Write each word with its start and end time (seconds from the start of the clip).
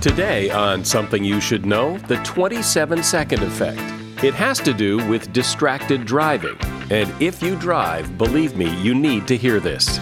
Today 0.00 0.50
on 0.50 0.84
Something 0.84 1.24
You 1.24 1.40
Should 1.40 1.64
Know, 1.64 1.96
the 1.98 2.16
27 2.18 3.02
second 3.02 3.42
effect. 3.42 3.80
It 4.22 4.34
has 4.34 4.60
to 4.60 4.72
do 4.72 4.98
with 5.08 5.32
distracted 5.32 6.04
driving. 6.04 6.56
And 6.90 7.10
if 7.20 7.42
you 7.42 7.56
drive, 7.56 8.16
believe 8.16 8.56
me, 8.56 8.72
you 8.82 8.94
need 8.94 9.26
to 9.26 9.36
hear 9.36 9.58
this. 9.58 9.98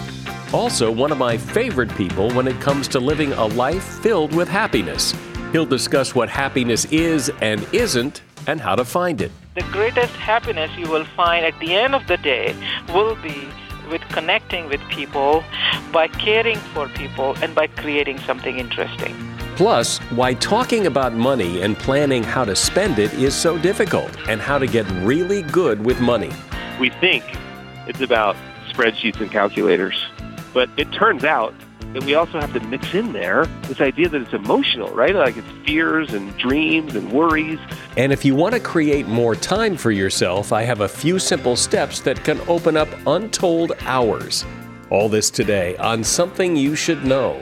Also, 0.53 0.91
one 0.91 1.11
of 1.11 1.17
my 1.17 1.37
favorite 1.37 1.89
people 1.95 2.29
when 2.31 2.47
it 2.47 2.59
comes 2.61 2.87
to 2.89 2.99
living 2.99 3.33
a 3.33 3.45
life 3.45 3.83
filled 3.83 4.35
with 4.35 4.47
happiness. 4.47 5.15
He'll 5.53 5.65
discuss 5.65 6.13
what 6.13 6.29
happiness 6.29 6.85
is 6.85 7.31
and 7.41 7.65
isn't 7.73 8.21
and 8.47 8.61
how 8.61 8.75
to 8.75 8.85
find 8.85 9.21
it. 9.21 9.31
The 9.55 9.63
greatest 9.71 10.13
happiness 10.15 10.69
you 10.77 10.89
will 10.89 11.05
find 11.15 11.45
at 11.45 11.57
the 11.59 11.73
end 11.73 11.95
of 11.95 12.05
the 12.05 12.17
day 12.17 12.53
will 12.89 13.15
be 13.15 13.47
with 13.89 14.01
connecting 14.09 14.67
with 14.67 14.81
people, 14.89 15.43
by 15.91 16.07
caring 16.07 16.57
for 16.73 16.87
people, 16.89 17.35
and 17.41 17.53
by 17.55 17.67
creating 17.67 18.19
something 18.19 18.57
interesting. 18.59 19.34
Plus, 19.55 19.99
why 20.11 20.33
talking 20.33 20.85
about 20.87 21.13
money 21.13 21.61
and 21.61 21.77
planning 21.77 22.21
how 22.23 22.43
to 22.43 22.53
spend 22.55 22.99
it 22.99 23.13
is 23.13 23.33
so 23.33 23.57
difficult, 23.57 24.11
and 24.27 24.41
how 24.41 24.57
to 24.57 24.67
get 24.67 24.85
really 25.01 25.43
good 25.43 25.85
with 25.85 25.99
money. 26.01 26.31
We 26.77 26.89
think 26.89 27.23
it's 27.87 28.01
about 28.01 28.35
spreadsheets 28.69 29.21
and 29.21 29.31
calculators, 29.31 29.95
but 30.53 30.69
it 30.75 30.91
turns 30.91 31.23
out 31.23 31.53
that 31.93 32.03
we 32.03 32.15
also 32.15 32.37
have 32.41 32.51
to 32.51 32.59
mix 32.59 32.93
in 32.93 33.13
there 33.13 33.45
this 33.69 33.79
idea 33.79 34.09
that 34.09 34.21
it's 34.21 34.33
emotional, 34.33 34.93
right? 34.93 35.15
Like 35.15 35.37
it's 35.37 35.47
fears 35.65 36.13
and 36.13 36.35
dreams 36.37 36.93
and 36.93 37.09
worries. 37.13 37.59
And 37.95 38.11
if 38.11 38.25
you 38.25 38.35
want 38.35 38.53
to 38.55 38.59
create 38.59 39.07
more 39.07 39.35
time 39.35 39.77
for 39.77 39.91
yourself, 39.91 40.51
I 40.51 40.63
have 40.63 40.81
a 40.81 40.89
few 40.89 41.17
simple 41.17 41.55
steps 41.55 42.01
that 42.01 42.21
can 42.25 42.41
open 42.49 42.75
up 42.75 42.89
untold 43.07 43.71
hours. 43.83 44.43
All 44.89 45.07
this 45.07 45.29
today 45.29 45.77
on 45.77 46.03
Something 46.03 46.57
You 46.57 46.75
Should 46.75 47.05
Know. 47.05 47.41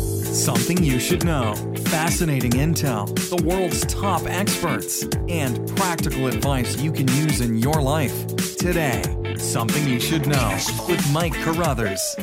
Something 0.31 0.81
you 0.81 0.97
should 0.97 1.25
know. 1.25 1.53
Fascinating 1.87 2.51
intel, 2.51 3.05
the 3.29 3.43
world's 3.45 3.85
top 3.85 4.21
experts, 4.27 5.03
and 5.27 5.67
practical 5.75 6.27
advice 6.27 6.81
you 6.81 6.89
can 6.93 7.05
use 7.09 7.41
in 7.41 7.57
your 7.57 7.81
life. 7.81 8.27
Today, 8.55 9.03
Something 9.37 9.85
You 9.85 9.99
Should 9.99 10.27
Know 10.27 10.57
with 10.87 11.05
Mike 11.11 11.33
Carruthers. 11.33 12.15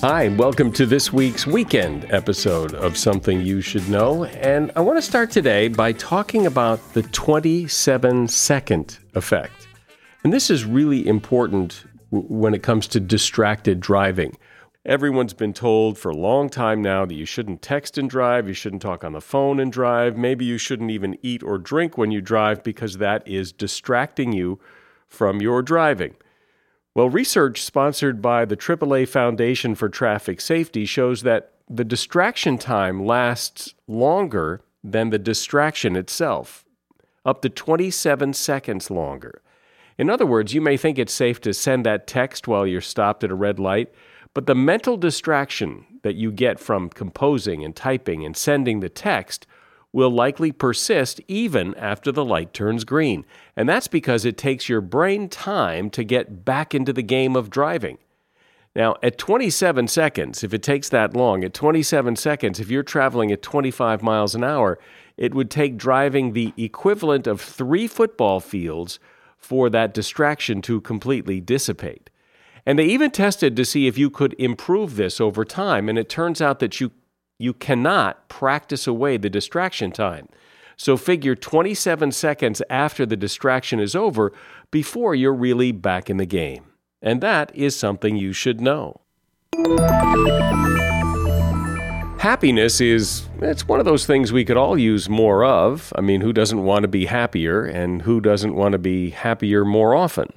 Hi, 0.00 0.24
and 0.24 0.36
welcome 0.36 0.72
to 0.72 0.84
this 0.84 1.12
week's 1.12 1.46
weekend 1.46 2.10
episode 2.10 2.74
of 2.74 2.96
Something 2.96 3.40
You 3.40 3.60
Should 3.60 3.88
Know. 3.88 4.24
And 4.24 4.72
I 4.74 4.80
want 4.80 4.98
to 4.98 5.02
start 5.02 5.30
today 5.30 5.68
by 5.68 5.92
talking 5.92 6.44
about 6.44 6.92
the 6.92 7.04
27 7.04 8.26
second 8.26 8.98
effect. 9.14 9.68
And 10.24 10.32
this 10.32 10.50
is 10.50 10.64
really 10.64 11.06
important 11.06 11.84
when 12.10 12.52
it 12.52 12.64
comes 12.64 12.88
to 12.88 12.98
distracted 12.98 13.78
driving. 13.78 14.36
Everyone's 14.88 15.34
been 15.34 15.52
told 15.52 15.98
for 15.98 16.08
a 16.08 16.16
long 16.16 16.48
time 16.48 16.80
now 16.80 17.04
that 17.04 17.14
you 17.14 17.26
shouldn't 17.26 17.60
text 17.60 17.98
and 17.98 18.08
drive, 18.08 18.48
you 18.48 18.54
shouldn't 18.54 18.80
talk 18.80 19.04
on 19.04 19.12
the 19.12 19.20
phone 19.20 19.60
and 19.60 19.70
drive, 19.70 20.16
maybe 20.16 20.46
you 20.46 20.56
shouldn't 20.56 20.90
even 20.90 21.18
eat 21.20 21.42
or 21.42 21.58
drink 21.58 21.98
when 21.98 22.10
you 22.10 22.22
drive 22.22 22.62
because 22.62 22.96
that 22.96 23.28
is 23.28 23.52
distracting 23.52 24.32
you 24.32 24.58
from 25.06 25.42
your 25.42 25.60
driving. 25.60 26.14
Well, 26.94 27.10
research 27.10 27.62
sponsored 27.62 28.22
by 28.22 28.46
the 28.46 28.56
AAA 28.56 29.08
Foundation 29.08 29.74
for 29.74 29.90
Traffic 29.90 30.40
Safety 30.40 30.86
shows 30.86 31.20
that 31.20 31.52
the 31.68 31.84
distraction 31.84 32.56
time 32.56 33.04
lasts 33.04 33.74
longer 33.86 34.62
than 34.82 35.10
the 35.10 35.18
distraction 35.18 35.96
itself, 35.96 36.64
up 37.26 37.42
to 37.42 37.50
27 37.50 38.32
seconds 38.32 38.90
longer. 38.90 39.42
In 39.98 40.08
other 40.08 40.24
words, 40.24 40.54
you 40.54 40.62
may 40.62 40.78
think 40.78 40.98
it's 40.98 41.12
safe 41.12 41.42
to 41.42 41.52
send 41.52 41.84
that 41.84 42.06
text 42.06 42.48
while 42.48 42.66
you're 42.66 42.80
stopped 42.80 43.22
at 43.22 43.30
a 43.30 43.34
red 43.34 43.58
light 43.58 43.92
but 44.38 44.46
the 44.46 44.54
mental 44.54 44.96
distraction 44.96 45.84
that 46.02 46.14
you 46.14 46.30
get 46.30 46.60
from 46.60 46.90
composing 46.90 47.64
and 47.64 47.74
typing 47.74 48.24
and 48.24 48.36
sending 48.36 48.78
the 48.78 48.88
text 48.88 49.48
will 49.92 50.10
likely 50.10 50.52
persist 50.52 51.20
even 51.26 51.74
after 51.74 52.12
the 52.12 52.24
light 52.24 52.54
turns 52.54 52.84
green. 52.84 53.24
And 53.56 53.68
that's 53.68 53.88
because 53.88 54.24
it 54.24 54.38
takes 54.38 54.68
your 54.68 54.80
brain 54.80 55.28
time 55.28 55.90
to 55.90 56.04
get 56.04 56.44
back 56.44 56.72
into 56.72 56.92
the 56.92 57.02
game 57.02 57.34
of 57.34 57.50
driving. 57.50 57.98
Now, 58.76 58.94
at 59.02 59.18
27 59.18 59.88
seconds, 59.88 60.44
if 60.44 60.54
it 60.54 60.62
takes 60.62 60.88
that 60.90 61.16
long, 61.16 61.42
at 61.42 61.52
27 61.52 62.14
seconds, 62.14 62.60
if 62.60 62.70
you're 62.70 62.84
traveling 62.84 63.32
at 63.32 63.42
25 63.42 64.04
miles 64.04 64.36
an 64.36 64.44
hour, 64.44 64.78
it 65.16 65.34
would 65.34 65.50
take 65.50 65.76
driving 65.76 66.32
the 66.32 66.54
equivalent 66.56 67.26
of 67.26 67.40
three 67.40 67.88
football 67.88 68.38
fields 68.38 69.00
for 69.36 69.68
that 69.70 69.92
distraction 69.92 70.62
to 70.62 70.80
completely 70.80 71.40
dissipate. 71.40 72.08
And 72.68 72.78
they 72.78 72.84
even 72.84 73.10
tested 73.10 73.56
to 73.56 73.64
see 73.64 73.86
if 73.86 73.96
you 73.96 74.10
could 74.10 74.34
improve 74.38 74.96
this 74.96 75.22
over 75.22 75.42
time. 75.42 75.88
And 75.88 75.98
it 75.98 76.10
turns 76.10 76.42
out 76.42 76.58
that 76.58 76.82
you, 76.82 76.90
you 77.38 77.54
cannot 77.54 78.28
practice 78.28 78.86
away 78.86 79.16
the 79.16 79.30
distraction 79.30 79.90
time. 79.90 80.28
So 80.76 80.98
figure 80.98 81.34
27 81.34 82.12
seconds 82.12 82.60
after 82.68 83.06
the 83.06 83.16
distraction 83.16 83.80
is 83.80 83.96
over 83.96 84.34
before 84.70 85.14
you're 85.14 85.32
really 85.32 85.72
back 85.72 86.10
in 86.10 86.18
the 86.18 86.26
game. 86.26 86.66
And 87.00 87.22
that 87.22 87.50
is 87.56 87.74
something 87.74 88.16
you 88.16 88.34
should 88.34 88.60
know. 88.60 89.00
Happiness 92.18 92.82
is 92.82 93.26
it's 93.40 93.66
one 93.66 93.80
of 93.80 93.86
those 93.86 94.04
things 94.04 94.30
we 94.30 94.44
could 94.44 94.58
all 94.58 94.76
use 94.76 95.08
more 95.08 95.42
of. 95.42 95.90
I 95.96 96.02
mean, 96.02 96.20
who 96.20 96.34
doesn't 96.34 96.62
want 96.62 96.82
to 96.82 96.88
be 96.88 97.06
happier 97.06 97.64
and 97.64 98.02
who 98.02 98.20
doesn't 98.20 98.54
want 98.54 98.72
to 98.72 98.78
be 98.78 99.08
happier 99.08 99.64
more 99.64 99.94
often? 99.94 100.30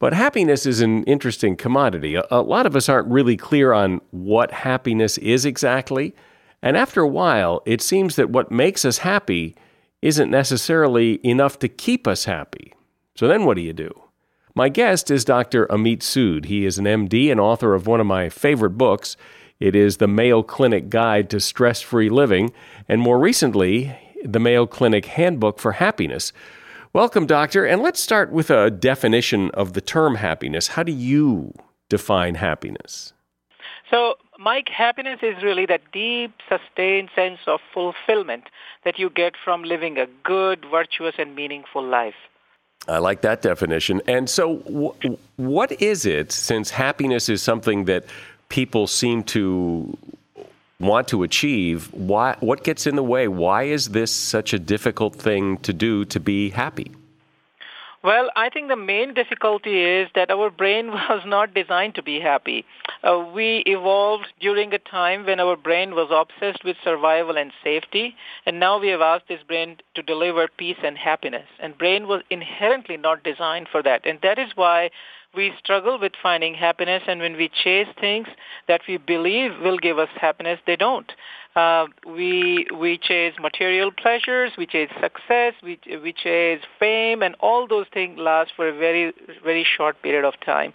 But 0.00 0.12
happiness 0.12 0.64
is 0.64 0.80
an 0.80 1.02
interesting 1.04 1.56
commodity. 1.56 2.14
A, 2.14 2.24
a, 2.30 2.40
lot 2.40 2.66
of 2.66 2.76
us 2.76 2.88
aren't 2.88 3.08
really 3.08 3.36
clear 3.36 3.72
on 3.72 4.00
what 4.10 4.52
happiness 4.52 5.18
is 5.18 5.44
exactly. 5.44 6.14
And 6.62 6.76
after 6.76 7.00
a 7.00 7.08
while, 7.08 7.62
it 7.66 7.80
seems 7.80 8.16
that 8.16 8.30
what 8.30 8.52
makes 8.52 8.84
us 8.84 8.98
happy 8.98 9.56
isn't 10.00 10.30
necessarily 10.30 11.20
enough 11.24 11.58
to 11.58 11.68
keep 11.68 12.06
us 12.06 12.24
happy. 12.26 12.74
So 13.16 13.26
then 13.26 13.44
what 13.44 13.56
do 13.56 13.62
you 13.62 13.72
do? 13.72 13.90
My 14.54 14.68
guest 14.68 15.10
is 15.10 15.24
Dr. 15.24 15.66
Amit 15.66 15.98
Sood. 15.98 16.44
He 16.44 16.64
is 16.64 16.78
an 16.78 16.84
MD 16.84 17.30
and 17.30 17.40
author 17.40 17.74
of 17.74 17.86
one 17.86 18.00
of 18.00 18.06
my 18.06 18.28
favorite 18.28 18.78
books. 18.78 19.16
It 19.60 19.74
is 19.74 19.96
The 19.96 20.08
Mayo 20.08 20.42
Clinic 20.42 20.88
Guide 20.88 21.28
to 21.30 21.40
Stress 21.40 21.80
Free 21.80 22.08
Living, 22.08 22.52
and 22.88 23.00
more 23.00 23.18
recently, 23.18 23.96
The 24.24 24.38
Mayo 24.38 24.66
Clinic 24.66 25.06
Handbook 25.06 25.58
for 25.58 25.72
Happiness, 25.72 26.32
Welcome, 26.94 27.26
Doctor. 27.26 27.66
And 27.66 27.82
let's 27.82 28.00
start 28.00 28.32
with 28.32 28.50
a 28.50 28.70
definition 28.70 29.50
of 29.50 29.74
the 29.74 29.80
term 29.80 30.14
happiness. 30.14 30.68
How 30.68 30.82
do 30.82 30.92
you 30.92 31.52
define 31.90 32.36
happiness? 32.36 33.12
So, 33.90 34.14
Mike, 34.38 34.68
happiness 34.70 35.18
is 35.22 35.42
really 35.42 35.66
that 35.66 35.82
deep, 35.92 36.32
sustained 36.48 37.10
sense 37.14 37.40
of 37.46 37.60
fulfillment 37.74 38.44
that 38.84 38.98
you 38.98 39.10
get 39.10 39.34
from 39.42 39.64
living 39.64 39.98
a 39.98 40.06
good, 40.24 40.64
virtuous, 40.70 41.14
and 41.18 41.34
meaningful 41.34 41.84
life. 41.84 42.14
I 42.86 42.98
like 42.98 43.20
that 43.20 43.42
definition. 43.42 44.00
And 44.06 44.30
so, 44.30 44.56
w- 44.58 45.18
what 45.36 45.72
is 45.82 46.06
it, 46.06 46.32
since 46.32 46.70
happiness 46.70 47.28
is 47.28 47.42
something 47.42 47.84
that 47.84 48.04
people 48.48 48.86
seem 48.86 49.24
to 49.24 49.96
want 50.80 51.08
to 51.08 51.24
achieve, 51.24 51.92
why, 51.92 52.36
what 52.40 52.62
gets 52.62 52.86
in 52.86 52.94
the 52.96 53.02
way? 53.02 53.26
Why 53.26 53.64
is 53.64 53.88
this 53.88 54.12
such 54.12 54.52
a 54.52 54.58
difficult 54.58 55.16
thing 55.16 55.58
to 55.58 55.72
do 55.72 56.04
to 56.06 56.20
be 56.20 56.50
happy? 56.50 56.92
Well, 58.00 58.30
I 58.36 58.48
think 58.48 58.68
the 58.68 58.76
main 58.76 59.12
difficulty 59.12 59.82
is 59.82 60.08
that 60.14 60.30
our 60.30 60.50
brain 60.50 60.88
was 60.92 61.22
not 61.26 61.52
designed 61.52 61.96
to 61.96 62.02
be 62.02 62.20
happy. 62.20 62.64
Uh, 63.02 63.18
we 63.34 63.64
evolved 63.66 64.28
during 64.40 64.72
a 64.72 64.78
time 64.78 65.26
when 65.26 65.40
our 65.40 65.56
brain 65.56 65.96
was 65.96 66.08
obsessed 66.12 66.64
with 66.64 66.76
survival 66.84 67.36
and 67.36 67.52
safety, 67.64 68.14
and 68.46 68.60
now 68.60 68.78
we 68.78 68.88
have 68.88 69.00
asked 69.00 69.26
this 69.28 69.42
brain 69.48 69.78
to 69.94 70.02
deliver 70.02 70.46
peace 70.56 70.78
and 70.84 70.96
happiness. 70.96 71.46
And 71.58 71.76
brain 71.76 72.06
was 72.06 72.22
inherently 72.30 72.96
not 72.96 73.24
designed 73.24 73.66
for 73.70 73.82
that. 73.82 74.06
And 74.06 74.20
that 74.22 74.38
is 74.38 74.52
why 74.54 74.90
we 75.38 75.52
struggle 75.62 75.96
with 76.00 76.12
finding 76.20 76.54
happiness, 76.54 77.02
and 77.06 77.20
when 77.20 77.36
we 77.36 77.48
chase 77.64 77.86
things 78.00 78.26
that 78.66 78.80
we 78.88 78.96
believe 78.96 79.52
will 79.62 79.78
give 79.78 79.98
us 80.04 80.08
happiness, 80.20 80.58
they 80.66 80.74
don't. 80.74 81.12
Uh, 81.54 81.86
we 82.18 82.66
we 82.84 82.98
chase 82.98 83.34
material 83.40 83.90
pleasures, 84.02 84.50
we 84.58 84.66
chase 84.66 84.90
success, 85.00 85.54
we 85.62 85.78
we 86.02 86.12
chase 86.12 86.62
fame, 86.80 87.22
and 87.22 87.36
all 87.48 87.68
those 87.74 87.86
things 87.94 88.18
last 88.18 88.50
for 88.56 88.68
a 88.68 88.76
very 88.86 89.12
very 89.44 89.64
short 89.76 90.02
period 90.02 90.24
of 90.24 90.34
time. 90.44 90.72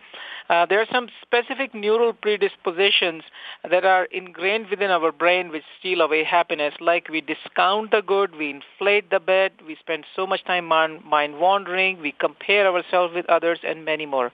Uh, 0.49 0.65
there 0.69 0.79
are 0.79 0.91
some 0.91 1.07
specific 1.21 1.73
neural 1.73 2.13
predispositions 2.13 3.23
that 3.69 3.85
are 3.85 4.05
ingrained 4.19 4.69
within 4.69 4.91
our 4.91 5.11
brain 5.11 5.49
which 5.49 5.63
steal 5.79 6.01
away 6.01 6.23
happiness, 6.23 6.73
like 6.79 7.09
we 7.09 7.21
discount 7.21 7.91
the 7.91 8.01
good, 8.01 8.35
we 8.35 8.49
inflate 8.49 9.09
the 9.09 9.19
bad, 9.19 9.51
we 9.65 9.75
spend 9.85 10.05
so 10.15 10.27
much 10.27 10.43
time 10.45 10.65
mind, 10.65 11.03
mind 11.03 11.39
wandering, 11.39 12.01
we 12.01 12.13
compare 12.27 12.65
ourselves 12.67 13.13
with 13.13 13.25
others, 13.37 13.59
and 13.63 13.85
many 13.85 14.05
more. 14.05 14.31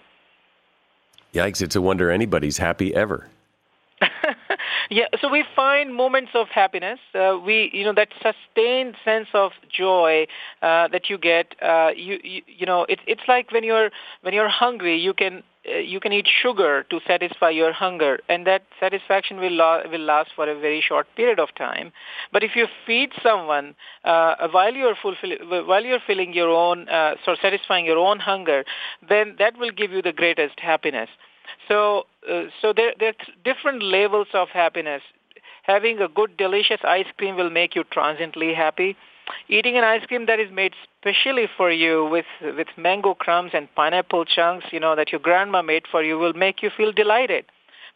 Yikes, 1.34 1.62
it's 1.62 1.76
a 1.76 1.82
wonder 1.82 2.10
anybody's 2.10 2.58
happy 2.58 2.96
ever. 2.96 3.28
Yeah, 4.90 5.06
so 5.22 5.30
we 5.30 5.44
find 5.56 5.94
moments 5.94 6.32
of 6.34 6.48
happiness. 6.50 7.00
Uh, 7.14 7.38
we, 7.46 7.70
you 7.74 7.84
know, 7.84 7.94
that 7.94 8.10
sustained 8.22 8.96
sense 9.06 9.28
of 9.34 9.52
joy 9.72 10.26
uh, 10.62 10.88
that 10.88 11.10
you 11.10 11.18
get. 11.18 11.56
Uh, 11.62 11.92
you, 11.96 12.20
you, 12.24 12.42
you 12.48 12.66
know, 12.66 12.86
it's 12.90 13.02
it's 13.06 13.22
like 13.28 13.52
when 13.52 13.64
you're 13.64 13.92
when 14.22 14.34
you're 14.34 14.50
hungry, 14.50 14.98
you 14.98 15.14
can 15.14 15.44
uh, 15.72 15.78
you 15.78 16.00
can 16.00 16.12
eat 16.12 16.28
sugar 16.42 16.84
to 16.90 17.00
satisfy 17.06 17.50
your 17.52 17.72
hunger, 17.72 18.20
and 18.30 18.48
that 18.48 18.64
satisfaction 18.80 19.38
will 19.38 19.52
la- 19.54 19.88
will 19.92 20.02
last 20.02 20.32
for 20.36 20.50
a 20.50 20.60
very 20.60 20.82
short 20.82 21.08
period 21.16 21.40
of 21.40 21.54
time. 21.56 21.92
But 22.34 22.44
if 22.44 22.56
you 22.56 22.66
feed 22.88 23.12
someone 23.22 23.76
uh, 24.04 24.48
while 24.52 24.74
you're 24.74 24.96
fulfill- 24.96 25.66
while 25.68 25.84
you're 25.84 26.04
filling 26.06 26.34
your 26.34 26.50
own, 26.50 26.90
uh, 26.90 27.16
so 27.24 27.36
satisfying 27.40 27.86
your 27.86 28.00
own 28.00 28.20
hunger, 28.20 28.66
then 29.08 29.36
that 29.38 29.58
will 29.58 29.72
give 29.72 29.92
you 29.92 30.02
the 30.02 30.14
greatest 30.14 30.60
happiness. 30.60 31.10
So, 31.68 32.06
uh, 32.30 32.44
so 32.62 32.74
there, 32.74 32.94
there 33.00 33.10
are 33.10 33.34
different 33.44 33.84
levels 33.84 34.28
of 34.34 34.50
happiness. 34.50 35.02
Having 35.64 36.00
a 36.00 36.08
good, 36.08 36.38
delicious 36.38 36.80
ice 36.84 37.06
cream 37.18 37.36
will 37.36 37.50
make 37.50 37.76
you 37.76 37.84
transiently 37.84 38.54
happy. 38.54 38.96
Eating 39.48 39.78
an 39.78 39.84
ice 39.84 40.06
cream 40.08 40.26
that 40.26 40.40
is 40.40 40.52
made 40.52 40.74
specially 41.00 41.48
for 41.56 41.72
you 41.72 42.06
with 42.06 42.26
with 42.42 42.68
mango 42.78 43.14
crumbs 43.14 43.52
and 43.54 43.74
pineapple 43.76 44.26
chunks, 44.26 44.66
you 44.72 44.80
know, 44.80 44.96
that 44.96 45.12
your 45.12 45.20
grandma 45.20 45.62
made 45.62 45.86
for 45.92 46.02
you, 46.02 46.18
will 46.18 46.34
make 46.34 46.64
you 46.64 46.72
feel 46.76 46.92
delighted. 46.92 47.46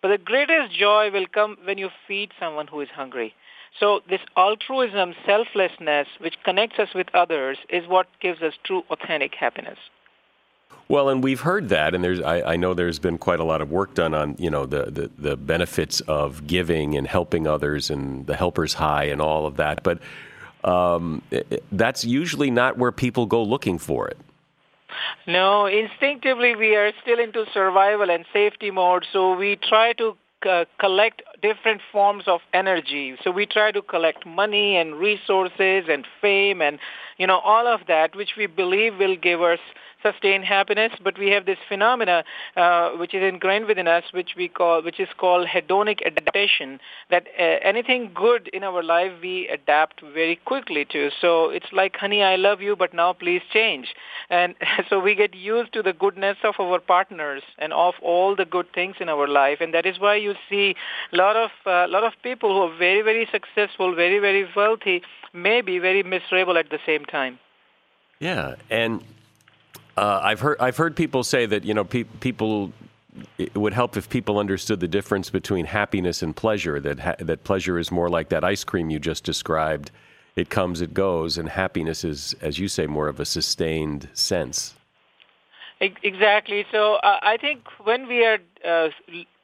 But 0.01 0.09
the 0.09 0.19
greatest 0.19 0.77
joy 0.77 1.09
will 1.11 1.25
come 1.25 1.57
when 1.63 1.79
you 1.79 1.89
feed 2.07 2.31
someone 2.39 2.67
who 2.67 2.81
is 2.81 2.89
hungry. 2.89 3.33
So 3.79 4.01
this 4.07 4.21
altruism, 4.37 5.15
selflessness, 5.25 6.07
which 6.19 6.35
connects 6.43 6.77
us 6.77 6.89
with 6.93 7.07
others, 7.15 7.57
is 7.69 7.87
what 7.87 8.07
gives 8.21 8.41
us 8.41 8.53
true, 8.63 8.83
authentic 8.91 9.33
happiness. 9.33 9.79
Well, 10.89 11.09
and 11.09 11.23
we've 11.23 11.39
heard 11.39 11.69
that, 11.69 11.95
and 11.95 12.03
there's 12.03 12.21
I, 12.21 12.53
I, 12.53 12.55
know 12.55 12.73
there's 12.73 12.99
been 12.99 13.17
quite 13.17 13.39
a 13.39 13.43
lot 13.43 13.61
of 13.61 13.71
work 13.71 13.93
done 13.93 14.13
on 14.13 14.35
you 14.37 14.49
know 14.49 14.65
the, 14.65 14.85
the, 14.85 15.11
the 15.17 15.37
benefits 15.37 16.01
of 16.01 16.45
giving 16.45 16.95
and 16.97 17.07
helping 17.07 17.47
others 17.47 17.89
and 17.89 18.27
the 18.27 18.35
helper's 18.35 18.73
high 18.73 19.05
and 19.05 19.21
all 19.21 19.45
of 19.45 19.57
that, 19.57 19.83
but 19.83 19.99
um, 20.63 21.21
it, 21.31 21.63
that's 21.71 22.03
usually 22.03 22.51
not 22.51 22.77
where 22.77 22.91
people 22.91 23.25
go 23.25 23.43
looking 23.43 23.77
for 23.77 24.07
it. 24.07 24.17
No, 25.25 25.65
instinctively 25.65 26.55
we 26.55 26.75
are 26.75 26.91
still 27.01 27.19
into 27.19 27.45
survival 27.53 28.09
and 28.09 28.25
safety 28.33 28.71
mode, 28.71 29.05
so 29.11 29.35
we 29.35 29.55
try 29.55 29.93
to 29.93 30.15
uh, 30.47 30.65
collect 30.79 31.23
different 31.43 31.81
forms 31.91 32.23
of 32.25 32.39
energy. 32.53 33.15
So 33.23 33.29
we 33.29 33.45
try 33.45 33.71
to 33.71 33.81
collect 33.83 34.25
money 34.25 34.77
and 34.77 34.95
resources 34.95 35.83
and 35.89 36.07
fame 36.21 36.61
and 36.61 36.79
you 37.19 37.27
know 37.27 37.39
all 37.39 37.67
of 37.67 37.81
that, 37.87 38.15
which 38.15 38.31
we 38.35 38.47
believe 38.47 38.97
will 38.97 39.15
give 39.15 39.41
us 39.41 39.59
sustain 40.03 40.43
happiness, 40.43 40.91
but 41.03 41.17
we 41.17 41.29
have 41.31 41.45
this 41.45 41.57
phenomena 41.67 42.23
uh, 42.55 42.91
which 42.91 43.13
is 43.13 43.23
ingrained 43.23 43.65
within 43.65 43.87
us, 43.87 44.03
which 44.11 44.31
we 44.37 44.47
call, 44.47 44.83
which 44.83 44.99
is 44.99 45.07
called 45.17 45.47
hedonic 45.47 46.05
adaptation. 46.05 46.79
That 47.09 47.27
uh, 47.39 47.43
anything 47.63 48.11
good 48.13 48.49
in 48.49 48.63
our 48.63 48.83
life 48.83 49.13
we 49.21 49.47
adapt 49.47 50.01
very 50.01 50.35
quickly 50.35 50.85
to. 50.91 51.09
So 51.19 51.49
it's 51.49 51.71
like, 51.71 51.95
honey, 51.95 52.21
I 52.21 52.35
love 52.35 52.61
you, 52.61 52.75
but 52.75 52.93
now 52.93 53.13
please 53.13 53.41
change. 53.51 53.95
And 54.29 54.55
so 54.89 54.99
we 54.99 55.15
get 55.15 55.33
used 55.33 55.73
to 55.73 55.81
the 55.81 55.93
goodness 55.93 56.37
of 56.43 56.55
our 56.59 56.79
partners 56.79 57.41
and 57.57 57.73
of 57.73 57.95
all 58.01 58.35
the 58.35 58.45
good 58.45 58.67
things 58.73 58.97
in 58.99 59.09
our 59.09 59.27
life, 59.27 59.59
and 59.61 59.73
that 59.73 59.85
is 59.85 59.99
why 59.99 60.15
you 60.15 60.35
see 60.49 60.75
a 61.11 61.15
lot 61.33 61.43
of 61.45 61.51
a 61.65 61.69
uh, 61.69 61.87
lot 61.87 62.03
of 62.03 62.13
people 62.21 62.53
who 62.53 62.61
are 62.71 62.77
very 62.77 63.01
very 63.01 63.27
successful, 63.31 63.95
very 63.95 64.19
very 64.19 64.47
wealthy, 64.55 65.01
may 65.33 65.61
be 65.61 65.79
very 65.79 66.03
miserable 66.03 66.57
at 66.57 66.69
the 66.69 66.79
same 66.85 67.05
time. 67.05 67.39
Yeah, 68.19 68.55
and 68.69 69.03
uh, 69.97 70.19
I've 70.23 70.39
heard 70.39 70.57
I've 70.59 70.77
heard 70.77 70.95
people 70.95 71.23
say 71.23 71.45
that 71.45 71.63
you 71.63 71.73
know 71.73 71.83
pe- 71.83 72.03
people 72.19 72.71
it 73.37 73.55
would 73.55 73.73
help 73.73 73.95
if 73.97 74.09
people 74.09 74.39
understood 74.39 74.79
the 74.79 74.87
difference 74.87 75.29
between 75.29 75.65
happiness 75.65 76.23
and 76.23 76.35
pleasure. 76.35 76.79
That 76.79 76.99
ha- 76.99 77.15
that 77.19 77.43
pleasure 77.43 77.77
is 77.79 77.91
more 77.91 78.09
like 78.09 78.29
that 78.29 78.43
ice 78.43 78.63
cream 78.63 78.89
you 78.89 78.99
just 78.99 79.23
described. 79.23 79.91
It 80.35 80.49
comes, 80.49 80.81
it 80.81 80.95
goes, 80.95 81.37
and 81.37 81.47
happiness 81.47 82.03
is, 82.03 82.35
as 82.41 82.57
you 82.57 82.67
say, 82.67 82.87
more 82.87 83.07
of 83.07 83.19
a 83.19 83.25
sustained 83.25 84.09
sense. 84.13 84.73
Exactly. 85.79 86.65
So 86.71 86.95
uh, 86.95 87.19
I 87.21 87.37
think 87.37 87.67
when 87.83 88.07
we 88.07 88.25
are 88.25 88.39
uh, 88.65 88.89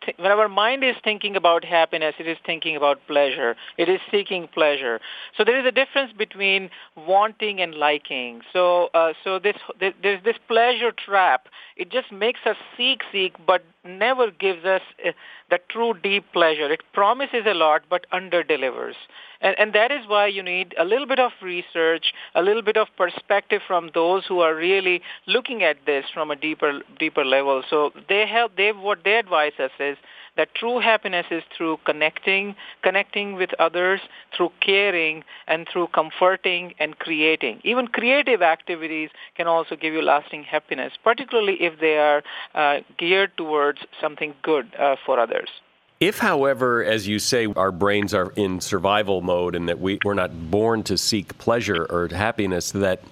th- 0.10 0.20
when 0.20 0.32
our 0.32 0.48
mind 0.50 0.84
is 0.84 0.96
thinking 1.04 1.36
about 1.36 1.64
happiness, 1.64 2.16
it 2.20 2.28
is 2.28 2.38
thinking 2.46 2.76
about 2.76 3.00
pleasure. 3.08 3.56
It 3.78 3.90
is 3.90 4.00
seeking 4.12 4.48
pleasure. 4.48 5.00
So 5.38 5.44
there 5.44 5.60
is 5.60 5.66
a 5.66 5.72
difference 5.72 6.12
between 6.14 6.70
wanting 6.96 7.62
and 7.62 7.76
liking. 7.76 8.42
So 8.54 8.90
uh, 8.94 9.14
so 9.24 9.40
this 9.40 9.56
there's 9.80 10.24
this 10.24 10.38
pleasure 10.48 10.92
trap. 10.92 11.48
It 11.76 11.92
just 11.92 12.12
makes 12.12 12.40
us 12.46 12.58
seek, 12.76 13.02
seek, 13.12 13.34
but 13.46 13.64
never 13.90 14.32
gives 14.32 14.64
us 14.66 14.82
uh, 15.06 15.12
the 15.50 15.60
true 15.70 15.94
deep 16.02 16.26
pleasure. 16.32 16.72
It 16.72 16.82
promises 16.94 17.44
a 17.46 17.54
lot, 17.54 17.82
but 17.90 18.06
under 18.12 18.44
delivers. 18.44 18.96
And, 19.42 19.56
and 19.58 19.74
that 19.74 19.92
is 19.92 20.08
why 20.08 20.28
you 20.28 20.44
need 20.44 20.76
a 20.78 20.86
little 20.86 21.08
bit 21.08 21.20
of 21.20 21.32
research, 21.42 22.14
a 22.36 22.42
little 22.42 22.62
bit 22.62 22.78
of 22.78 22.88
perspective 22.98 23.62
from 23.68 23.92
those 23.94 24.26
who 24.26 24.40
are 24.42 24.56
really 24.56 25.02
looking 25.28 25.64
at 25.64 25.78
this 25.86 26.06
from 26.14 26.30
a 26.32 26.36
deeper 26.36 26.82
deeper 27.00 27.26
level. 27.26 27.64
So 27.70 27.92
they 28.08 28.26
help. 28.28 28.56
They 28.56 28.72
what 28.72 29.00
they 29.04 29.16
advise 29.16 29.54
us 29.60 29.72
is 29.80 29.98
that 30.40 30.56
true 30.56 30.80
happiness 30.80 31.26
is 31.32 31.44
through 31.56 31.78
connecting, 31.86 32.56
connecting 32.82 33.34
with 33.34 33.50
others, 33.60 34.00
through 34.36 34.50
caring, 34.62 35.22
and 35.48 35.68
through 35.68 35.88
comforting 35.88 36.74
and 36.80 36.98
creating. 36.98 37.60
Even 37.66 37.90
creative 37.90 38.42
activities 38.42 39.10
can 39.36 39.48
also 39.48 39.76
give 39.76 39.94
you 39.94 40.02
lasting 40.02 40.44
happiness, 40.44 40.94
particularly 41.04 41.62
if 41.62 41.78
they 41.82 41.98
are 41.98 42.24
uh, 42.56 42.80
geared 42.98 43.36
towards 43.36 43.80
something 44.00 44.34
good 44.42 44.74
uh, 44.80 44.96
for 45.06 45.20
others. 45.20 45.50
If, 46.00 46.20
however, 46.20 46.82
as 46.86 47.06
you 47.06 47.20
say, 47.20 47.48
our 47.58 47.74
brains 47.74 48.14
are 48.14 48.32
in 48.38 48.62
survival 48.62 49.20
mode 49.20 49.56
and 49.56 49.68
that 49.68 49.82
we, 49.82 50.00
we're 50.06 50.14
not 50.14 50.50
born 50.50 50.84
to 50.84 50.98
seek 50.98 51.38
pleasure 51.38 51.86
or 51.90 52.08
happiness, 52.08 52.72
that 52.72 53.04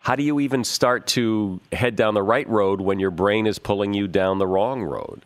how 0.00 0.16
do 0.16 0.22
you 0.22 0.38
even 0.38 0.64
start 0.64 1.06
to 1.08 1.62
head 1.72 1.96
down 1.96 2.12
the 2.12 2.22
right 2.22 2.46
road 2.46 2.82
when 2.82 3.00
your 3.00 3.10
brain 3.10 3.46
is 3.46 3.58
pulling 3.58 3.94
you 3.94 4.06
down 4.06 4.36
the 4.36 4.46
wrong 4.46 4.82
road? 4.82 5.24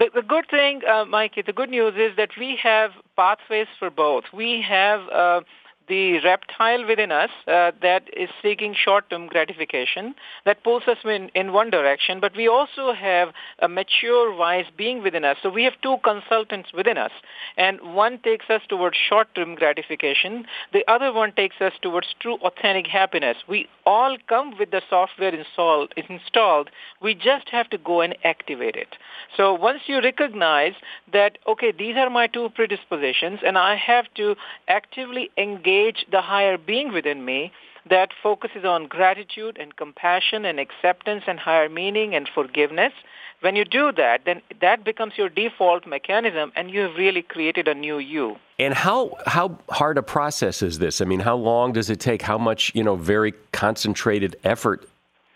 The, 0.00 0.08
the 0.14 0.22
good 0.22 0.46
thing, 0.50 0.80
uh, 0.86 1.04
Mikey, 1.04 1.42
the 1.42 1.52
good 1.52 1.68
news 1.68 1.94
is 1.96 2.16
that 2.16 2.30
we 2.38 2.58
have 2.62 2.92
pathways 3.16 3.66
for 3.78 3.90
both. 3.90 4.24
We 4.32 4.62
have 4.62 5.06
uh, 5.10 5.42
the 5.90 6.20
reptile 6.20 6.86
within 6.86 7.10
us 7.10 7.30
uh, 7.48 7.72
that 7.82 8.04
is 8.16 8.30
seeking 8.40 8.74
short-term 8.74 9.26
gratification 9.26 10.14
that 10.46 10.62
pulls 10.62 10.84
us 10.86 10.98
in, 11.04 11.30
in 11.34 11.52
one 11.52 11.68
direction, 11.68 12.20
but 12.20 12.34
we 12.36 12.46
also 12.46 12.92
have 12.92 13.30
a 13.58 13.68
mature, 13.68 14.32
wise 14.34 14.66
being 14.78 15.02
within 15.02 15.24
us. 15.24 15.36
So 15.42 15.50
we 15.50 15.64
have 15.64 15.74
two 15.82 15.96
consultants 16.04 16.70
within 16.72 16.96
us, 16.96 17.10
and 17.56 17.80
one 17.94 18.20
takes 18.20 18.48
us 18.48 18.62
towards 18.68 18.96
short-term 18.96 19.56
gratification. 19.56 20.46
The 20.72 20.84
other 20.88 21.12
one 21.12 21.32
takes 21.32 21.56
us 21.60 21.72
towards 21.82 22.06
true, 22.20 22.36
authentic 22.36 22.86
happiness. 22.86 23.36
We 23.48 23.68
all 23.84 24.16
come 24.28 24.56
with 24.58 24.70
the 24.70 24.82
software 24.88 25.34
installed. 25.34 25.92
installed. 25.96 26.70
We 27.02 27.14
just 27.14 27.48
have 27.48 27.68
to 27.70 27.78
go 27.78 28.00
and 28.00 28.16
activate 28.22 28.76
it. 28.76 28.94
So 29.36 29.54
once 29.54 29.80
you 29.86 30.00
recognize 30.00 30.74
that, 31.12 31.38
okay, 31.48 31.72
these 31.76 31.96
are 31.96 32.10
my 32.10 32.28
two 32.28 32.50
predispositions, 32.50 33.40
and 33.44 33.58
I 33.58 33.74
have 33.74 34.04
to 34.14 34.36
actively 34.68 35.30
engage 35.36 35.79
the 36.10 36.22
higher 36.22 36.58
being 36.58 36.92
within 36.92 37.24
me 37.24 37.52
that 37.88 38.10
focuses 38.22 38.64
on 38.64 38.86
gratitude 38.86 39.56
and 39.58 39.76
compassion 39.76 40.44
and 40.44 40.60
acceptance 40.60 41.24
and 41.26 41.38
higher 41.38 41.68
meaning 41.68 42.14
and 42.14 42.28
forgiveness. 42.28 42.92
When 43.40 43.56
you 43.56 43.64
do 43.64 43.90
that, 43.92 44.26
then 44.26 44.42
that 44.60 44.84
becomes 44.84 45.14
your 45.16 45.30
default 45.30 45.86
mechanism 45.86 46.52
and 46.56 46.70
you 46.70 46.80
have 46.80 46.96
really 46.96 47.22
created 47.22 47.68
a 47.68 47.74
new 47.74 47.98
you. 47.98 48.36
And 48.58 48.74
how 48.74 49.16
how 49.26 49.58
hard 49.70 49.96
a 49.96 50.02
process 50.02 50.62
is 50.62 50.78
this? 50.78 51.00
I 51.00 51.06
mean, 51.06 51.20
how 51.20 51.36
long 51.36 51.72
does 51.72 51.88
it 51.88 52.00
take? 52.00 52.20
How 52.20 52.36
much, 52.36 52.70
you 52.74 52.84
know, 52.84 52.96
very 52.96 53.32
concentrated 53.52 54.36
effort 54.44 54.86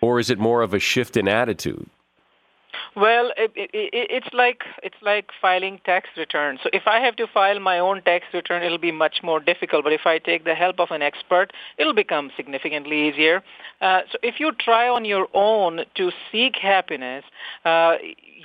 or 0.02 0.20
is 0.20 0.28
it 0.28 0.38
more 0.38 0.60
of 0.60 0.74
a 0.74 0.78
shift 0.78 1.16
in 1.16 1.26
attitude? 1.28 1.88
Well, 2.96 3.32
it, 3.36 3.50
it, 3.56 3.70
it's 3.72 4.28
like 4.32 4.62
it's 4.82 4.96
like 5.02 5.30
filing 5.40 5.80
tax 5.84 6.08
returns. 6.16 6.60
So 6.62 6.70
if 6.72 6.82
I 6.86 7.00
have 7.00 7.16
to 7.16 7.26
file 7.26 7.58
my 7.58 7.78
own 7.78 8.02
tax 8.02 8.26
return, 8.32 8.62
it'll 8.62 8.78
be 8.78 8.92
much 8.92 9.16
more 9.22 9.40
difficult. 9.40 9.82
But 9.82 9.92
if 9.92 10.02
I 10.06 10.18
take 10.18 10.44
the 10.44 10.54
help 10.54 10.78
of 10.78 10.90
an 10.92 11.02
expert, 11.02 11.52
it'll 11.76 11.94
become 11.94 12.30
significantly 12.36 13.08
easier. 13.08 13.42
Uh, 13.80 14.02
so 14.12 14.18
if 14.22 14.38
you 14.38 14.52
try 14.52 14.88
on 14.88 15.04
your 15.04 15.26
own 15.34 15.80
to 15.96 16.12
seek 16.30 16.54
happiness, 16.56 17.24
uh, 17.64 17.96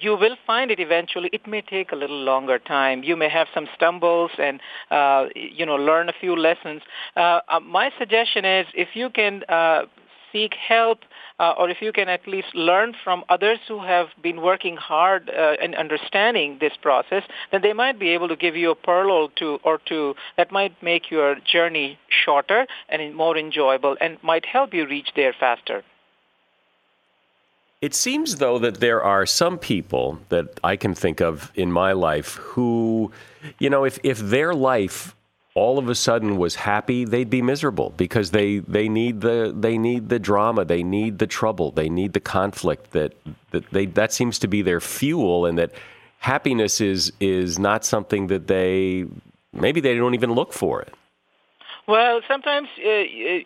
you 0.01 0.17
will 0.17 0.35
find 0.47 0.71
it 0.71 0.79
eventually. 0.79 1.29
It 1.31 1.45
may 1.45 1.61
take 1.61 1.91
a 1.91 1.95
little 1.95 2.19
longer 2.19 2.57
time. 2.57 3.03
You 3.03 3.15
may 3.15 3.29
have 3.29 3.47
some 3.53 3.67
stumbles 3.75 4.31
and 4.39 4.59
uh, 4.89 5.27
you 5.35 5.65
know 5.65 5.75
learn 5.75 6.09
a 6.09 6.13
few 6.19 6.35
lessons. 6.35 6.81
Uh, 7.15 7.41
uh, 7.49 7.59
my 7.59 7.91
suggestion 7.99 8.45
is 8.45 8.65
if 8.73 8.89
you 8.95 9.11
can 9.11 9.43
uh, 9.47 9.83
seek 10.31 10.53
help 10.53 10.99
uh, 11.39 11.53
or 11.57 11.69
if 11.69 11.81
you 11.81 11.91
can 11.91 12.09
at 12.09 12.27
least 12.27 12.53
learn 12.53 12.93
from 13.03 13.23
others 13.29 13.59
who 13.67 13.79
have 13.79 14.07
been 14.21 14.41
working 14.41 14.75
hard 14.75 15.29
uh, 15.29 15.55
in 15.61 15.73
understanding 15.75 16.57
this 16.59 16.73
process, 16.81 17.23
then 17.51 17.61
they 17.61 17.73
might 17.73 17.97
be 17.97 18.09
able 18.09 18.27
to 18.27 18.35
give 18.35 18.55
you 18.55 18.71
a 18.71 18.75
pearl 18.75 19.11
or 19.11 19.29
two, 19.35 19.59
or 19.63 19.79
two 19.85 20.15
that 20.37 20.51
might 20.51 20.81
make 20.83 21.09
your 21.09 21.35
journey 21.35 21.97
shorter 22.09 22.67
and 22.89 23.15
more 23.15 23.37
enjoyable 23.37 23.95
and 24.01 24.21
might 24.23 24.45
help 24.45 24.73
you 24.73 24.85
reach 24.85 25.09
there 25.15 25.33
faster. 25.39 25.83
It 27.81 27.95
seems, 27.95 28.35
though, 28.35 28.59
that 28.59 28.81
there 28.81 29.01
are 29.01 29.25
some 29.25 29.57
people 29.57 30.19
that 30.27 30.59
I 30.65 30.75
can 30.75 30.93
think 30.93 31.21
of 31.21 31.49
in 31.55 31.71
my 31.71 31.93
life 31.93 32.35
who, 32.35 33.11
you 33.57 33.69
know, 33.69 33.85
if, 33.85 33.99
if 34.03 34.19
their 34.19 34.53
life 34.53 35.15
all 35.55 35.77
of 35.77 35.89
a 35.89 35.95
sudden 35.95 36.37
was 36.37 36.55
happy, 36.55 37.05
they'd 37.05 37.29
be 37.29 37.41
miserable 37.41 37.93
because 37.97 38.31
they, 38.31 38.59
they 38.59 38.87
need 38.87 39.21
the 39.21 39.53
they 39.55 39.77
need 39.77 40.09
the 40.09 40.19
drama, 40.19 40.63
they 40.63 40.83
need 40.83 41.19
the 41.19 41.27
trouble, 41.27 41.71
they 41.71 41.89
need 41.89 42.13
the 42.13 42.19
conflict 42.19 42.91
that 42.91 43.13
that 43.51 43.69
they 43.71 43.85
that 43.87 44.13
seems 44.13 44.39
to 44.39 44.47
be 44.47 44.61
their 44.61 44.79
fuel 44.79 45.45
and 45.45 45.57
that 45.57 45.71
happiness 46.19 46.81
is 46.81 47.11
is 47.19 47.57
not 47.57 47.83
something 47.83 48.27
that 48.27 48.47
they 48.47 49.05
maybe 49.53 49.81
they 49.81 49.95
don't 49.95 50.13
even 50.13 50.33
look 50.33 50.53
for 50.53 50.81
it. 50.81 50.93
Well, 51.89 52.21
sometimes 52.27 52.67
uh, 52.85 52.89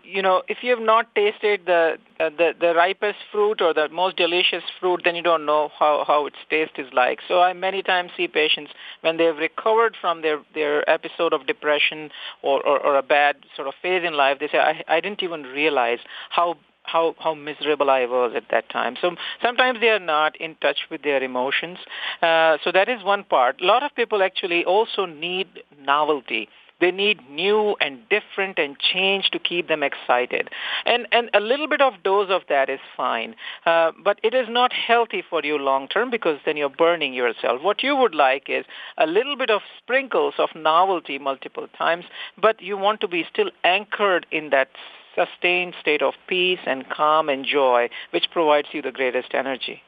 you 0.04 0.22
know 0.22 0.44
if 0.50 0.58
you 0.64 0.72
have 0.72 0.82
not 0.82 1.16
tasted 1.16 1.62
the, 1.66 1.98
uh, 2.20 2.30
the 2.30 2.54
the 2.60 2.74
ripest 2.76 3.20
fruit 3.32 3.62
or 3.62 3.74
the 3.74 3.88
most 3.88 4.18
delicious 4.18 4.64
fruit, 4.82 5.00
then 5.06 5.16
you 5.16 5.22
don't 5.24 5.46
know 5.46 5.70
how 5.80 6.04
how 6.06 6.26
its 6.26 6.36
taste 6.50 6.74
is 6.78 6.92
like. 6.92 7.20
So 7.26 7.42
I 7.42 7.54
many 7.54 7.82
times 7.82 8.12
see 8.18 8.28
patients 8.28 8.72
when 9.00 9.16
they 9.16 9.24
have 9.24 9.38
recovered 9.38 9.96
from 10.02 10.24
their 10.24 10.42
their 10.54 10.88
episode 10.90 11.32
of 11.32 11.48
depression 11.48 12.10
or, 12.42 12.62
or, 12.68 12.80
or 12.86 12.98
a 12.98 13.02
bad 13.04 13.38
sort 13.56 13.70
of 13.70 13.76
phase 13.82 14.04
in 14.06 14.14
life, 14.16 14.40
they 14.40 14.50
say 14.50 14.60
I 14.60 14.84
I 14.90 15.00
didn't 15.00 15.24
even 15.24 15.44
realize 15.44 16.00
how 16.30 16.58
how 16.84 17.16
how 17.20 17.34
miserable 17.34 17.90
I 17.90 18.06
was 18.08 18.34
at 18.36 18.50
that 18.52 18.68
time. 18.70 18.98
So 19.00 19.16
sometimes 19.42 19.80
they 19.80 19.90
are 19.90 20.00
not 20.00 20.36
in 20.42 20.56
touch 20.56 20.80
with 20.92 21.02
their 21.04 21.24
emotions. 21.24 21.78
Uh, 22.22 22.58
so 22.62 22.74
that 22.74 22.90
is 22.90 23.02
one 23.06 23.24
part. 23.24 23.62
A 23.62 23.66
lot 23.66 23.84
of 23.84 23.96
people 23.96 24.22
actually 24.22 24.66
also 24.66 25.06
need 25.06 25.48
novelty. 25.80 26.50
They 26.84 26.92
need 26.92 27.30
new 27.30 27.78
and 27.80 28.00
different 28.10 28.60
and 28.60 28.78
change 28.78 29.30
to 29.30 29.40
keep 29.40 29.70
them 29.70 29.84
excited. 29.84 30.50
And, 30.86 31.08
and 31.14 31.30
a 31.34 31.40
little 31.40 31.70
bit 31.70 31.80
of 31.80 31.94
dose 32.04 32.30
of 32.30 32.42
that 32.50 32.70
is 32.70 32.82
fine. 32.98 33.36
Uh, 33.66 33.94
but 34.04 34.20
it 34.22 34.34
is 34.34 34.48
not 34.50 34.74
healthy 34.74 35.24
for 35.30 35.40
you 35.46 35.58
long 35.58 35.88
term 35.88 36.10
because 36.10 36.40
then 36.46 36.58
you're 36.58 36.68
burning 36.68 37.14
yourself. 37.14 37.62
What 37.62 37.84
you 37.84 37.96
would 37.96 38.14
like 38.14 38.50
is 38.50 38.66
a 38.98 39.08
little 39.08 39.38
bit 39.38 39.50
of 39.50 39.62
sprinkles 39.78 40.34
of 40.38 40.50
novelty 40.58 41.18
multiple 41.20 41.70
times, 41.78 42.04
but 42.38 42.62
you 42.62 42.76
want 42.76 43.00
to 43.00 43.08
be 43.08 43.26
still 43.32 43.52
anchored 43.64 44.26
in 44.30 44.50
that 44.50 44.68
sustained 45.16 45.76
state 45.80 46.02
of 46.02 46.16
peace 46.28 46.60
and 46.66 46.90
calm 46.90 47.30
and 47.30 47.46
joy, 47.46 47.88
which 48.12 48.26
provides 48.30 48.68
you 48.74 48.82
the 48.82 48.92
greatest 48.92 49.34
energy. 49.34 49.84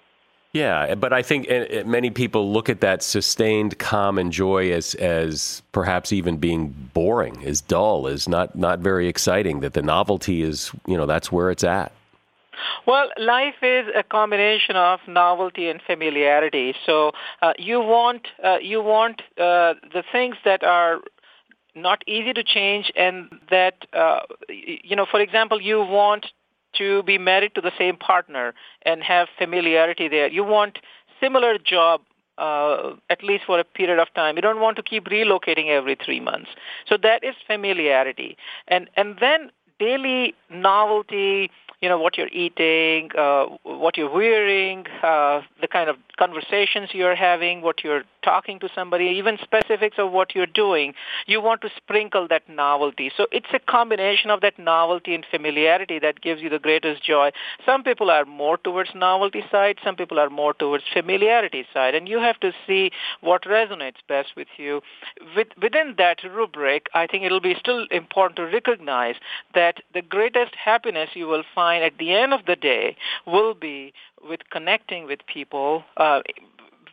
Yeah, 0.56 0.96
but 0.96 1.12
I 1.12 1.22
think 1.22 1.50
eh, 1.50 1.66
eh, 1.70 1.84
many 1.84 2.10
people 2.10 2.54
look 2.54 2.70
at 2.70 2.80
that 2.80 3.04
sustained 3.04 3.78
calm 3.78 4.18
and 4.18 4.32
joy 4.32 4.72
as 4.72 4.96
as 4.96 5.62
perhaps 5.74 6.14
even 6.14 6.38
being 6.38 6.74
boring, 6.94 7.44
as 7.44 7.60
dull, 7.60 8.08
as 8.08 8.30
not 8.30 8.56
not 8.56 8.80
very 8.80 9.10
exciting. 9.10 9.60
That 9.60 9.74
the 9.74 9.82
novelty 9.82 10.44
is, 10.44 10.72
you 10.88 10.96
know, 10.96 11.06
that's 11.06 11.30
where 11.30 11.52
it's 11.52 11.66
at. 11.66 11.92
Well, 12.88 13.10
life 13.18 13.56
is 13.62 13.88
a 13.94 14.02
combination 14.02 14.78
of 14.78 15.02
novelty 15.10 15.68
and 15.68 15.82
familiarity. 15.82 16.74
So 16.86 17.12
uh, 17.42 17.52
you 17.60 17.82
want 17.82 18.26
uh, 18.42 18.60
you 18.62 18.82
want 18.82 19.24
uh, 19.38 19.74
the 19.92 20.06
things 20.10 20.38
that 20.46 20.64
are 20.64 21.02
not 21.76 22.02
easy 22.08 22.32
to 22.32 22.46
change, 22.46 22.94
and 22.96 23.28
that 23.50 23.86
uh, 23.92 24.22
you 24.48 24.96
know, 24.96 25.06
for 25.06 25.20
example, 25.20 25.62
you 25.62 25.80
want 25.82 26.28
to 26.78 27.04
be 27.04 27.18
married 27.18 27.56
to 27.56 27.62
the 27.62 27.72
same 27.78 27.98
partner 27.98 28.54
and 28.84 29.04
have 29.04 29.28
familiarity 29.38 30.08
there. 30.08 30.28
You 30.28 30.44
want 30.44 30.80
similar 31.20 31.58
job 31.58 32.02
uh, 32.38 32.94
at 33.10 33.24
least 33.24 33.46
for 33.46 33.60
a 33.60 33.64
period 33.64 34.00
of 34.00 34.14
time. 34.14 34.36
You 34.36 34.42
don't 34.42 34.60
want 34.60 34.76
to 34.78 34.84
keep 34.84 35.06
relocating 35.06 35.70
every 35.70 35.96
three 36.04 36.20
months. 36.20 36.50
So 36.88 36.98
that 37.02 37.24
is 37.24 37.36
familiarity. 37.48 38.38
And, 38.68 38.90
and 38.98 39.16
then 39.22 39.52
daily 39.80 40.36
novelty, 40.50 41.50
you 41.82 41.90
know, 41.90 42.00
what 42.00 42.18
you're 42.18 42.30
eating, 42.30 43.10
uh, 43.18 43.46
what 43.64 43.98
you're 43.98 44.12
wearing, 44.12 44.86
uh, 45.04 45.42
the 45.62 45.68
kind 45.68 45.90
of 45.90 45.98
conversations 46.18 46.90
you're 46.94 47.16
having, 47.16 47.62
what 47.62 47.84
you're 47.84 48.04
talking 48.26 48.60
to 48.60 48.70
somebody, 48.76 49.06
even 49.06 49.38
specifics 49.42 49.98
of 50.00 50.12
what 50.12 50.36
you're 50.36 50.48
doing. 50.48 50.94
You 51.28 51.40
want 51.42 51.62
to 51.62 51.70
sprinkle 51.78 52.28
that 52.30 52.50
novelty. 52.50 53.12
So 53.16 53.28
it's 53.32 53.54
a 53.54 53.60
combination 53.60 54.32
of 54.32 54.42
that 54.42 54.58
novelty 54.58 55.14
and 55.14 55.26
familiarity 55.30 56.00
that 56.00 56.22
gives 56.22 56.42
you 56.42 56.50
the 56.50 56.60
greatest 56.60 57.04
joy. 57.04 57.32
Some 57.66 57.84
people 57.84 58.10
are 58.10 58.26
more 58.26 58.58
towards 58.58 58.90
novelty 58.96 59.44
side, 59.52 59.78
some 59.84 59.96
people 59.96 60.20
are 60.20 60.30
more 60.30 60.54
towards 60.54 60.84
familiarity 60.92 61.66
side, 61.74 61.94
and 61.96 62.10
you 62.10 62.20
have 62.20 62.40
to 62.40 62.52
see 62.66 62.92
what 63.22 63.44
resonates 63.44 64.02
best 64.10 64.30
with 64.36 64.48
you. 64.58 64.82
With, 65.36 65.50
within 65.62 65.96
that 66.00 66.24
rubric, 66.24 66.88
I 66.94 67.06
think 67.08 67.24
it'll 67.24 67.40
be 67.40 67.56
still 67.60 67.86
important 67.92 68.38
to 68.38 68.46
recognize 68.46 69.16
that 69.54 69.82
the 69.94 70.02
greatest 70.02 70.56
happiness 70.56 71.10
you 71.14 71.28
will 71.28 71.44
find 71.54 71.84
at 71.84 71.98
the 72.00 72.14
end 72.14 72.34
of 72.34 72.46
the 72.48 72.56
day 72.56 72.98
will 73.28 73.54
be 73.54 73.94
with 74.28 74.42
connecting 74.50 75.06
with 75.06 75.20
people, 75.28 75.84
uh, 75.98 76.22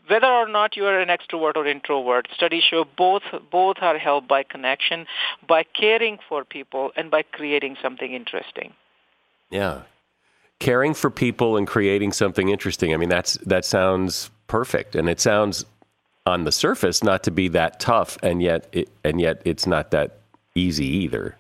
whether 0.09 0.26
or 0.26 0.49
not 0.49 0.76
you 0.76 0.87
are 0.87 1.00
an 1.00 1.09
extrovert 1.09 1.56
or 1.56 1.66
introvert, 1.66 2.28
studies 2.35 2.64
show 2.64 2.85
both 2.97 3.23
both 3.50 3.76
are 3.80 3.99
helped 3.99 4.28
by 4.28 4.42
connection, 4.42 5.06
by 5.47 5.62
caring 5.62 6.18
for 6.28 6.44
people, 6.44 6.92
and 6.97 7.11
by 7.11 7.23
creating 7.23 7.76
something 7.80 8.12
interesting. 8.12 8.73
Yeah, 9.50 9.82
caring 10.59 10.94
for 10.94 11.11
people 11.11 11.56
and 11.56 11.66
creating 11.66 12.12
something 12.12 12.49
interesting. 12.49 12.92
I 12.94 12.97
mean, 12.97 13.09
that's 13.09 13.35
that 13.47 13.64
sounds 13.64 14.30
perfect, 14.47 14.94
and 14.97 15.09
it 15.09 15.21
sounds 15.21 15.64
on 16.25 16.44
the 16.44 16.52
surface 16.52 17.02
not 17.02 17.23
to 17.25 17.30
be 17.30 17.49
that 17.49 17.80
tough, 17.80 18.18
and 18.23 18.42
yet 18.42 18.68
it, 18.73 18.88
and 19.04 19.21
yet 19.21 19.42
it's 19.44 19.66
not 19.66 19.90
that 19.92 20.18
easy 20.54 20.87
either 20.87 21.37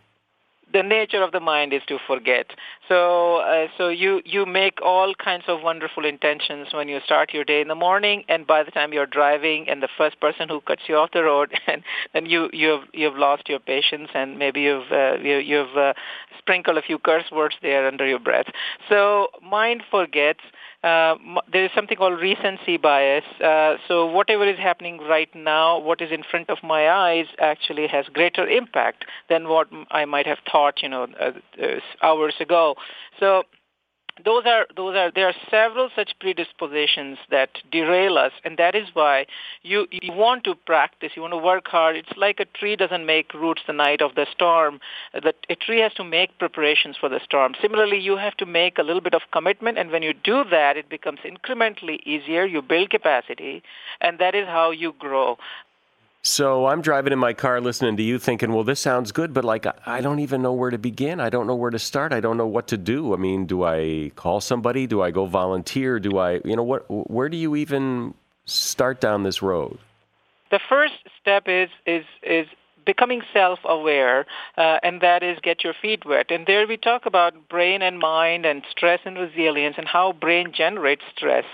the 0.72 0.82
nature 0.82 1.22
of 1.22 1.32
the 1.32 1.40
mind 1.40 1.72
is 1.72 1.82
to 1.88 1.98
forget. 2.06 2.46
So, 2.88 3.36
uh, 3.36 3.68
so 3.76 3.88
you 3.88 4.22
you 4.24 4.46
make 4.46 4.80
all 4.82 5.14
kinds 5.14 5.44
of 5.48 5.62
wonderful 5.62 6.04
intentions 6.04 6.68
when 6.72 6.88
you 6.88 7.00
start 7.04 7.32
your 7.32 7.44
day 7.44 7.60
in 7.60 7.68
the 7.68 7.74
morning, 7.74 8.24
and 8.28 8.46
by 8.46 8.62
the 8.62 8.70
time 8.70 8.92
you're 8.92 9.06
driving, 9.06 9.68
and 9.68 9.82
the 9.82 9.88
first 9.96 10.20
person 10.20 10.48
who 10.48 10.60
cuts 10.60 10.82
you 10.88 10.96
off 10.96 11.10
the 11.12 11.22
road, 11.22 11.52
and 11.66 11.82
and 12.14 12.30
you 12.30 12.48
you've 12.52 12.84
you've 12.92 13.16
lost 13.16 13.48
your 13.48 13.60
patience, 13.60 14.08
and 14.14 14.38
maybe 14.38 14.62
you've 14.62 14.90
uh, 14.90 15.16
you, 15.22 15.36
you've 15.38 15.76
uh, 15.76 15.94
sprinkled 16.38 16.78
a 16.78 16.82
few 16.82 16.98
curse 16.98 17.30
words 17.30 17.54
there 17.62 17.86
under 17.86 18.06
your 18.06 18.20
breath. 18.20 18.46
So, 18.88 19.28
mind 19.42 19.82
forgets. 19.90 20.40
Uh, 20.82 21.14
there 21.52 21.64
is 21.64 21.70
something 21.74 21.96
called 21.96 22.20
recency 22.20 22.76
bias. 22.76 23.24
Uh, 23.40 23.76
so 23.86 24.06
whatever 24.06 24.48
is 24.48 24.58
happening 24.58 24.98
right 24.98 25.32
now, 25.34 25.78
what 25.78 26.00
is 26.00 26.10
in 26.10 26.24
front 26.28 26.50
of 26.50 26.58
my 26.62 26.90
eyes, 26.90 27.26
actually 27.38 27.86
has 27.86 28.06
greater 28.12 28.46
impact 28.46 29.04
than 29.28 29.48
what 29.48 29.68
I 29.90 30.04
might 30.06 30.26
have 30.26 30.38
thought, 30.50 30.82
you 30.82 30.88
know, 30.88 31.06
uh, 31.20 31.32
uh 31.62 31.66
hours 32.02 32.34
ago. 32.40 32.74
So 33.20 33.44
those 34.24 34.44
are 34.44 34.66
those 34.76 34.94
are 34.94 35.10
there 35.10 35.26
are 35.26 35.34
several 35.50 35.88
such 35.96 36.12
predispositions 36.20 37.16
that 37.30 37.48
derail 37.70 38.18
us 38.18 38.32
and 38.44 38.58
that 38.58 38.74
is 38.74 38.88
why 38.92 39.24
you 39.62 39.86
you 39.90 40.12
want 40.12 40.44
to 40.44 40.54
practice 40.54 41.12
you 41.16 41.22
want 41.22 41.32
to 41.32 41.38
work 41.38 41.66
hard. 41.66 41.96
It's 41.96 42.12
like 42.16 42.38
a 42.38 42.44
tree 42.44 42.76
doesn't 42.76 43.06
make 43.06 43.32
roots 43.32 43.62
the 43.66 43.72
night 43.72 44.02
of 44.02 44.14
the 44.14 44.26
storm. 44.30 44.80
That 45.14 45.36
a 45.48 45.54
tree 45.54 45.80
has 45.80 45.94
to 45.94 46.04
make 46.04 46.38
preparations 46.38 46.96
for 47.00 47.08
the 47.08 47.20
storm. 47.24 47.54
Similarly 47.62 47.98
you 47.98 48.18
have 48.18 48.36
to 48.36 48.46
make 48.46 48.78
a 48.78 48.82
little 48.82 49.00
bit 49.00 49.14
of 49.14 49.22
commitment 49.32 49.78
and 49.78 49.90
when 49.90 50.02
you 50.02 50.12
do 50.12 50.44
that 50.50 50.76
it 50.76 50.90
becomes 50.90 51.20
incrementally 51.20 51.98
easier. 52.04 52.44
You 52.44 52.60
build 52.60 52.90
capacity 52.90 53.62
and 54.02 54.18
that 54.18 54.34
is 54.34 54.46
how 54.46 54.72
you 54.72 54.94
grow 54.98 55.38
so 56.22 56.66
I'm 56.66 56.82
driving 56.82 57.12
in 57.12 57.18
my 57.18 57.32
car 57.32 57.60
listening 57.60 57.96
to 57.96 58.02
you 58.02 58.18
thinking, 58.18 58.52
well, 58.52 58.62
this 58.62 58.78
sounds 58.78 59.10
good, 59.10 59.34
but 59.34 59.44
like, 59.44 59.66
I 59.86 60.00
don't 60.00 60.20
even 60.20 60.40
know 60.40 60.52
where 60.52 60.70
to 60.70 60.78
begin. 60.78 61.20
I 61.20 61.30
don't 61.30 61.46
know 61.48 61.56
where 61.56 61.70
to 61.70 61.78
start. 61.78 62.12
I 62.12 62.20
don't 62.20 62.36
know 62.36 62.46
what 62.46 62.68
to 62.68 62.76
do. 62.76 63.12
I 63.12 63.16
mean, 63.16 63.46
do 63.46 63.64
I 63.64 64.12
call 64.14 64.40
somebody? 64.40 64.86
Do 64.86 65.02
I 65.02 65.10
go 65.10 65.26
volunteer? 65.26 65.98
Do 65.98 66.18
I, 66.18 66.40
you 66.44 66.54
know, 66.54 66.62
what, 66.62 66.84
where 67.10 67.28
do 67.28 67.36
you 67.36 67.56
even 67.56 68.14
start 68.44 69.00
down 69.00 69.24
this 69.24 69.42
road? 69.42 69.78
The 70.52 70.60
first 70.68 70.94
step 71.20 71.44
is, 71.46 71.70
is, 71.86 72.04
is 72.22 72.46
becoming 72.84 73.22
self-aware, 73.32 74.26
uh, 74.56 74.78
and 74.82 75.00
that 75.00 75.22
is 75.22 75.38
get 75.42 75.64
your 75.64 75.74
feet 75.80 76.04
wet. 76.04 76.30
And 76.30 76.46
there 76.46 76.66
we 76.66 76.76
talk 76.76 77.06
about 77.06 77.48
brain 77.48 77.82
and 77.82 77.98
mind 77.98 78.46
and 78.46 78.62
stress 78.70 79.00
and 79.04 79.16
resilience 79.16 79.76
and 79.78 79.88
how 79.88 80.12
brain 80.12 80.52
generates 80.52 81.02
stress. 81.16 81.44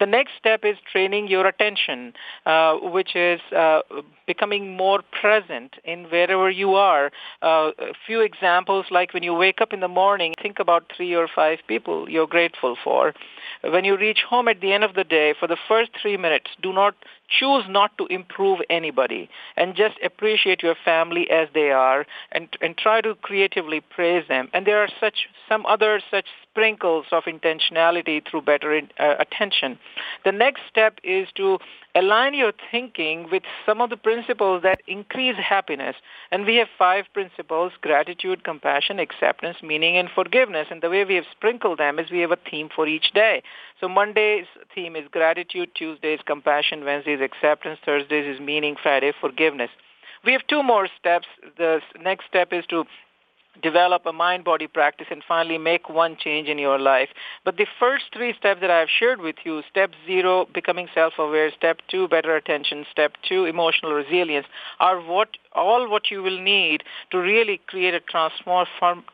The 0.00 0.06
next 0.06 0.32
step 0.38 0.64
is 0.64 0.76
training 0.90 1.28
your 1.28 1.46
attention, 1.46 2.14
uh, 2.46 2.76
which 2.76 3.14
is 3.14 3.40
uh, 3.56 3.80
becoming 4.26 4.76
more 4.76 5.00
present 5.20 5.74
in 5.84 6.04
wherever 6.04 6.50
you 6.50 6.74
are. 6.74 7.10
Uh, 7.42 7.70
a 7.78 7.94
few 8.06 8.20
examples 8.20 8.86
like 8.90 9.14
when 9.14 9.22
you 9.22 9.34
wake 9.34 9.60
up 9.60 9.72
in 9.72 9.80
the 9.80 9.88
morning, 9.88 10.34
think 10.40 10.58
about 10.58 10.92
three 10.96 11.14
or 11.14 11.28
five 11.34 11.58
people 11.66 12.08
you're 12.08 12.26
grateful 12.26 12.76
for. 12.82 13.14
When 13.62 13.84
you 13.84 13.96
reach 13.96 14.20
home 14.28 14.48
at 14.48 14.60
the 14.60 14.72
end 14.72 14.84
of 14.84 14.94
the 14.94 15.04
day, 15.04 15.34
for 15.38 15.48
the 15.48 15.56
first 15.68 15.90
three 16.00 16.16
minutes, 16.16 16.50
do 16.62 16.72
not 16.72 16.94
choose 17.28 17.64
not 17.68 17.96
to 17.98 18.06
improve 18.06 18.60
anybody 18.70 19.28
and 19.56 19.74
just 19.74 19.96
appreciate 20.02 20.62
your 20.62 20.76
family 20.84 21.28
as 21.30 21.48
they 21.54 21.70
are 21.70 22.06
and, 22.32 22.48
and 22.60 22.76
try 22.76 23.00
to 23.00 23.14
creatively 23.16 23.80
praise 23.80 24.26
them. 24.28 24.48
And 24.52 24.66
there 24.66 24.78
are 24.78 24.88
such 25.00 25.28
some 25.48 25.66
other 25.66 26.00
such 26.10 26.26
sprinkles 26.58 27.06
of 27.12 27.22
intentionality 27.24 28.20
through 28.28 28.42
better 28.42 28.74
in, 28.74 28.88
uh, 28.98 29.14
attention. 29.20 29.78
The 30.24 30.32
next 30.32 30.62
step 30.68 30.98
is 31.04 31.28
to 31.36 31.58
align 31.94 32.34
your 32.34 32.52
thinking 32.72 33.28
with 33.30 33.44
some 33.64 33.80
of 33.80 33.90
the 33.90 33.96
principles 33.96 34.62
that 34.64 34.80
increase 34.88 35.36
happiness. 35.36 35.94
And 36.32 36.44
we 36.44 36.56
have 36.56 36.66
five 36.76 37.04
principles, 37.14 37.72
gratitude, 37.80 38.42
compassion, 38.42 38.98
acceptance, 38.98 39.58
meaning, 39.62 39.96
and 39.96 40.08
forgiveness. 40.12 40.66
And 40.70 40.82
the 40.82 40.90
way 40.90 41.04
we 41.04 41.14
have 41.14 41.26
sprinkled 41.30 41.78
them 41.78 42.00
is 42.00 42.10
we 42.10 42.18
have 42.20 42.32
a 42.32 42.38
theme 42.50 42.68
for 42.74 42.88
each 42.88 43.12
day. 43.12 43.42
So 43.80 43.88
Monday's 43.88 44.46
theme 44.74 44.96
is 44.96 45.06
gratitude, 45.12 45.70
Tuesday's 45.76 46.20
compassion, 46.26 46.84
Wednesday's 46.84 47.20
acceptance, 47.20 47.78
Thursday's 47.84 48.34
is 48.34 48.40
meaning, 48.40 48.74
Friday 48.82 49.12
forgiveness. 49.20 49.70
We 50.24 50.32
have 50.32 50.44
two 50.48 50.64
more 50.64 50.88
steps. 50.98 51.28
The 51.56 51.80
next 52.02 52.26
step 52.26 52.52
is 52.52 52.66
to 52.70 52.84
develop 53.62 54.06
a 54.06 54.12
mind 54.12 54.44
body 54.44 54.66
practice 54.66 55.06
and 55.10 55.22
finally 55.26 55.58
make 55.58 55.88
one 55.88 56.16
change 56.16 56.48
in 56.48 56.58
your 56.58 56.78
life. 56.78 57.08
But 57.44 57.56
the 57.56 57.66
first 57.78 58.04
three 58.12 58.34
steps 58.38 58.60
that 58.60 58.70
I've 58.70 58.88
shared 58.88 59.20
with 59.20 59.36
you, 59.44 59.62
step 59.70 59.92
zero, 60.06 60.46
becoming 60.52 60.88
self-aware, 60.94 61.50
step 61.56 61.78
two, 61.88 62.08
better 62.08 62.36
attention, 62.36 62.86
step 62.90 63.12
two, 63.28 63.44
emotional 63.44 63.92
resilience, 63.92 64.46
are 64.80 65.00
what 65.00 65.28
all 65.52 65.88
what 65.88 66.10
you 66.10 66.22
will 66.22 66.40
need 66.40 66.82
to 67.10 67.18
really 67.18 67.60
create 67.66 67.94
a 67.94 68.00
transform, 68.00 68.66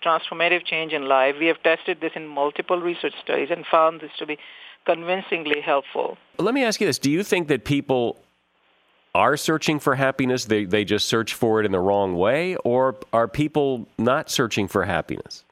transformative 0.04 0.64
change 0.64 0.92
in 0.92 1.06
life. 1.08 1.36
We 1.38 1.46
have 1.46 1.62
tested 1.62 2.00
this 2.00 2.12
in 2.14 2.26
multiple 2.26 2.80
research 2.80 3.14
studies 3.22 3.48
and 3.50 3.64
found 3.66 4.00
this 4.00 4.10
to 4.18 4.26
be 4.26 4.38
convincingly 4.84 5.60
helpful. 5.60 6.18
Let 6.38 6.54
me 6.54 6.64
ask 6.64 6.80
you 6.80 6.86
this. 6.86 6.98
Do 6.98 7.10
you 7.10 7.22
think 7.22 7.48
that 7.48 7.64
people 7.64 8.23
are 9.14 9.36
searching 9.36 9.78
for 9.78 9.94
happiness, 9.94 10.46
they, 10.46 10.64
they 10.64 10.84
just 10.84 11.06
search 11.06 11.34
for 11.34 11.60
it 11.60 11.66
in 11.66 11.72
the 11.72 11.80
wrong 11.80 12.16
way, 12.16 12.56
or 12.56 12.96
are 13.12 13.28
people 13.28 13.86
not 13.98 14.30
searching 14.30 14.66
for 14.68 14.84
happiness? 14.84 15.44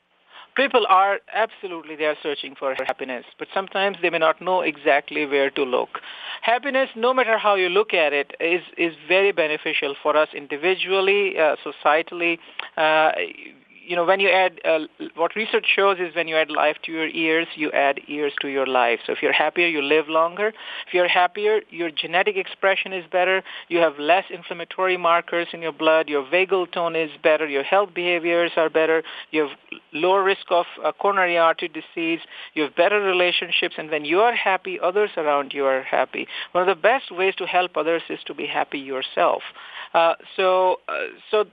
People 0.54 0.84
are 0.88 1.20
absolutely 1.32 1.96
they 1.96 2.04
are 2.04 2.16
searching 2.22 2.54
for 2.54 2.74
happiness, 2.74 3.24
but 3.38 3.48
sometimes 3.54 3.96
they 4.02 4.10
may 4.10 4.18
not 4.18 4.42
know 4.42 4.60
exactly 4.60 5.24
where 5.24 5.48
to 5.50 5.62
look. 5.62 6.00
Happiness, 6.42 6.90
no 6.94 7.14
matter 7.14 7.38
how 7.38 7.54
you 7.54 7.70
look 7.70 7.94
at 7.94 8.12
it, 8.12 8.36
is 8.38 8.60
is 8.76 8.94
very 9.08 9.32
beneficial 9.32 9.94
for 10.02 10.14
us 10.14 10.28
individually, 10.34 11.38
uh, 11.38 11.56
societally. 11.64 12.38
Uh, 12.76 13.12
you 13.86 13.96
know, 13.96 14.04
when 14.04 14.20
you 14.20 14.28
add, 14.28 14.60
uh, 14.64 14.80
what 15.14 15.34
research 15.34 15.66
shows 15.74 15.98
is 15.98 16.14
when 16.14 16.28
you 16.28 16.36
add 16.36 16.50
life 16.50 16.76
to 16.84 16.92
your 16.92 17.06
years, 17.06 17.46
you 17.56 17.70
add 17.72 18.00
years 18.06 18.32
to 18.40 18.48
your 18.48 18.66
life. 18.66 19.00
So 19.06 19.12
if 19.12 19.22
you're 19.22 19.32
happier, 19.32 19.66
you 19.66 19.82
live 19.82 20.08
longer. 20.08 20.48
If 20.86 20.94
you're 20.94 21.08
happier, 21.08 21.60
your 21.70 21.90
genetic 21.90 22.36
expression 22.36 22.92
is 22.92 23.04
better. 23.10 23.42
You 23.68 23.78
have 23.78 23.98
less 23.98 24.24
inflammatory 24.30 24.96
markers 24.96 25.48
in 25.52 25.62
your 25.62 25.72
blood. 25.72 26.08
Your 26.08 26.24
vagal 26.24 26.72
tone 26.72 26.96
is 26.96 27.10
better. 27.22 27.46
Your 27.46 27.62
health 27.64 27.90
behaviors 27.94 28.52
are 28.56 28.70
better. 28.70 29.02
You 29.30 29.48
have 29.48 29.58
lower 29.92 30.22
risk 30.22 30.46
of 30.50 30.66
uh, 30.84 30.92
coronary 30.92 31.38
artery 31.38 31.68
disease. 31.68 32.20
You 32.54 32.62
have 32.64 32.76
better 32.76 33.00
relationships. 33.00 33.74
And 33.78 33.90
when 33.90 34.04
you 34.04 34.20
are 34.20 34.34
happy, 34.34 34.78
others 34.80 35.10
around 35.16 35.52
you 35.52 35.64
are 35.66 35.82
happy. 35.82 36.26
One 36.52 36.68
of 36.68 36.76
the 36.76 36.80
best 36.80 37.10
ways 37.10 37.34
to 37.36 37.46
help 37.46 37.76
others 37.76 38.02
is 38.08 38.20
to 38.26 38.34
be 38.34 38.46
happy 38.46 38.78
yourself. 38.78 39.42
Uh, 39.94 40.14
so, 40.36 40.80
uh, 40.88 41.06
so 41.30 41.44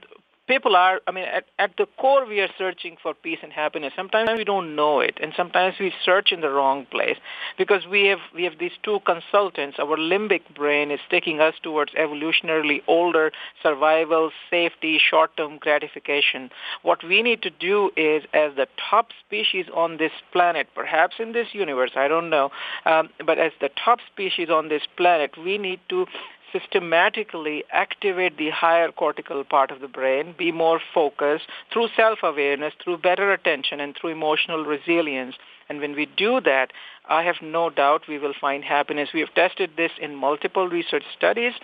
people 0.50 0.74
are, 0.74 1.00
I 1.06 1.12
mean, 1.12 1.24
at, 1.24 1.44
at 1.60 1.76
the 1.78 1.86
core, 1.96 2.26
we 2.26 2.40
are 2.40 2.48
searching 2.58 2.96
for 3.00 3.14
peace 3.14 3.38
and 3.40 3.52
happiness. 3.52 3.92
Sometimes 3.94 4.30
we 4.36 4.42
don't 4.42 4.74
know 4.74 4.98
it, 4.98 5.16
and 5.22 5.32
sometimes 5.36 5.76
we 5.78 5.92
search 6.04 6.32
in 6.32 6.40
the 6.40 6.50
wrong 6.50 6.86
place 6.90 7.16
because 7.56 7.86
we 7.86 8.06
have 8.06 8.18
we 8.34 8.42
have 8.44 8.58
these 8.58 8.76
two 8.82 8.98
consultants. 9.06 9.78
Our 9.78 9.96
limbic 9.96 10.42
brain 10.54 10.90
is 10.90 10.98
taking 11.08 11.40
us 11.40 11.54
towards 11.62 11.92
evolutionarily 11.92 12.82
older 12.88 13.30
survival, 13.62 14.32
safety, 14.50 14.98
short-term 14.98 15.58
gratification. 15.58 16.50
What 16.82 17.04
we 17.04 17.22
need 17.22 17.42
to 17.42 17.50
do 17.50 17.90
is, 17.96 18.24
as 18.34 18.56
the 18.56 18.66
top 18.90 19.10
species 19.24 19.66
on 19.72 19.98
this 19.98 20.12
planet, 20.32 20.66
perhaps 20.74 21.16
in 21.20 21.32
this 21.32 21.48
universe, 21.52 21.92
I 21.94 22.08
don't 22.08 22.28
know, 22.28 22.50
um, 22.86 23.10
but 23.24 23.38
as 23.38 23.52
the 23.60 23.70
top 23.84 24.00
species 24.12 24.50
on 24.50 24.68
this 24.68 24.82
planet, 24.96 25.30
we 25.38 25.58
need 25.58 25.78
to 25.90 26.06
systematically 26.52 27.64
activate 27.72 28.36
the 28.36 28.50
higher 28.50 28.90
cortical 28.90 29.44
part 29.44 29.70
of 29.70 29.80
the 29.80 29.88
brain, 29.88 30.34
be 30.36 30.52
more 30.52 30.80
focused 30.94 31.46
through 31.72 31.88
self-awareness, 31.96 32.74
through 32.82 32.98
better 32.98 33.32
attention, 33.32 33.80
and 33.80 33.96
through 33.96 34.10
emotional 34.10 34.64
resilience. 34.64 35.36
And 35.68 35.80
when 35.80 35.94
we 35.94 36.06
do 36.06 36.40
that, 36.40 36.72
I 37.08 37.22
have 37.22 37.36
no 37.42 37.70
doubt 37.70 38.08
we 38.08 38.18
will 38.18 38.34
find 38.40 38.64
happiness. 38.64 39.10
We 39.14 39.20
have 39.20 39.34
tested 39.34 39.70
this 39.76 39.92
in 40.00 40.14
multiple 40.14 40.68
research 40.68 41.04
studies 41.16 41.54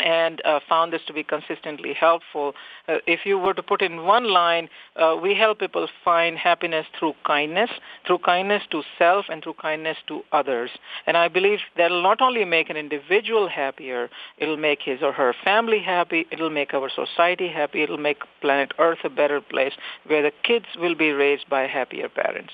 and 0.00 0.42
uh, 0.44 0.60
found 0.68 0.92
this 0.92 1.02
to 1.06 1.12
be 1.12 1.22
consistently 1.22 1.92
helpful. 1.92 2.54
Uh, 2.88 2.98
if 3.06 3.20
you 3.24 3.38
were 3.38 3.54
to 3.54 3.62
put 3.62 3.82
in 3.82 4.04
one 4.04 4.30
line, 4.30 4.68
uh, 4.96 5.16
we 5.20 5.34
help 5.34 5.60
people 5.60 5.88
find 6.04 6.36
happiness 6.36 6.86
through 6.98 7.14
kindness, 7.26 7.70
through 8.06 8.18
kindness 8.18 8.62
to 8.70 8.82
self 8.98 9.26
and 9.28 9.42
through 9.42 9.54
kindness 9.54 9.96
to 10.06 10.22
others. 10.32 10.70
And 11.06 11.16
I 11.16 11.28
believe 11.28 11.60
that'll 11.76 12.02
not 12.02 12.20
only 12.20 12.44
make 12.44 12.70
an 12.70 12.76
individual 12.76 13.48
happier, 13.48 14.10
it'll 14.38 14.56
make 14.56 14.80
his 14.82 15.02
or 15.02 15.12
her 15.12 15.34
family 15.44 15.80
happy, 15.80 16.26
it'll 16.30 16.50
make 16.50 16.74
our 16.74 16.90
society 16.90 17.48
happy, 17.48 17.82
it'll 17.82 17.98
make 17.98 18.22
planet 18.40 18.72
Earth 18.78 18.98
a 19.04 19.10
better 19.10 19.40
place 19.40 19.72
where 20.06 20.22
the 20.22 20.32
kids 20.42 20.66
will 20.78 20.94
be 20.94 21.10
raised 21.10 21.48
by 21.48 21.66
happier 21.66 22.08
parents. 22.08 22.52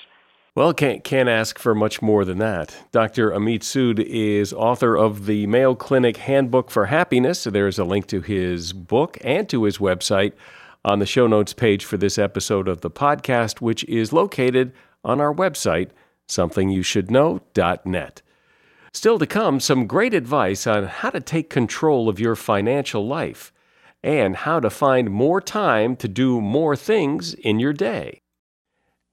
Well, 0.57 0.75
can't, 0.75 1.05
can't 1.05 1.29
ask 1.29 1.61
for 1.61 1.77
much 1.77 2.03
more 2.03 2.25
than 2.25 2.39
that. 2.39 2.75
Dr. 2.91 3.31
Amit 3.31 3.61
Sood 3.61 4.01
is 4.01 4.53
author 4.53 4.97
of 4.97 5.27
the 5.27 5.47
Mayo 5.47 5.77
Clinic 5.77 6.17
Handbook 6.17 6.73
for 6.73 6.87
Happiness. 6.87 7.45
There's 7.45 7.79
a 7.79 7.85
link 7.85 8.09
to 8.09 8.21
his 8.21 8.73
book 8.73 9.17
and 9.21 9.49
to 9.49 9.63
his 9.63 9.79
website 9.79 10.33
on 10.85 10.99
the 10.99 11.07
show 11.07 11.29
notes 11.29 11.53
page 11.53 11.85
for 11.85 11.97
this 11.97 12.19
episode 12.19 12.67
of 12.67 12.81
the 12.81 12.91
podcast, 12.91 13.61
which 13.61 13.85
is 13.85 14.13
located 14.13 14.73
on 15.05 15.21
our 15.21 15.33
website, 15.33 15.91
somethingyoushouldknow.net. 16.29 18.23
Still 18.93 19.19
to 19.21 19.27
come, 19.27 19.61
some 19.61 19.87
great 19.87 20.15
advice 20.15 20.67
on 20.67 20.85
how 20.85 21.11
to 21.11 21.21
take 21.21 21.49
control 21.49 22.09
of 22.09 22.19
your 22.19 22.35
financial 22.35 23.07
life 23.07 23.53
and 24.03 24.35
how 24.35 24.59
to 24.59 24.69
find 24.69 25.11
more 25.11 25.41
time 25.41 25.95
to 25.95 26.09
do 26.09 26.41
more 26.41 26.75
things 26.75 27.35
in 27.35 27.61
your 27.61 27.73
day. 27.73 28.21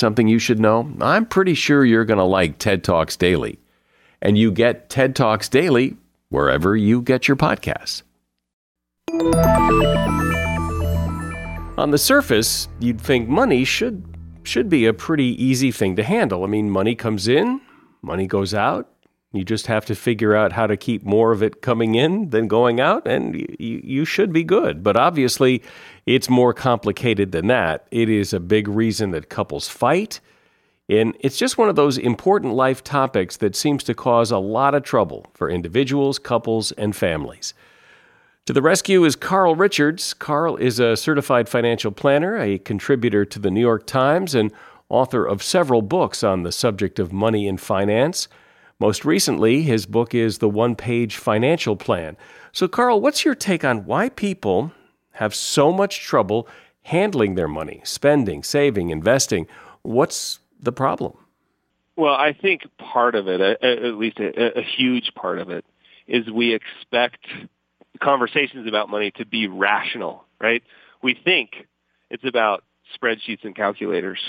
something 0.00 0.28
you 0.28 0.38
should 0.38 0.58
know, 0.58 0.90
I'm 1.00 1.26
pretty 1.26 1.54
sure 1.54 1.84
you're 1.84 2.04
going 2.04 2.18
to 2.18 2.24
like 2.24 2.58
TED 2.58 2.84
Talks 2.84 3.16
Daily. 3.16 3.58
And 4.20 4.36
you 4.36 4.50
get 4.50 4.88
TED 4.90 5.14
Talks 5.14 5.48
Daily 5.48 5.96
wherever 6.28 6.76
you 6.76 7.00
get 7.00 7.28
your 7.28 7.36
podcasts. 7.36 8.02
On 11.78 11.90
the 11.90 11.98
surface, 11.98 12.68
you'd 12.80 13.00
think 13.00 13.28
money 13.28 13.64
should 13.64 14.04
should 14.42 14.68
be 14.68 14.86
a 14.86 14.94
pretty 14.94 15.42
easy 15.42 15.70
thing 15.70 15.94
to 15.96 16.02
handle. 16.02 16.42
I 16.42 16.46
mean, 16.46 16.70
money 16.70 16.94
comes 16.94 17.28
in, 17.28 17.60
money 18.02 18.26
goes 18.26 18.54
out. 18.54 18.90
You 19.32 19.44
just 19.44 19.66
have 19.66 19.84
to 19.86 19.94
figure 19.94 20.34
out 20.34 20.52
how 20.52 20.66
to 20.66 20.76
keep 20.76 21.04
more 21.04 21.32
of 21.32 21.42
it 21.42 21.60
coming 21.60 21.94
in 21.94 22.30
than 22.30 22.48
going 22.48 22.80
out, 22.80 23.06
and 23.06 23.34
you, 23.58 23.80
you 23.84 24.04
should 24.06 24.32
be 24.32 24.42
good. 24.42 24.82
But 24.82 24.96
obviously, 24.96 25.62
it's 26.06 26.30
more 26.30 26.54
complicated 26.54 27.32
than 27.32 27.46
that. 27.48 27.86
It 27.90 28.08
is 28.08 28.32
a 28.32 28.40
big 28.40 28.68
reason 28.68 29.10
that 29.10 29.28
couples 29.28 29.68
fight. 29.68 30.20
And 30.88 31.14
it's 31.20 31.36
just 31.36 31.58
one 31.58 31.68
of 31.68 31.76
those 31.76 31.98
important 31.98 32.54
life 32.54 32.82
topics 32.82 33.36
that 33.38 33.54
seems 33.54 33.84
to 33.84 33.94
cause 33.94 34.30
a 34.30 34.38
lot 34.38 34.74
of 34.74 34.82
trouble 34.82 35.26
for 35.34 35.50
individuals, 35.50 36.18
couples, 36.18 36.72
and 36.72 36.96
families. 36.96 37.52
To 38.46 38.54
the 38.54 38.62
rescue 38.62 39.04
is 39.04 39.14
Carl 39.14 39.54
Richards. 39.54 40.14
Carl 40.14 40.56
is 40.56 40.80
a 40.80 40.96
certified 40.96 41.50
financial 41.50 41.92
planner, 41.92 42.38
a 42.38 42.56
contributor 42.56 43.26
to 43.26 43.38
the 43.38 43.50
New 43.50 43.60
York 43.60 43.86
Times, 43.86 44.34
and 44.34 44.50
author 44.88 45.26
of 45.26 45.42
several 45.42 45.82
books 45.82 46.24
on 46.24 46.44
the 46.44 46.52
subject 46.52 46.98
of 46.98 47.12
money 47.12 47.46
and 47.46 47.60
finance. 47.60 48.26
Most 48.80 49.04
recently, 49.04 49.62
his 49.62 49.86
book 49.86 50.14
is 50.14 50.38
The 50.38 50.48
One 50.48 50.76
Page 50.76 51.16
Financial 51.16 51.74
Plan. 51.74 52.16
So, 52.52 52.68
Carl, 52.68 53.00
what's 53.00 53.24
your 53.24 53.34
take 53.34 53.64
on 53.64 53.86
why 53.86 54.08
people 54.08 54.70
have 55.12 55.34
so 55.34 55.72
much 55.72 56.04
trouble 56.04 56.46
handling 56.82 57.34
their 57.34 57.48
money, 57.48 57.80
spending, 57.82 58.44
saving, 58.44 58.90
investing? 58.90 59.48
What's 59.82 60.38
the 60.60 60.70
problem? 60.70 61.14
Well, 61.96 62.14
I 62.14 62.32
think 62.32 62.62
part 62.78 63.16
of 63.16 63.26
it, 63.26 63.40
at 63.40 63.94
least 63.94 64.20
a, 64.20 64.60
a 64.60 64.62
huge 64.62 65.12
part 65.16 65.40
of 65.40 65.50
it, 65.50 65.64
is 66.06 66.30
we 66.30 66.54
expect 66.54 67.26
conversations 68.00 68.68
about 68.68 68.88
money 68.88 69.10
to 69.16 69.26
be 69.26 69.48
rational, 69.48 70.24
right? 70.40 70.62
We 71.02 71.14
think 71.14 71.66
it's 72.10 72.24
about 72.24 72.62
spreadsheets 72.96 73.42
and 73.42 73.56
calculators. 73.56 74.20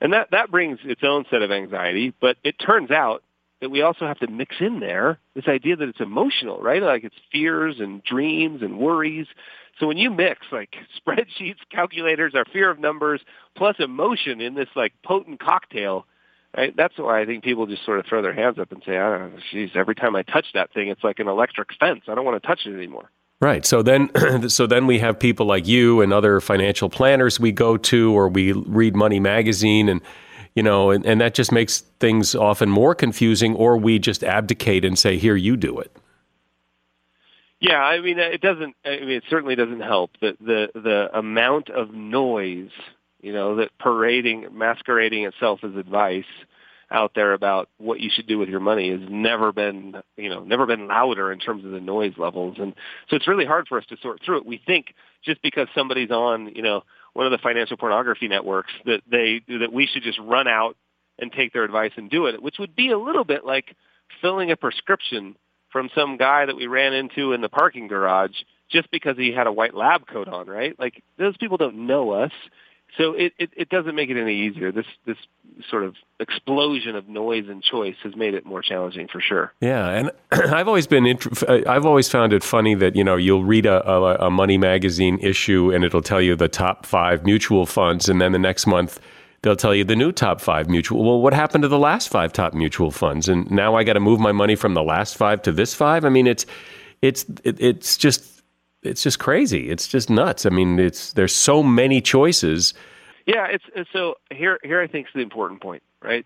And 0.00 0.12
that, 0.12 0.30
that 0.30 0.52
brings 0.52 0.78
its 0.84 1.02
own 1.02 1.24
set 1.28 1.42
of 1.42 1.50
anxiety, 1.50 2.14
but 2.20 2.36
it 2.44 2.54
turns 2.56 2.92
out 2.92 3.24
that 3.60 3.70
we 3.70 3.82
also 3.82 4.06
have 4.06 4.18
to 4.18 4.26
mix 4.26 4.56
in 4.60 4.80
there 4.80 5.18
this 5.34 5.46
idea 5.46 5.76
that 5.76 5.88
it's 5.88 6.00
emotional, 6.00 6.60
right? 6.60 6.82
Like 6.82 7.04
it's 7.04 7.16
fears 7.30 7.76
and 7.78 8.02
dreams 8.02 8.62
and 8.62 8.78
worries. 8.78 9.26
So 9.78 9.86
when 9.86 9.98
you 9.98 10.10
mix 10.10 10.40
like 10.50 10.74
spreadsheets, 11.06 11.58
calculators, 11.70 12.34
our 12.34 12.44
fear 12.52 12.70
of 12.70 12.78
numbers, 12.78 13.20
plus 13.56 13.76
emotion 13.78 14.40
in 14.40 14.54
this 14.54 14.68
like 14.74 14.92
potent 15.04 15.40
cocktail, 15.40 16.06
right? 16.56 16.74
That's 16.76 16.96
why 16.96 17.20
I 17.20 17.26
think 17.26 17.44
people 17.44 17.66
just 17.66 17.84
sort 17.84 17.98
of 17.98 18.06
throw 18.06 18.22
their 18.22 18.34
hands 18.34 18.58
up 18.58 18.72
and 18.72 18.82
say, 18.84 18.96
"I 18.96 19.18
don't 19.18 19.34
know, 19.34 19.40
geez, 19.52 19.70
every 19.74 19.94
time 19.94 20.16
I 20.16 20.22
touch 20.22 20.46
that 20.54 20.72
thing, 20.72 20.88
it's 20.88 21.04
like 21.04 21.18
an 21.18 21.28
electric 21.28 21.68
fence. 21.78 22.02
I 22.08 22.14
don't 22.14 22.24
want 22.24 22.42
to 22.42 22.46
touch 22.46 22.66
it 22.66 22.74
anymore." 22.74 23.10
Right. 23.40 23.64
So 23.64 23.82
then, 23.82 24.10
so 24.48 24.66
then 24.66 24.86
we 24.86 24.98
have 24.98 25.18
people 25.18 25.46
like 25.46 25.66
you 25.66 26.02
and 26.02 26.12
other 26.12 26.40
financial 26.40 26.90
planners 26.90 27.40
we 27.40 27.52
go 27.52 27.76
to, 27.76 28.12
or 28.12 28.28
we 28.28 28.52
read 28.52 28.94
Money 28.94 29.20
Magazine, 29.20 29.88
and 29.88 30.02
you 30.54 30.62
know, 30.62 30.90
and, 30.90 31.04
and 31.06 31.20
that 31.20 31.34
just 31.34 31.52
makes 31.52 31.80
things 31.98 32.34
often 32.34 32.70
more 32.70 32.94
confusing. 32.94 33.54
Or 33.54 33.76
we 33.76 33.98
just 33.98 34.24
abdicate 34.24 34.84
and 34.84 34.98
say, 34.98 35.16
"Here, 35.16 35.36
you 35.36 35.56
do 35.56 35.78
it." 35.78 35.96
Yeah, 37.60 37.82
I 37.82 38.00
mean, 38.00 38.18
it 38.18 38.40
doesn't. 38.40 38.74
I 38.84 39.00
mean, 39.00 39.10
it 39.10 39.24
certainly 39.28 39.54
doesn't 39.54 39.80
help 39.80 40.12
that 40.20 40.38
the 40.40 40.70
the 40.74 41.10
amount 41.12 41.68
of 41.68 41.92
noise, 41.92 42.70
you 43.20 43.32
know, 43.32 43.56
that 43.56 43.70
parading, 43.78 44.48
masquerading 44.52 45.24
itself 45.24 45.60
as 45.62 45.76
advice 45.76 46.24
out 46.90 47.12
there 47.14 47.34
about 47.34 47.68
what 47.78 48.00
you 48.00 48.10
should 48.12 48.26
do 48.26 48.38
with 48.38 48.48
your 48.48 48.60
money 48.60 48.90
has 48.90 49.08
never 49.08 49.52
been, 49.52 49.94
you 50.16 50.28
know, 50.28 50.42
never 50.42 50.66
been 50.66 50.88
louder 50.88 51.30
in 51.30 51.38
terms 51.38 51.64
of 51.64 51.70
the 51.70 51.80
noise 51.80 52.14
levels. 52.16 52.56
And 52.58 52.74
so 53.08 53.16
it's 53.16 53.28
really 53.28 53.44
hard 53.44 53.68
for 53.68 53.78
us 53.78 53.86
to 53.86 53.96
sort 53.98 54.20
through 54.24 54.38
it. 54.38 54.46
We 54.46 54.60
think 54.64 54.94
just 55.22 55.40
because 55.42 55.68
somebody's 55.74 56.10
on, 56.10 56.52
you 56.54 56.62
know, 56.62 56.82
one 57.12 57.26
of 57.26 57.32
the 57.32 57.38
financial 57.38 57.76
pornography 57.76 58.28
networks 58.28 58.72
that 58.84 59.02
they, 59.10 59.42
that 59.48 59.72
we 59.72 59.86
should 59.86 60.02
just 60.02 60.18
run 60.18 60.48
out 60.48 60.76
and 61.18 61.32
take 61.32 61.52
their 61.52 61.64
advice 61.64 61.92
and 61.96 62.10
do 62.10 62.26
it, 62.26 62.42
which 62.42 62.58
would 62.58 62.74
be 62.74 62.90
a 62.90 62.98
little 62.98 63.24
bit 63.24 63.44
like 63.44 63.76
filling 64.20 64.50
a 64.50 64.56
prescription 64.56 65.36
from 65.70 65.90
some 65.94 66.16
guy 66.16 66.46
that 66.46 66.56
we 66.56 66.66
ran 66.66 66.92
into 66.92 67.32
in 67.32 67.40
the 67.40 67.48
parking 67.48 67.88
garage 67.88 68.34
just 68.70 68.90
because 68.90 69.16
he 69.16 69.32
had 69.32 69.46
a 69.46 69.52
white 69.52 69.74
lab 69.74 70.06
coat 70.06 70.28
on, 70.28 70.46
right? 70.46 70.78
Like 70.78 71.02
those 71.18 71.36
people 71.36 71.56
don't 71.56 71.86
know 71.86 72.12
us. 72.12 72.32
So 72.96 73.12
it, 73.14 73.32
it, 73.38 73.50
it 73.56 73.68
doesn't 73.68 73.94
make 73.94 74.10
it 74.10 74.20
any 74.20 74.46
easier. 74.46 74.72
This 74.72 74.86
this 75.06 75.16
sort 75.68 75.84
of 75.84 75.94
explosion 76.18 76.96
of 76.96 77.08
noise 77.08 77.48
and 77.48 77.62
choice 77.62 77.96
has 78.02 78.16
made 78.16 78.34
it 78.34 78.44
more 78.46 78.62
challenging 78.62 79.08
for 79.08 79.20
sure. 79.20 79.52
Yeah, 79.60 79.88
and 79.88 80.10
I've 80.32 80.68
always 80.68 80.86
been 80.86 81.06
I've 81.48 81.86
always 81.86 82.08
found 82.08 82.32
it 82.32 82.42
funny 82.42 82.74
that 82.74 82.96
you 82.96 83.04
know 83.04 83.16
you'll 83.16 83.44
read 83.44 83.66
a, 83.66 83.88
a, 83.88 84.26
a 84.26 84.30
money 84.30 84.58
magazine 84.58 85.18
issue 85.20 85.72
and 85.72 85.84
it'll 85.84 86.02
tell 86.02 86.20
you 86.20 86.36
the 86.36 86.48
top 86.48 86.86
five 86.86 87.24
mutual 87.24 87.66
funds, 87.66 88.08
and 88.08 88.20
then 88.20 88.32
the 88.32 88.38
next 88.38 88.66
month 88.66 89.00
they'll 89.42 89.56
tell 89.56 89.74
you 89.74 89.84
the 89.84 89.96
new 89.96 90.12
top 90.12 90.40
five 90.40 90.68
mutual. 90.68 91.04
Well, 91.04 91.20
what 91.20 91.32
happened 91.32 91.62
to 91.62 91.68
the 91.68 91.78
last 91.78 92.08
five 92.08 92.32
top 92.32 92.54
mutual 92.54 92.90
funds? 92.90 93.28
And 93.28 93.50
now 93.50 93.74
I 93.74 93.84
got 93.84 93.94
to 93.94 94.00
move 94.00 94.20
my 94.20 94.32
money 94.32 94.54
from 94.54 94.74
the 94.74 94.82
last 94.82 95.16
five 95.16 95.42
to 95.42 95.52
this 95.52 95.74
five. 95.74 96.04
I 96.04 96.08
mean, 96.08 96.26
it's 96.26 96.46
it's 97.02 97.24
it, 97.44 97.60
it's 97.60 97.96
just 97.96 98.39
it's 98.82 99.02
just 99.02 99.18
crazy. 99.18 99.70
It's 99.70 99.86
just 99.86 100.10
nuts. 100.10 100.46
I 100.46 100.50
mean, 100.50 100.78
it's 100.78 101.12
there's 101.12 101.34
so 101.34 101.62
many 101.62 102.00
choices. 102.00 102.74
Yeah, 103.26 103.46
it's 103.48 103.90
so 103.92 104.14
here 104.30 104.58
here 104.62 104.80
I 104.80 104.86
think 104.86 105.06
is 105.06 105.12
the 105.14 105.20
important 105.20 105.60
point, 105.60 105.82
right? 106.02 106.24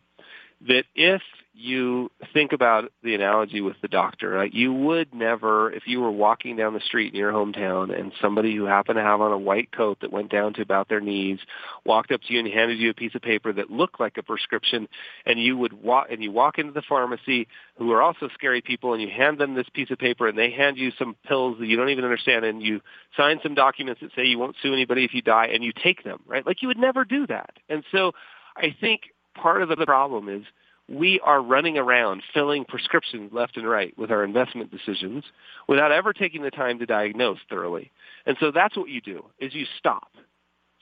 That 0.68 0.84
if 0.94 1.22
you 1.56 2.10
think 2.32 2.52
about 2.52 2.90
the 3.02 3.14
analogy 3.14 3.60
with 3.60 3.76
the 3.80 3.88
doctor. 3.88 4.30
Right? 4.30 4.52
You 4.52 4.72
would 4.72 5.14
never, 5.14 5.70
if 5.70 5.84
you 5.86 6.00
were 6.00 6.10
walking 6.10 6.56
down 6.56 6.74
the 6.74 6.80
street 6.80 7.14
in 7.14 7.18
your 7.18 7.32
hometown 7.32 7.96
and 7.96 8.12
somebody 8.20 8.54
who 8.54 8.64
happened 8.64 8.96
to 8.96 9.02
have 9.02 9.20
on 9.20 9.32
a 9.32 9.38
white 9.38 9.70
coat 9.70 9.98
that 10.00 10.12
went 10.12 10.30
down 10.30 10.54
to 10.54 10.62
about 10.62 10.88
their 10.88 11.00
knees 11.00 11.38
walked 11.84 12.10
up 12.10 12.22
to 12.22 12.32
you 12.32 12.40
and 12.40 12.48
handed 12.48 12.78
you 12.78 12.90
a 12.90 12.94
piece 12.94 13.14
of 13.14 13.22
paper 13.22 13.52
that 13.52 13.70
looked 13.70 14.00
like 14.00 14.16
a 14.16 14.22
prescription, 14.22 14.88
and 15.26 15.40
you 15.40 15.56
would 15.56 15.72
walk 15.72 16.08
and 16.10 16.22
you 16.22 16.32
walk 16.32 16.58
into 16.58 16.72
the 16.72 16.82
pharmacy, 16.82 17.46
who 17.76 17.92
are 17.92 18.02
also 18.02 18.28
scary 18.34 18.60
people, 18.60 18.92
and 18.92 19.02
you 19.02 19.08
hand 19.08 19.38
them 19.38 19.54
this 19.54 19.68
piece 19.72 19.90
of 19.90 19.98
paper, 19.98 20.26
and 20.26 20.36
they 20.36 20.50
hand 20.50 20.76
you 20.76 20.90
some 20.98 21.14
pills 21.26 21.58
that 21.58 21.66
you 21.66 21.76
don't 21.76 21.90
even 21.90 22.04
understand, 22.04 22.44
and 22.44 22.62
you 22.62 22.80
sign 23.16 23.38
some 23.42 23.54
documents 23.54 24.00
that 24.00 24.10
say 24.16 24.24
you 24.24 24.38
won't 24.38 24.56
sue 24.62 24.72
anybody 24.72 25.04
if 25.04 25.14
you 25.14 25.22
die, 25.22 25.46
and 25.46 25.62
you 25.62 25.72
take 25.72 26.02
them. 26.04 26.20
Right? 26.26 26.44
Like 26.44 26.62
you 26.62 26.68
would 26.68 26.78
never 26.78 27.04
do 27.04 27.26
that. 27.28 27.50
And 27.68 27.84
so, 27.92 28.12
I 28.56 28.74
think 28.80 29.02
part 29.34 29.62
of 29.62 29.68
the 29.68 29.84
problem 29.84 30.28
is 30.28 30.44
we 30.88 31.20
are 31.20 31.42
running 31.42 31.78
around 31.78 32.22
filling 32.34 32.64
prescriptions 32.64 33.32
left 33.32 33.56
and 33.56 33.68
right 33.68 33.96
with 33.98 34.10
our 34.10 34.22
investment 34.22 34.70
decisions 34.70 35.24
without 35.66 35.92
ever 35.92 36.12
taking 36.12 36.42
the 36.42 36.50
time 36.50 36.78
to 36.78 36.86
diagnose 36.86 37.38
thoroughly. 37.48 37.90
And 38.26 38.36
so 38.38 38.50
that's 38.50 38.76
what 38.76 38.90
you 38.90 39.00
do 39.00 39.24
is 39.38 39.54
you 39.54 39.66
stop. 39.78 40.08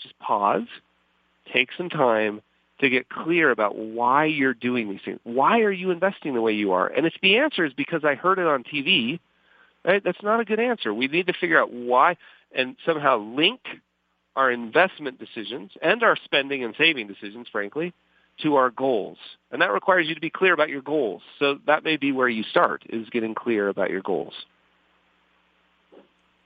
Just 0.02 0.18
pause, 0.18 0.66
take 1.52 1.68
some 1.76 1.88
time 1.88 2.42
to 2.80 2.90
get 2.90 3.08
clear 3.08 3.50
about 3.50 3.76
why 3.76 4.24
you're 4.24 4.54
doing 4.54 4.90
these 4.90 5.00
things. 5.04 5.20
Why 5.22 5.60
are 5.60 5.70
you 5.70 5.92
investing 5.92 6.34
the 6.34 6.40
way 6.40 6.52
you 6.52 6.72
are? 6.72 6.88
And 6.88 7.06
if 7.06 7.14
the 7.22 7.36
answer 7.36 7.64
is 7.64 7.72
because 7.72 8.04
I 8.04 8.16
heard 8.16 8.40
it 8.40 8.46
on 8.46 8.64
TV, 8.64 9.20
right, 9.84 10.02
that's 10.02 10.22
not 10.22 10.40
a 10.40 10.44
good 10.44 10.58
answer. 10.58 10.92
We 10.92 11.06
need 11.06 11.28
to 11.28 11.32
figure 11.32 11.60
out 11.60 11.72
why 11.72 12.16
and 12.52 12.76
somehow 12.84 13.18
link 13.18 13.60
our 14.34 14.50
investment 14.50 15.20
decisions 15.20 15.70
and 15.80 16.02
our 16.02 16.16
spending 16.24 16.64
and 16.64 16.74
saving 16.76 17.06
decisions, 17.06 17.46
frankly, 17.52 17.94
to 18.42 18.56
our 18.56 18.70
goals. 18.70 19.18
And 19.50 19.60
that 19.62 19.72
requires 19.72 20.08
you 20.08 20.14
to 20.14 20.20
be 20.20 20.30
clear 20.30 20.52
about 20.52 20.68
your 20.68 20.82
goals. 20.82 21.22
So 21.38 21.58
that 21.66 21.84
may 21.84 21.96
be 21.96 22.12
where 22.12 22.28
you 22.28 22.42
start, 22.42 22.82
is 22.88 23.08
getting 23.10 23.34
clear 23.34 23.68
about 23.68 23.90
your 23.90 24.02
goals. 24.02 24.34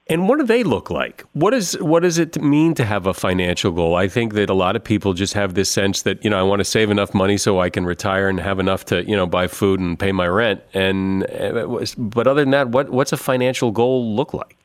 And 0.09 0.29
what 0.29 0.39
do 0.39 0.45
they 0.45 0.63
look 0.63 0.89
like? 0.89 1.25
What 1.33 1.53
is 1.53 1.77
what 1.79 2.03
does 2.03 2.17
it 2.17 2.41
mean 2.41 2.73
to 2.75 2.85
have 2.85 3.07
a 3.07 3.13
financial 3.13 3.71
goal? 3.71 3.95
I 3.95 4.07
think 4.07 4.33
that 4.35 4.49
a 4.49 4.53
lot 4.53 4.77
of 4.77 4.83
people 4.83 5.13
just 5.13 5.33
have 5.33 5.53
this 5.53 5.69
sense 5.69 6.03
that 6.03 6.23
you 6.23 6.29
know 6.29 6.39
I 6.39 6.43
want 6.43 6.61
to 6.61 6.65
save 6.65 6.89
enough 6.89 7.13
money 7.13 7.37
so 7.37 7.59
I 7.59 7.69
can 7.69 7.85
retire 7.85 8.29
and 8.29 8.39
have 8.39 8.59
enough 8.59 8.85
to 8.85 9.03
you 9.03 9.17
know 9.17 9.25
buy 9.25 9.47
food 9.47 9.81
and 9.81 9.99
pay 9.99 10.13
my 10.13 10.27
rent. 10.27 10.61
And 10.73 11.25
eh, 11.29 11.85
but 11.97 12.25
other 12.25 12.41
than 12.41 12.51
that, 12.51 12.69
what 12.69 12.89
what's 12.89 13.11
a 13.11 13.17
financial 13.17 13.71
goal 13.71 14.15
look 14.15 14.33
like? 14.33 14.56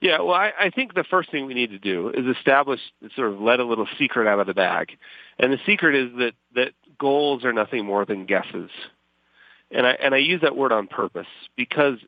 Yeah, 0.00 0.20
well, 0.20 0.34
I, 0.34 0.52
I 0.58 0.70
think 0.70 0.94
the 0.94 1.04
first 1.04 1.30
thing 1.30 1.46
we 1.46 1.54
need 1.54 1.70
to 1.70 1.78
do 1.78 2.10
is 2.10 2.36
establish, 2.36 2.80
sort 3.16 3.32
of 3.32 3.40
let 3.40 3.60
a 3.60 3.64
little 3.64 3.86
secret 3.98 4.26
out 4.26 4.40
of 4.40 4.46
the 4.46 4.54
bag. 4.54 4.96
And 5.38 5.52
the 5.52 5.58
secret 5.64 5.94
is 5.94 6.10
that, 6.18 6.32
that 6.54 6.72
goals 6.98 7.44
are 7.44 7.52
nothing 7.52 7.84
more 7.84 8.04
than 8.04 8.26
guesses. 8.26 8.70
And 9.70 9.86
I, 9.86 9.92
and 9.92 10.14
I 10.14 10.18
use 10.18 10.42
that 10.42 10.56
word 10.56 10.72
on 10.72 10.86
purpose 10.86 11.26
because 11.56 11.98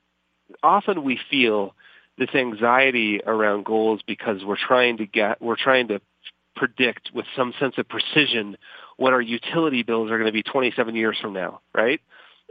often 0.62 1.04
we 1.04 1.18
feel 1.30 1.74
this 2.18 2.34
anxiety 2.34 3.20
around 3.26 3.64
goals 3.64 4.00
because 4.06 4.44
we're 4.44 4.56
trying 4.56 4.98
to 4.98 5.06
get, 5.06 5.40
we're 5.40 5.56
trying 5.56 5.88
to 5.88 6.00
predict 6.54 7.10
with 7.14 7.26
some 7.36 7.52
sense 7.58 7.74
of 7.78 7.88
precision 7.88 8.56
what 8.96 9.12
our 9.12 9.20
utility 9.20 9.82
bills 9.82 10.10
are 10.10 10.18
going 10.18 10.26
to 10.26 10.32
be 10.32 10.42
27 10.42 10.94
years 10.94 11.18
from 11.20 11.32
now, 11.32 11.60
right? 11.74 12.00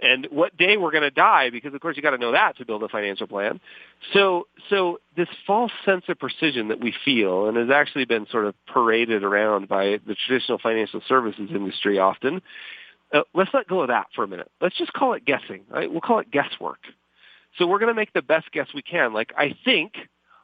and 0.01 0.27
what 0.29 0.55
day 0.57 0.77
we're 0.77 0.91
going 0.91 1.03
to 1.03 1.11
die 1.11 1.49
because 1.49 1.73
of 1.73 1.81
course 1.81 1.95
you 1.95 2.03
got 2.03 2.11
to 2.11 2.17
know 2.17 2.31
that 2.31 2.57
to 2.57 2.65
build 2.65 2.83
a 2.83 2.89
financial 2.89 3.27
plan 3.27 3.59
so 4.13 4.47
so 4.69 4.99
this 5.15 5.29
false 5.45 5.71
sense 5.83 6.05
of 6.09 6.19
precision 6.19 6.67
that 6.69 6.79
we 6.79 6.93
feel 7.03 7.47
and 7.47 7.57
has 7.57 7.69
actually 7.69 8.05
been 8.05 8.27
sort 8.27 8.45
of 8.45 8.55
paraded 8.65 9.23
around 9.23 9.67
by 9.67 9.99
the 10.05 10.15
traditional 10.27 10.57
financial 10.57 11.01
services 11.07 11.49
industry 11.51 11.99
often 11.99 12.41
uh, 13.13 13.21
let's 13.33 13.51
let 13.53 13.67
go 13.67 13.81
of 13.81 13.87
that 13.89 14.07
for 14.15 14.23
a 14.23 14.27
minute. 14.27 14.51
Let's 14.59 14.77
just 14.77 14.93
call 14.93 15.13
it 15.13 15.25
guessing 15.25 15.61
right? 15.69 15.89
We'll 15.89 16.01
call 16.01 16.19
it 16.19 16.31
guesswork. 16.31 16.79
So 17.57 17.67
we're 17.67 17.79
going 17.79 17.93
to 17.93 17.95
make 17.95 18.13
the 18.13 18.21
best 18.21 18.51
guess 18.51 18.67
we 18.73 18.81
can. 18.81 19.13
Like 19.13 19.33
i 19.37 19.55
think 19.63 19.93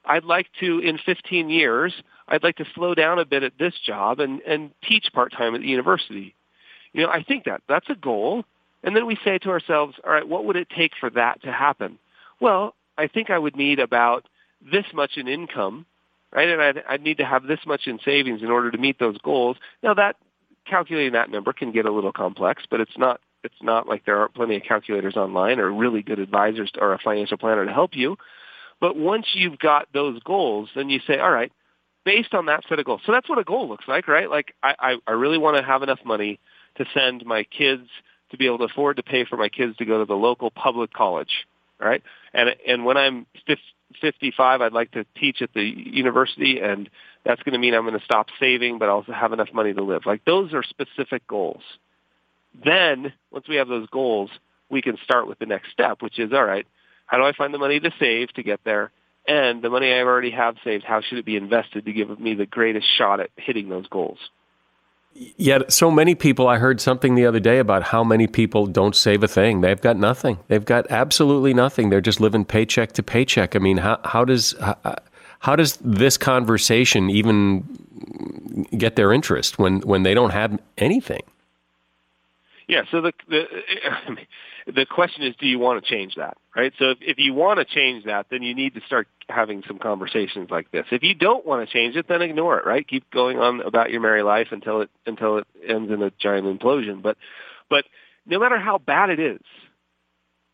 i'd 0.05 0.23
like 0.23 0.47
to 0.59 0.79
in 0.79 0.97
15 0.97 1.51
years 1.51 1.93
i'd 2.27 2.41
like 2.41 2.55
to 2.55 2.65
slow 2.73 2.95
down 2.95 3.19
a 3.19 3.25
bit 3.25 3.43
at 3.43 3.53
this 3.59 3.75
job 3.85 4.19
and 4.19 4.41
and 4.41 4.71
teach 4.83 5.05
part 5.13 5.31
time 5.31 5.53
at 5.55 5.61
the 5.61 5.67
university. 5.67 6.35
You 6.93 7.03
know 7.03 7.09
i 7.09 7.23
think 7.23 7.45
that 7.45 7.61
that's 7.67 7.89
a 7.89 7.95
goal. 7.95 8.45
And 8.83 8.95
then 8.95 9.05
we 9.05 9.15
say 9.23 9.37
to 9.37 9.51
ourselves, 9.51 9.95
all 10.03 10.11
right, 10.11 10.27
what 10.27 10.45
would 10.45 10.55
it 10.55 10.67
take 10.75 10.93
for 10.99 11.11
that 11.11 11.43
to 11.43 11.51
happen? 11.51 11.99
Well, 12.39 12.73
I 12.97 13.05
think 13.05 13.29
I 13.29 13.37
would 13.37 13.55
need 13.55 13.77
about 13.79 14.25
this 14.69 14.85
much 14.93 15.11
in 15.17 15.27
income, 15.27 15.85
right? 16.33 16.49
And 16.49 16.61
I'd, 16.61 16.83
I'd 16.87 17.01
need 17.01 17.17
to 17.17 17.25
have 17.25 17.43
this 17.43 17.59
much 17.65 17.87
in 17.87 17.99
savings 18.03 18.41
in 18.41 18.49
order 18.49 18.71
to 18.71 18.77
meet 18.77 18.99
those 18.99 19.17
goals. 19.19 19.57
Now 19.83 19.93
that 19.95 20.15
calculating 20.67 21.13
that 21.13 21.29
number 21.29 21.53
can 21.53 21.71
get 21.71 21.85
a 21.85 21.91
little 21.91 22.11
complex, 22.11 22.63
but 22.69 22.79
it's 22.79 22.97
not 22.97 23.19
it's 23.43 23.61
not 23.61 23.87
like 23.87 24.05
there 24.05 24.17
aren't 24.19 24.35
plenty 24.35 24.55
of 24.55 24.63
calculators 24.63 25.15
online 25.15 25.59
or 25.59 25.71
really 25.71 26.03
good 26.03 26.19
advisors 26.19 26.71
or 26.79 26.93
a 26.93 26.99
financial 26.99 27.37
planner 27.37 27.65
to 27.65 27.73
help 27.73 27.95
you. 27.95 28.17
But 28.79 28.95
once 28.95 29.25
you've 29.33 29.57
got 29.57 29.87
those 29.93 30.21
goals, 30.23 30.69
then 30.75 30.89
you 30.89 30.99
say, 31.07 31.17
all 31.17 31.31
right, 31.31 31.51
based 32.05 32.33
on 32.33 32.47
that 32.47 32.63
set 32.69 32.79
of 32.79 32.85
goals. 32.85 33.01
So 33.05 33.11
that's 33.11 33.29
what 33.29 33.39
a 33.39 33.43
goal 33.43 33.67
looks 33.67 33.87
like, 33.87 34.07
right? 34.07 34.29
Like 34.29 34.53
I, 34.61 34.75
I, 34.79 34.95
I 35.07 35.11
really 35.11 35.37
want 35.37 35.57
to 35.57 35.63
have 35.63 35.83
enough 35.83 35.99
money 36.05 36.39
to 36.77 36.85
send 36.93 37.25
my 37.25 37.43
kids 37.43 37.87
to 38.31 38.37
be 38.37 38.45
able 38.45 38.59
to 38.59 38.63
afford 38.65 38.97
to 38.97 39.03
pay 39.03 39.25
for 39.25 39.37
my 39.37 39.49
kids 39.49 39.75
to 39.77 39.85
go 39.85 39.99
to 39.99 40.05
the 40.05 40.15
local 40.15 40.51
public 40.51 40.93
college, 40.93 41.45
right? 41.79 42.01
And 42.33 42.55
and 42.67 42.85
when 42.85 42.97
I'm 42.97 43.25
55, 43.99 44.61
I'd 44.61 44.73
like 44.73 44.91
to 44.91 45.05
teach 45.15 45.41
at 45.41 45.53
the 45.53 45.63
university, 45.63 46.59
and 46.59 46.89
that's 47.25 47.41
going 47.43 47.53
to 47.53 47.59
mean 47.59 47.73
I'm 47.73 47.85
going 47.85 47.97
to 47.97 48.05
stop 48.05 48.27
saving, 48.39 48.79
but 48.79 48.89
i 48.89 48.91
also 48.91 49.11
have 49.11 49.33
enough 49.33 49.49
money 49.53 49.73
to 49.73 49.83
live. 49.83 50.05
Like 50.05 50.25
those 50.25 50.53
are 50.53 50.63
specific 50.63 51.27
goals. 51.27 51.61
Then 52.63 53.13
once 53.31 53.47
we 53.47 53.55
have 53.57 53.67
those 53.67 53.87
goals, 53.89 54.29
we 54.69 54.81
can 54.81 54.97
start 55.03 55.27
with 55.27 55.39
the 55.39 55.45
next 55.45 55.71
step, 55.71 56.01
which 56.01 56.19
is 56.19 56.31
all 56.33 56.43
right. 56.43 56.65
How 57.05 57.17
do 57.17 57.23
I 57.23 57.33
find 57.33 57.53
the 57.53 57.59
money 57.59 57.79
to 57.79 57.91
save 57.99 58.33
to 58.33 58.43
get 58.43 58.61
there? 58.63 58.91
And 59.27 59.61
the 59.61 59.69
money 59.69 59.93
I 59.93 60.01
already 60.01 60.31
have 60.31 60.55
saved, 60.63 60.83
how 60.83 61.01
should 61.01 61.17
it 61.17 61.25
be 61.25 61.35
invested 61.35 61.85
to 61.85 61.93
give 61.93 62.19
me 62.19 62.33
the 62.33 62.45
greatest 62.45 62.87
shot 62.97 63.19
at 63.19 63.29
hitting 63.35 63.69
those 63.69 63.87
goals? 63.87 64.17
Yet, 65.13 65.71
so 65.71 65.91
many 65.91 66.15
people, 66.15 66.47
I 66.47 66.57
heard 66.57 66.81
something 66.81 67.15
the 67.15 67.25
other 67.25 67.39
day 67.39 67.59
about 67.59 67.83
how 67.83 68.03
many 68.03 68.27
people 68.27 68.65
don't 68.65 68.95
save 68.95 69.23
a 69.23 69.27
thing. 69.27 69.61
They've 69.61 69.79
got 69.79 69.97
nothing. 69.97 70.39
They've 70.47 70.63
got 70.63 70.89
absolutely 70.89 71.53
nothing. 71.53 71.89
They're 71.89 72.01
just 72.01 72.19
living 72.19 72.45
paycheck 72.45 72.93
to 72.93 73.03
paycheck. 73.03 73.55
I 73.55 73.59
mean, 73.59 73.77
how, 73.77 73.99
how 74.03 74.25
does 74.25 74.55
how, 74.59 74.95
how 75.39 75.55
does 75.55 75.77
this 75.81 76.17
conversation 76.17 77.09
even 77.09 77.67
get 78.77 78.95
their 78.95 79.11
interest 79.11 79.59
when, 79.59 79.81
when 79.81 80.03
they 80.03 80.13
don't 80.13 80.31
have 80.31 80.59
anything? 80.77 81.23
Yeah. 82.67 82.83
So 82.89 83.01
the 83.01 83.13
the 83.27 83.45
the 84.65 84.85
question 84.85 85.23
is, 85.23 85.35
do 85.39 85.47
you 85.47 85.59
want 85.59 85.83
to 85.83 85.89
change 85.89 86.15
that, 86.15 86.37
right? 86.55 86.73
So 86.77 86.91
if, 86.91 86.97
if 87.01 87.17
you 87.17 87.33
want 87.33 87.59
to 87.59 87.65
change 87.65 88.05
that, 88.05 88.27
then 88.29 88.43
you 88.43 88.53
need 88.53 88.75
to 88.75 88.81
start 88.85 89.07
having 89.29 89.63
some 89.67 89.79
conversations 89.79 90.49
like 90.49 90.71
this. 90.71 90.85
If 90.91 91.03
you 91.03 91.15
don't 91.15 91.45
want 91.45 91.67
to 91.67 91.71
change 91.71 91.95
it, 91.95 92.07
then 92.07 92.21
ignore 92.21 92.59
it, 92.59 92.65
right? 92.65 92.87
Keep 92.87 93.11
going 93.11 93.39
on 93.39 93.61
about 93.61 93.91
your 93.91 94.01
merry 94.01 94.23
life 94.23 94.47
until 94.51 94.81
it 94.81 94.89
until 95.05 95.37
it 95.37 95.47
ends 95.67 95.91
in 95.91 96.01
a 96.01 96.11
giant 96.19 96.45
implosion. 96.47 97.01
But 97.01 97.17
but 97.69 97.85
no 98.25 98.39
matter 98.39 98.59
how 98.59 98.77
bad 98.77 99.09
it 99.09 99.19
is, 99.19 99.41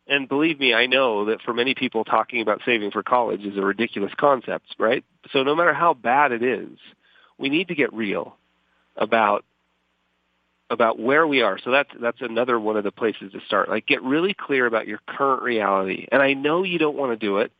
and 0.07 0.29
believe 0.29 0.59
me, 0.59 0.73
I 0.73 0.85
know 0.85 1.25
that 1.25 1.41
for 1.41 1.53
many 1.53 1.75
people, 1.75 2.05
talking 2.05 2.41
about 2.41 2.61
saving 2.65 2.91
for 2.91 3.03
college 3.03 3.43
is 3.43 3.57
a 3.57 3.61
ridiculous 3.61 4.13
concept, 4.17 4.75
right? 4.79 5.03
So 5.31 5.43
no 5.43 5.55
matter 5.55 5.73
how 5.73 5.93
bad 5.93 6.31
it 6.31 6.43
is, 6.43 6.77
we 7.37 7.49
need 7.49 7.67
to 7.67 7.75
get 7.75 7.93
real 7.93 8.37
about 8.95 9.43
about 10.69 10.99
where 10.99 11.25
we 11.25 11.41
are. 11.41 11.57
So 11.57 11.71
that's 11.71 11.89
that's 11.99 12.21
another 12.21 12.59
one 12.59 12.77
of 12.77 12.83
the 12.83 12.91
places 12.91 13.31
to 13.31 13.39
start. 13.45 13.69
Like 13.69 13.87
get 13.87 14.01
really 14.03 14.33
clear 14.33 14.65
about 14.65 14.87
your 14.87 14.99
current 15.07 15.41
reality. 15.41 16.07
And 16.11 16.21
I 16.21 16.33
know 16.33 16.63
you 16.63 16.77
don't 16.77 16.97
want 16.97 17.17
to 17.17 17.25
do 17.25 17.37
it 17.37 17.51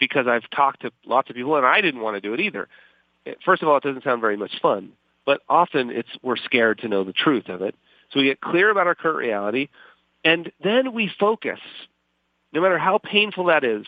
because 0.00 0.26
I've 0.26 0.48
talked 0.50 0.82
to 0.82 0.92
lots 1.06 1.30
of 1.30 1.36
people 1.36 1.56
and 1.56 1.66
I 1.66 1.80
didn't 1.80 2.00
want 2.00 2.16
to 2.16 2.20
do 2.20 2.34
it 2.34 2.40
either. 2.40 2.68
First 3.44 3.62
of 3.62 3.68
all, 3.68 3.76
it 3.76 3.82
doesn't 3.82 4.04
sound 4.04 4.20
very 4.20 4.36
much 4.36 4.52
fun, 4.60 4.92
but 5.26 5.40
often 5.48 5.90
it's 5.90 6.08
we're 6.22 6.36
scared 6.36 6.78
to 6.80 6.88
know 6.88 7.04
the 7.04 7.12
truth 7.12 7.48
of 7.48 7.62
it. 7.62 7.74
So 8.10 8.20
we 8.20 8.26
get 8.26 8.40
clear 8.40 8.70
about 8.70 8.86
our 8.86 8.94
current 8.94 9.18
reality 9.18 9.68
and 10.24 10.50
then 10.62 10.92
we 10.94 11.10
focus. 11.18 11.60
No 12.52 12.62
matter 12.62 12.78
how 12.78 12.98
painful 12.98 13.46
that 13.46 13.62
is, 13.62 13.84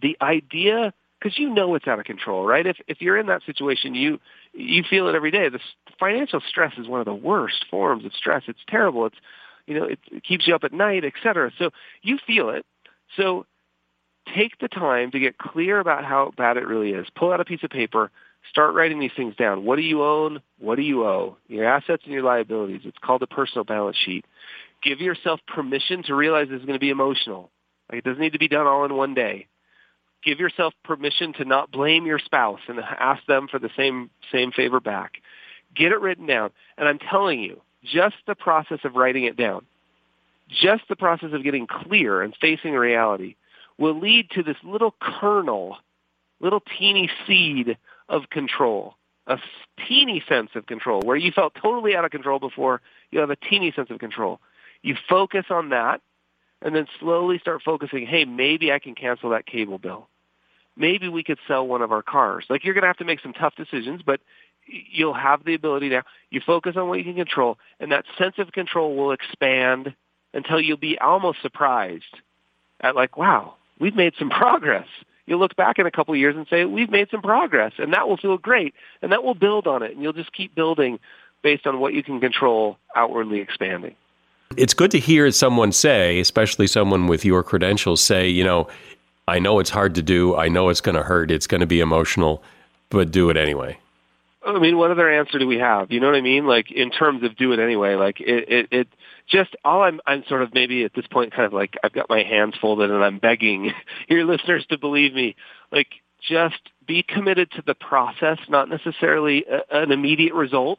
the 0.00 0.16
idea 0.20 0.94
because 1.18 1.38
you 1.38 1.52
know 1.52 1.74
it's 1.74 1.86
out 1.88 1.98
of 1.98 2.04
control, 2.04 2.44
right? 2.44 2.66
If 2.66 2.76
if 2.86 3.00
you're 3.00 3.18
in 3.18 3.26
that 3.26 3.42
situation, 3.44 3.94
you 3.94 4.20
you 4.52 4.84
feel 4.88 5.08
it 5.08 5.14
every 5.14 5.30
day. 5.30 5.48
The 5.48 5.60
financial 5.98 6.40
stress 6.48 6.72
is 6.78 6.88
one 6.88 7.00
of 7.00 7.06
the 7.06 7.14
worst 7.14 7.64
forms 7.70 8.04
of 8.04 8.12
stress. 8.12 8.42
It's 8.46 8.58
terrible. 8.68 9.06
It's 9.06 9.16
you 9.66 9.78
know 9.78 9.84
it, 9.84 9.98
it 10.10 10.24
keeps 10.24 10.46
you 10.46 10.54
up 10.54 10.64
at 10.64 10.72
night, 10.72 11.04
et 11.04 11.14
cetera. 11.22 11.50
So 11.58 11.70
you 12.02 12.18
feel 12.26 12.50
it. 12.50 12.64
So 13.16 13.46
take 14.34 14.58
the 14.58 14.68
time 14.68 15.10
to 15.12 15.20
get 15.20 15.38
clear 15.38 15.78
about 15.80 16.04
how 16.04 16.32
bad 16.36 16.56
it 16.56 16.66
really 16.66 16.90
is. 16.90 17.06
Pull 17.16 17.32
out 17.32 17.40
a 17.40 17.44
piece 17.44 17.62
of 17.62 17.70
paper. 17.70 18.10
Start 18.50 18.74
writing 18.74 19.00
these 19.00 19.10
things 19.16 19.34
down. 19.34 19.64
What 19.64 19.76
do 19.76 19.82
you 19.82 20.04
own? 20.04 20.40
What 20.60 20.76
do 20.76 20.82
you 20.82 21.04
owe? 21.04 21.36
Your 21.48 21.64
assets 21.64 22.02
and 22.04 22.12
your 22.12 22.22
liabilities. 22.22 22.82
It's 22.84 22.98
called 23.02 23.22
a 23.22 23.26
personal 23.26 23.64
balance 23.64 23.96
sheet. 23.96 24.24
Give 24.84 25.00
yourself 25.00 25.40
permission 25.48 26.04
to 26.04 26.14
realize 26.14 26.48
this 26.48 26.60
is 26.60 26.66
going 26.66 26.78
to 26.78 26.80
be 26.80 26.90
emotional. 26.90 27.50
Like 27.90 27.98
it 27.98 28.04
doesn't 28.04 28.20
need 28.20 28.34
to 28.34 28.38
be 28.38 28.48
done 28.48 28.66
all 28.66 28.84
in 28.84 28.94
one 28.94 29.14
day 29.14 29.48
give 30.26 30.40
yourself 30.40 30.74
permission 30.84 31.32
to 31.34 31.44
not 31.44 31.70
blame 31.70 32.04
your 32.04 32.18
spouse 32.18 32.60
and 32.68 32.80
ask 32.80 33.24
them 33.26 33.46
for 33.48 33.58
the 33.58 33.70
same 33.76 34.10
same 34.32 34.50
favor 34.50 34.80
back. 34.80 35.12
Get 35.76 35.92
it 35.92 36.00
written 36.00 36.26
down. 36.26 36.50
And 36.76 36.88
I'm 36.88 36.98
telling 36.98 37.40
you, 37.40 37.60
just 37.84 38.16
the 38.26 38.34
process 38.34 38.80
of 38.84 38.96
writing 38.96 39.24
it 39.24 39.36
down, 39.36 39.64
just 40.48 40.84
the 40.88 40.96
process 40.96 41.32
of 41.32 41.44
getting 41.44 41.66
clear 41.66 42.22
and 42.22 42.34
facing 42.40 42.72
reality 42.74 43.36
will 43.78 43.98
lead 43.98 44.30
to 44.30 44.42
this 44.42 44.56
little 44.64 44.94
kernel, 45.00 45.76
little 46.40 46.62
teeny 46.78 47.10
seed 47.26 47.76
of 48.08 48.30
control, 48.30 48.94
a 49.26 49.38
teeny 49.86 50.22
sense 50.28 50.50
of 50.54 50.66
control 50.66 51.02
where 51.02 51.16
you 51.16 51.32
felt 51.32 51.54
totally 51.60 51.94
out 51.94 52.04
of 52.04 52.10
control 52.10 52.38
before. 52.38 52.80
You 53.10 53.20
have 53.20 53.30
a 53.30 53.36
teeny 53.36 53.72
sense 53.72 53.90
of 53.90 53.98
control. 53.98 54.40
You 54.82 54.96
focus 55.08 55.46
on 55.50 55.70
that 55.70 56.00
and 56.62 56.74
then 56.74 56.86
slowly 57.00 57.38
start 57.38 57.62
focusing, 57.62 58.06
hey, 58.06 58.24
maybe 58.24 58.72
I 58.72 58.78
can 58.78 58.94
cancel 58.94 59.30
that 59.30 59.46
cable 59.46 59.78
bill 59.78 60.08
maybe 60.76 61.08
we 61.08 61.24
could 61.24 61.38
sell 61.48 61.66
one 61.66 61.82
of 61.82 61.90
our 61.90 62.02
cars. 62.02 62.44
Like 62.48 62.64
you're 62.64 62.74
going 62.74 62.82
to 62.82 62.88
have 62.88 62.98
to 62.98 63.04
make 63.04 63.20
some 63.20 63.32
tough 63.32 63.54
decisions, 63.56 64.02
but 64.04 64.20
you'll 64.66 65.14
have 65.14 65.44
the 65.44 65.54
ability 65.54 65.88
now. 65.88 66.02
You 66.30 66.40
focus 66.44 66.76
on 66.76 66.88
what 66.88 66.98
you 66.98 67.04
can 67.04 67.14
control, 67.14 67.58
and 67.80 67.92
that 67.92 68.04
sense 68.18 68.34
of 68.38 68.52
control 68.52 68.96
will 68.96 69.12
expand 69.12 69.94
until 70.34 70.60
you'll 70.60 70.76
be 70.76 70.98
almost 70.98 71.40
surprised 71.42 72.04
at 72.80 72.94
like, 72.94 73.16
wow, 73.16 73.54
we've 73.78 73.94
made 73.94 74.14
some 74.18 74.30
progress. 74.30 74.86
You'll 75.26 75.40
look 75.40 75.56
back 75.56 75.78
in 75.78 75.86
a 75.86 75.90
couple 75.90 76.14
of 76.14 76.20
years 76.20 76.36
and 76.36 76.46
say, 76.48 76.64
we've 76.64 76.90
made 76.90 77.08
some 77.10 77.22
progress, 77.22 77.72
and 77.78 77.92
that 77.94 78.08
will 78.08 78.16
feel 78.16 78.38
great, 78.38 78.74
and 79.02 79.12
that 79.12 79.24
will 79.24 79.34
build 79.34 79.66
on 79.66 79.82
it, 79.82 79.92
and 79.92 80.02
you'll 80.02 80.12
just 80.12 80.32
keep 80.32 80.54
building 80.54 80.98
based 81.42 81.66
on 81.66 81.80
what 81.80 81.94
you 81.94 82.02
can 82.02 82.20
control 82.20 82.78
outwardly 82.94 83.40
expanding. 83.40 83.94
It's 84.56 84.74
good 84.74 84.92
to 84.92 84.98
hear 85.00 85.30
someone 85.32 85.72
say, 85.72 86.20
especially 86.20 86.66
someone 86.66 87.08
with 87.08 87.24
your 87.24 87.42
credentials, 87.42 88.02
say, 88.02 88.28
you 88.28 88.44
know, 88.44 88.68
I 89.26 89.40
know 89.40 89.58
it's 89.58 89.70
hard 89.70 89.96
to 89.96 90.02
do. 90.02 90.36
I 90.36 90.48
know 90.48 90.68
it's 90.68 90.80
going 90.80 90.94
to 90.94 91.02
hurt. 91.02 91.32
It's 91.32 91.48
going 91.48 91.60
to 91.60 91.66
be 91.66 91.80
emotional, 91.80 92.44
but 92.90 93.10
do 93.10 93.28
it 93.28 93.36
anyway. 93.36 93.78
I 94.46 94.58
mean, 94.58 94.78
what 94.78 94.90
other 94.90 95.10
answer 95.10 95.38
do 95.38 95.46
we 95.46 95.58
have? 95.58 95.90
You 95.90 96.00
know 96.00 96.06
what 96.06 96.16
I 96.16 96.20
mean? 96.20 96.46
Like 96.46 96.70
in 96.70 96.90
terms 96.90 97.24
of 97.24 97.36
do 97.36 97.52
it 97.52 97.58
anyway. 97.58 97.94
Like 97.94 98.20
it, 98.20 98.48
it, 98.48 98.68
it 98.70 98.88
just 99.28 99.56
all 99.64 99.82
I'm, 99.82 100.00
I'm 100.06 100.24
sort 100.28 100.42
of 100.42 100.54
maybe 100.54 100.84
at 100.84 100.94
this 100.94 101.06
point 101.06 101.32
kind 101.32 101.46
of 101.46 101.52
like 101.52 101.74
I've 101.82 101.92
got 101.92 102.08
my 102.08 102.22
hands 102.22 102.54
folded 102.60 102.90
and 102.90 103.02
I'm 103.02 103.18
begging 103.18 103.72
your 104.08 104.24
listeners 104.24 104.64
to 104.70 104.78
believe 104.78 105.14
me. 105.14 105.34
Like 105.72 105.88
just 106.28 106.60
be 106.86 107.02
committed 107.02 107.50
to 107.52 107.62
the 107.66 107.74
process, 107.74 108.38
not 108.48 108.68
necessarily 108.68 109.44
a, 109.50 109.82
an 109.82 109.92
immediate 109.92 110.34
result. 110.34 110.78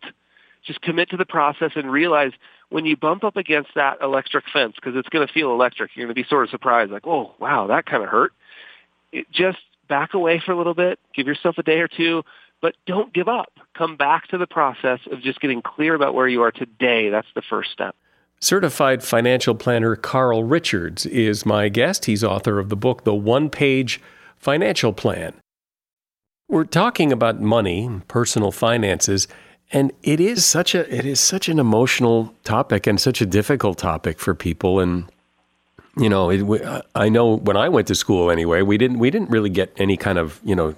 Just 0.66 0.82
commit 0.82 1.10
to 1.12 1.18
the 1.18 1.26
process 1.26 1.72
and 1.76 1.92
realize 1.92 2.32
when 2.70 2.86
you 2.86 2.98
bump 2.98 3.24
up 3.24 3.38
against 3.38 3.70
that 3.76 3.98
electric 4.02 4.46
fence, 4.52 4.74
because 4.76 4.96
it's 4.96 5.10
going 5.10 5.26
to 5.26 5.34
feel 5.34 5.52
electric, 5.52 5.92
you're 5.96 6.06
going 6.06 6.16
to 6.16 6.22
be 6.22 6.28
sort 6.28 6.44
of 6.44 6.50
surprised, 6.50 6.92
like, 6.92 7.08
oh, 7.08 7.34
wow, 7.40 7.68
that 7.68 7.86
kind 7.86 8.04
of 8.04 8.10
hurt. 8.10 8.34
It, 9.12 9.26
just 9.32 9.60
back 9.88 10.14
away 10.14 10.42
for 10.46 10.52
a 10.52 10.58
little 10.58 10.74
bit, 10.74 11.00
give 11.16 11.28
yourself 11.28 11.58
a 11.58 11.64
day 11.64 11.80
or 11.80 11.88
two, 11.88 12.24
but 12.62 12.76
don't 12.86 13.14
give 13.14 13.28
up. 13.28 13.52
Come 13.76 13.96
back 13.96 14.28
to 14.30 14.38
the 14.38 14.48
process 14.48 15.00
of 15.12 15.22
just 15.22 15.40
getting 15.40 15.62
clear 15.62 15.96
about 15.96 16.14
where 16.14 16.28
you 16.28 16.42
are 16.42 16.52
today. 16.52 17.10
That's 17.10 17.28
the 17.36 17.42
first 17.42 17.72
step. 17.72 17.96
Certified 18.40 19.04
financial 19.04 19.56
planner 19.56 19.96
Carl 19.96 20.44
Richards 20.44 21.06
is 21.08 21.46
my 21.46 21.70
guest. 21.70 22.06
He's 22.06 22.24
author 22.24 22.60
of 22.60 22.70
the 22.70 22.76
book, 22.76 23.04
The 23.04 23.16
One 23.16 23.50
Page 23.50 24.00
Financial 24.38 24.94
Plan. 24.94 25.34
We're 26.48 26.66
talking 26.66 27.12
about 27.12 27.42
money, 27.42 27.90
personal 28.08 28.52
finances, 28.52 29.28
and 29.72 29.92
it 30.04 30.20
is 30.20 30.46
such 30.46 30.76
a 30.76 30.96
it 30.96 31.06
is 31.06 31.20
such 31.20 31.50
an 31.50 31.60
emotional 31.60 32.34
topic 32.44 32.88
and 32.88 33.02
such 33.02 33.22
a 33.22 33.26
difficult 33.26 33.78
topic 33.78 34.20
for 34.20 34.34
people 34.34 34.80
and 34.80 35.12
you 35.98 36.10
know, 36.10 36.30
it, 36.30 36.86
I 36.94 37.10
know 37.10 37.38
when 37.38 37.58
I 37.58 37.70
went 37.70 37.88
to 37.88 37.96
school 37.96 38.30
anyway, 38.30 38.62
we 38.62 38.78
didn't 38.78 39.00
we 39.00 39.10
didn't 39.10 39.30
really 39.30 39.50
get 39.50 39.74
any 39.78 39.98
kind 39.98 40.18
of, 40.18 40.40
you 40.44 40.56
know, 40.56 40.76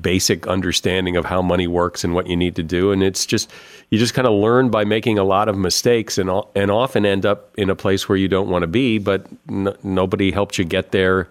basic 0.00 0.46
understanding 0.46 1.16
of 1.16 1.24
how 1.24 1.42
money 1.42 1.66
works 1.66 2.04
and 2.04 2.14
what 2.14 2.26
you 2.26 2.36
need 2.36 2.56
to 2.56 2.62
do. 2.62 2.92
And 2.92 3.02
it's 3.02 3.26
just 3.26 3.50
you 3.90 3.98
just 3.98 4.14
kind 4.14 4.26
of 4.26 4.34
learn 4.34 4.70
by 4.70 4.84
making 4.84 5.18
a 5.18 5.24
lot 5.24 5.48
of 5.48 5.56
mistakes 5.56 6.18
and 6.18 6.30
and 6.54 6.70
often 6.70 7.04
end 7.04 7.26
up 7.26 7.52
in 7.56 7.68
a 7.68 7.74
place 7.74 8.08
where 8.08 8.16
you 8.16 8.28
don't 8.28 8.48
want 8.48 8.62
to 8.62 8.68
be 8.68 8.98
but 8.98 9.26
n- 9.48 9.76
nobody 9.82 10.30
helped 10.30 10.58
you 10.58 10.64
get 10.64 10.92
there. 10.92 11.28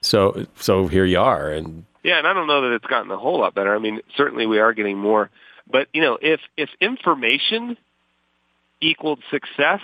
So 0.00 0.46
so 0.56 0.88
here 0.88 1.04
you 1.04 1.20
are 1.20 1.50
and 1.50 1.84
yeah 2.02 2.18
and 2.18 2.26
I 2.26 2.32
don't 2.32 2.46
know 2.46 2.62
that 2.62 2.74
it's 2.74 2.86
gotten 2.86 3.10
a 3.10 3.18
whole 3.18 3.40
lot 3.40 3.54
better. 3.54 3.74
I 3.74 3.78
mean 3.78 4.00
certainly 4.16 4.46
we 4.46 4.58
are 4.58 4.72
getting 4.72 4.98
more. 4.98 5.30
But 5.70 5.88
you 5.92 6.00
know 6.00 6.18
if 6.20 6.40
if 6.56 6.70
information 6.80 7.76
equaled 8.80 9.22
success 9.30 9.80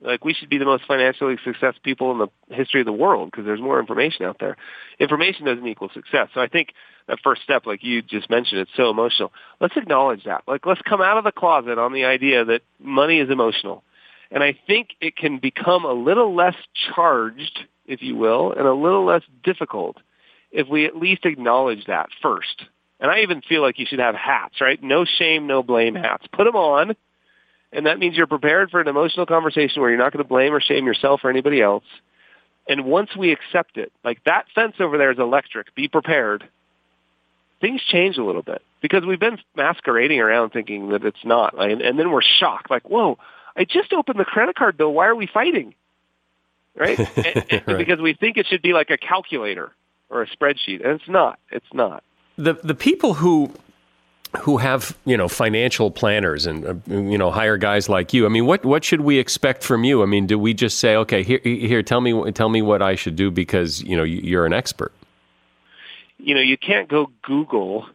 like 0.00 0.24
we 0.24 0.34
should 0.34 0.48
be 0.48 0.58
the 0.58 0.64
most 0.64 0.84
financially 0.86 1.36
successful 1.44 1.80
people 1.82 2.12
in 2.12 2.18
the 2.18 2.54
history 2.54 2.80
of 2.80 2.86
the 2.86 2.92
world 2.92 3.30
because 3.30 3.44
there's 3.44 3.60
more 3.60 3.78
information 3.78 4.24
out 4.24 4.38
there. 4.40 4.56
Information 4.98 5.44
doesn't 5.44 5.66
equal 5.66 5.90
success. 5.92 6.28
So 6.34 6.40
I 6.40 6.48
think 6.48 6.70
that 7.06 7.18
first 7.22 7.42
step, 7.42 7.66
like 7.66 7.84
you 7.84 8.02
just 8.02 8.30
mentioned, 8.30 8.60
it's 8.60 8.70
so 8.76 8.90
emotional. 8.90 9.32
Let's 9.60 9.76
acknowledge 9.76 10.24
that. 10.24 10.42
Like 10.46 10.66
let's 10.66 10.80
come 10.82 11.00
out 11.00 11.18
of 11.18 11.24
the 11.24 11.32
closet 11.32 11.78
on 11.78 11.92
the 11.92 12.04
idea 12.04 12.44
that 12.44 12.62
money 12.78 13.18
is 13.18 13.30
emotional. 13.30 13.82
And 14.30 14.42
I 14.42 14.56
think 14.66 14.90
it 15.00 15.16
can 15.16 15.38
become 15.38 15.84
a 15.84 15.92
little 15.92 16.34
less 16.34 16.54
charged, 16.94 17.66
if 17.86 18.00
you 18.00 18.16
will, 18.16 18.52
and 18.52 18.66
a 18.66 18.74
little 18.74 19.04
less 19.04 19.22
difficult 19.42 19.96
if 20.52 20.68
we 20.68 20.86
at 20.86 20.96
least 20.96 21.26
acknowledge 21.26 21.86
that 21.86 22.08
first. 22.22 22.64
And 23.00 23.10
I 23.10 23.20
even 23.20 23.40
feel 23.40 23.62
like 23.62 23.78
you 23.78 23.86
should 23.88 23.98
have 23.98 24.14
hats, 24.14 24.60
right? 24.60 24.80
No 24.82 25.04
shame, 25.04 25.46
no 25.46 25.62
blame 25.62 25.94
hats. 25.94 26.26
Put 26.32 26.44
them 26.44 26.56
on 26.56 26.94
and 27.72 27.86
that 27.86 27.98
means 27.98 28.16
you're 28.16 28.26
prepared 28.26 28.70
for 28.70 28.80
an 28.80 28.88
emotional 28.88 29.26
conversation 29.26 29.80
where 29.80 29.90
you're 29.90 29.98
not 29.98 30.12
going 30.12 30.22
to 30.22 30.28
blame 30.28 30.52
or 30.52 30.60
shame 30.60 30.86
yourself 30.86 31.20
or 31.22 31.30
anybody 31.30 31.60
else. 31.60 31.84
And 32.68 32.84
once 32.84 33.10
we 33.16 33.32
accept 33.32 33.76
it, 33.76 33.92
like 34.04 34.22
that 34.24 34.46
fence 34.54 34.74
over 34.80 34.98
there 34.98 35.10
is 35.10 35.18
electric, 35.18 35.74
be 35.74 35.88
prepared, 35.88 36.48
things 37.60 37.80
change 37.82 38.16
a 38.16 38.24
little 38.24 38.42
bit 38.42 38.62
because 38.80 39.04
we've 39.04 39.20
been 39.20 39.38
masquerading 39.56 40.20
around 40.20 40.50
thinking 40.50 40.90
that 40.90 41.04
it's 41.04 41.24
not. 41.24 41.54
And, 41.58 41.80
and 41.80 41.98
then 41.98 42.10
we're 42.10 42.22
shocked, 42.22 42.70
like, 42.70 42.88
whoa, 42.88 43.18
I 43.56 43.64
just 43.64 43.92
opened 43.92 44.18
the 44.18 44.24
credit 44.24 44.56
card 44.56 44.76
bill. 44.76 44.92
Why 44.92 45.06
are 45.06 45.14
we 45.14 45.26
fighting? 45.26 45.74
Right? 46.76 46.98
and, 47.16 47.44
and 47.50 47.62
right. 47.66 47.78
Because 47.78 48.00
we 48.00 48.14
think 48.14 48.36
it 48.36 48.46
should 48.46 48.62
be 48.62 48.72
like 48.72 48.90
a 48.90 48.98
calculator 48.98 49.72
or 50.08 50.22
a 50.22 50.26
spreadsheet. 50.28 50.84
And 50.84 51.00
it's 51.00 51.08
not. 51.08 51.38
It's 51.50 51.72
not. 51.72 52.02
The, 52.36 52.54
the 52.54 52.74
people 52.74 53.14
who 53.14 53.52
who 54.38 54.58
have 54.58 54.96
you 55.04 55.16
know 55.16 55.28
financial 55.28 55.90
planners 55.90 56.46
and 56.46 56.66
uh, 56.66 56.74
you 56.86 57.18
know 57.18 57.30
hire 57.30 57.56
guys 57.56 57.88
like 57.88 58.12
you. 58.12 58.26
I 58.26 58.28
mean, 58.28 58.46
what 58.46 58.64
what 58.64 58.84
should 58.84 59.00
we 59.00 59.18
expect 59.18 59.62
from 59.64 59.84
you? 59.84 60.02
I 60.02 60.06
mean, 60.06 60.26
do 60.26 60.38
we 60.38 60.54
just 60.54 60.78
say, 60.78 60.96
okay, 60.96 61.22
here 61.22 61.40
here 61.42 61.82
tell 61.82 62.00
me 62.00 62.30
tell 62.32 62.48
me 62.48 62.62
what 62.62 62.82
I 62.82 62.94
should 62.94 63.16
do 63.16 63.30
because 63.30 63.82
you 63.82 63.96
know 63.96 64.04
you're 64.04 64.46
an 64.46 64.52
expert? 64.52 64.92
You 66.18 66.34
know, 66.34 66.40
you 66.40 66.58
can't 66.58 66.88
go 66.88 67.10
Google 67.22 67.86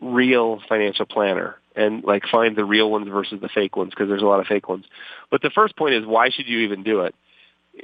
real 0.00 0.60
financial 0.68 1.04
planner 1.04 1.56
and 1.76 2.02
like 2.04 2.24
find 2.30 2.56
the 2.56 2.64
real 2.64 2.90
ones 2.90 3.08
versus 3.08 3.40
the 3.40 3.48
fake 3.48 3.76
ones 3.76 3.90
because 3.90 4.08
there's 4.08 4.22
a 4.22 4.26
lot 4.26 4.40
of 4.40 4.46
fake 4.46 4.68
ones. 4.68 4.86
But 5.30 5.42
the 5.42 5.50
first 5.50 5.76
point 5.76 5.94
is 5.94 6.06
why 6.06 6.30
should 6.30 6.48
you 6.48 6.60
even 6.60 6.82
do 6.82 7.02
it? 7.02 7.14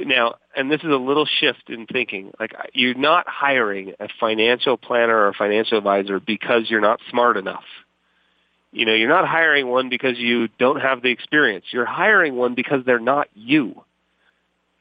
Now, 0.00 0.34
and 0.54 0.70
this 0.70 0.80
is 0.80 0.90
a 0.90 0.96
little 0.96 1.26
shift 1.26 1.68
in 1.68 1.86
thinking. 1.86 2.32
Like 2.38 2.52
you're 2.74 2.94
not 2.94 3.28
hiring 3.28 3.94
a 4.00 4.08
financial 4.20 4.76
planner 4.76 5.16
or 5.16 5.28
a 5.28 5.34
financial 5.34 5.78
advisor 5.78 6.20
because 6.20 6.68
you're 6.68 6.80
not 6.80 7.00
smart 7.10 7.36
enough. 7.36 7.64
You 8.72 8.84
know, 8.84 8.94
you're 8.94 9.08
not 9.08 9.26
hiring 9.26 9.68
one 9.68 9.88
because 9.88 10.18
you 10.18 10.48
don't 10.58 10.80
have 10.80 11.02
the 11.02 11.10
experience. 11.10 11.66
You're 11.70 11.86
hiring 11.86 12.34
one 12.34 12.54
because 12.54 12.84
they're 12.84 12.98
not 12.98 13.28
you. 13.34 13.82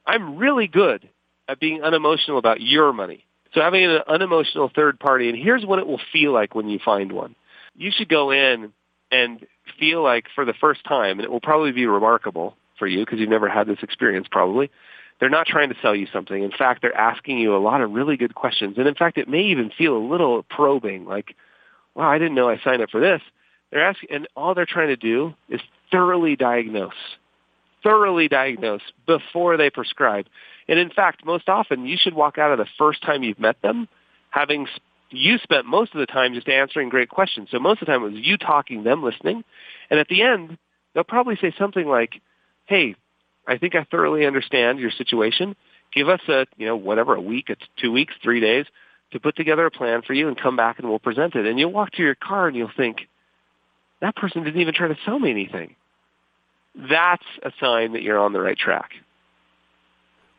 I'm 0.06 0.38
really 0.38 0.68
good 0.68 1.08
at 1.48 1.60
being 1.60 1.84
unemotional 1.84 2.38
about 2.38 2.62
your 2.62 2.92
money. 2.92 3.24
So 3.54 3.62
having 3.62 3.86
an 3.86 4.02
unemotional 4.08 4.70
third 4.74 5.00
party, 5.00 5.30
and 5.30 5.38
here's 5.38 5.66
what 5.66 5.80
it 5.80 5.88
will 5.88 6.02
feel 6.12 6.34
like 6.34 6.56
when 6.56 6.68
you 6.68 6.80
find 6.84 7.12
one. 7.12 7.36
You 7.76 7.92
should 7.96 8.10
go 8.10 8.32
in 8.32 8.74
and 9.12 9.46
feel 9.80 10.04
like 10.04 10.26
for 10.36 10.44
the 10.46 10.54
first 10.54 10.84
time, 10.84 11.20
and 11.20 11.22
it 11.22 11.32
will 11.32 11.40
probably 11.40 11.72
be 11.72 11.86
remarkable 11.86 12.58
for 12.78 12.88
you 12.88 13.00
because 13.00 13.20
you've 13.20 13.30
never 13.30 13.48
had 13.48 13.68
this 13.68 13.80
experience 13.82 14.28
probably, 14.30 14.70
they're 15.20 15.30
not 15.30 15.48
trying 15.48 15.70
to 15.70 15.76
sell 15.82 15.96
you 15.96 16.08
something. 16.12 16.44
In 16.44 16.52
fact, 16.52 16.82
they're 16.82 16.96
asking 16.96 17.40
you 17.40 17.56
a 17.56 17.60
lot 17.60 17.82
of 17.82 17.92
really 17.92 18.18
good 18.18 18.36
questions. 18.36 18.78
And 18.78 18.88
in 18.88 18.96
fact, 18.96 19.18
it 19.18 19.30
may 19.30 19.44
even 19.44 19.72
feel 19.78 19.96
a 19.96 20.00
little 20.00 20.44
probing, 20.44 21.06
like, 21.06 21.36
wow, 21.96 22.10
I 22.10 22.18
didn't 22.18 22.36
know 22.36 22.50
I 22.50 22.60
signed 22.64 22.82
up 22.82 22.90
for 22.90 23.00
this. 23.00 23.22
They're 23.72 23.86
asking, 23.86 24.10
and 24.12 24.28
all 24.36 24.54
they're 24.54 24.66
trying 24.66 24.90
to 24.90 24.98
do 24.98 25.34
is 25.50 25.62
thoroughly 25.92 26.36
diagnose, 26.36 26.94
thoroughly 27.84 28.28
diagnose 28.28 28.82
before 29.06 29.58
they 29.58 29.70
prescribe. 29.70 30.28
And 30.68 30.80
in 30.80 30.90
fact, 30.90 31.26
most 31.26 31.48
often 31.48 31.86
you 31.86 31.98
should 32.00 32.14
walk 32.14 32.38
out 32.38 32.52
of 32.52 32.58
the 32.58 32.68
first 32.78 33.02
time 33.02 33.24
you've 33.24 33.40
met 33.40 33.62
them 33.62 33.88
having 34.30 34.68
you 35.12 35.38
spent 35.38 35.66
most 35.66 35.94
of 35.94 36.00
the 36.00 36.06
time 36.06 36.34
just 36.34 36.50
answering 36.50 36.90
great 36.90 37.10
questions. 37.10 37.50
So 37.52 37.60
most 37.60 37.82
of 37.82 37.86
the 37.86 37.92
time 37.92 38.04
it 38.04 38.12
was 38.12 38.16
you 38.16 38.38
talking, 38.38 38.84
them 38.84 39.04
listening. 39.04 39.44
And 39.90 40.00
at 40.00 40.08
the 40.08 40.24
end, 40.24 40.58
they'll 40.94 41.04
probably 41.04 41.38
say 41.38 41.54
something 41.58 41.88
like, 41.88 42.22
hey, 42.66 42.96
I 43.48 43.58
think 43.58 43.76
I 43.76 43.84
thoroughly 43.84 44.26
understand 44.26 44.80
your 44.80 44.92
situation. 44.92 45.56
Give 45.94 46.10
us 46.10 46.22
a, 46.28 46.46
you 46.58 46.66
know, 46.66 46.76
whatever, 46.76 47.16
a 47.16 47.22
week, 47.22 47.46
it's 47.50 47.62
two 47.78 47.92
weeks, 47.92 48.14
three 48.22 48.40
days 48.40 48.66
to 49.12 49.20
put 49.20 49.36
together 49.36 49.66
a 49.66 49.72
plan 49.72 50.02
for 50.02 50.14
you 50.14 50.28
and 50.28 50.38
come 50.38 50.56
back 50.56 50.80
and 50.80 50.90
we'll 50.90 51.00
present 51.00 51.36
it. 51.36 51.46
And 51.46 51.60
you'll 51.60 51.72
walk 51.72 51.92
to 51.94 52.04
your 52.04 52.16
car 52.16 52.48
and 52.48 52.56
you'll 52.56 52.72
think, 52.76 53.08
that 54.02 54.16
person 54.16 54.44
didn't 54.44 54.60
even 54.60 54.74
try 54.74 54.88
to 54.88 54.98
sell 55.06 55.18
me 55.18 55.32
anything. 55.32 55.76
That's 56.76 57.24
a 57.44 57.52
sign 57.60 57.94
that 57.94 58.04
you're 58.04 58.20
on 58.20 58.34
the 58.34 58.42
right 58.42 58.58
track. 58.58 58.92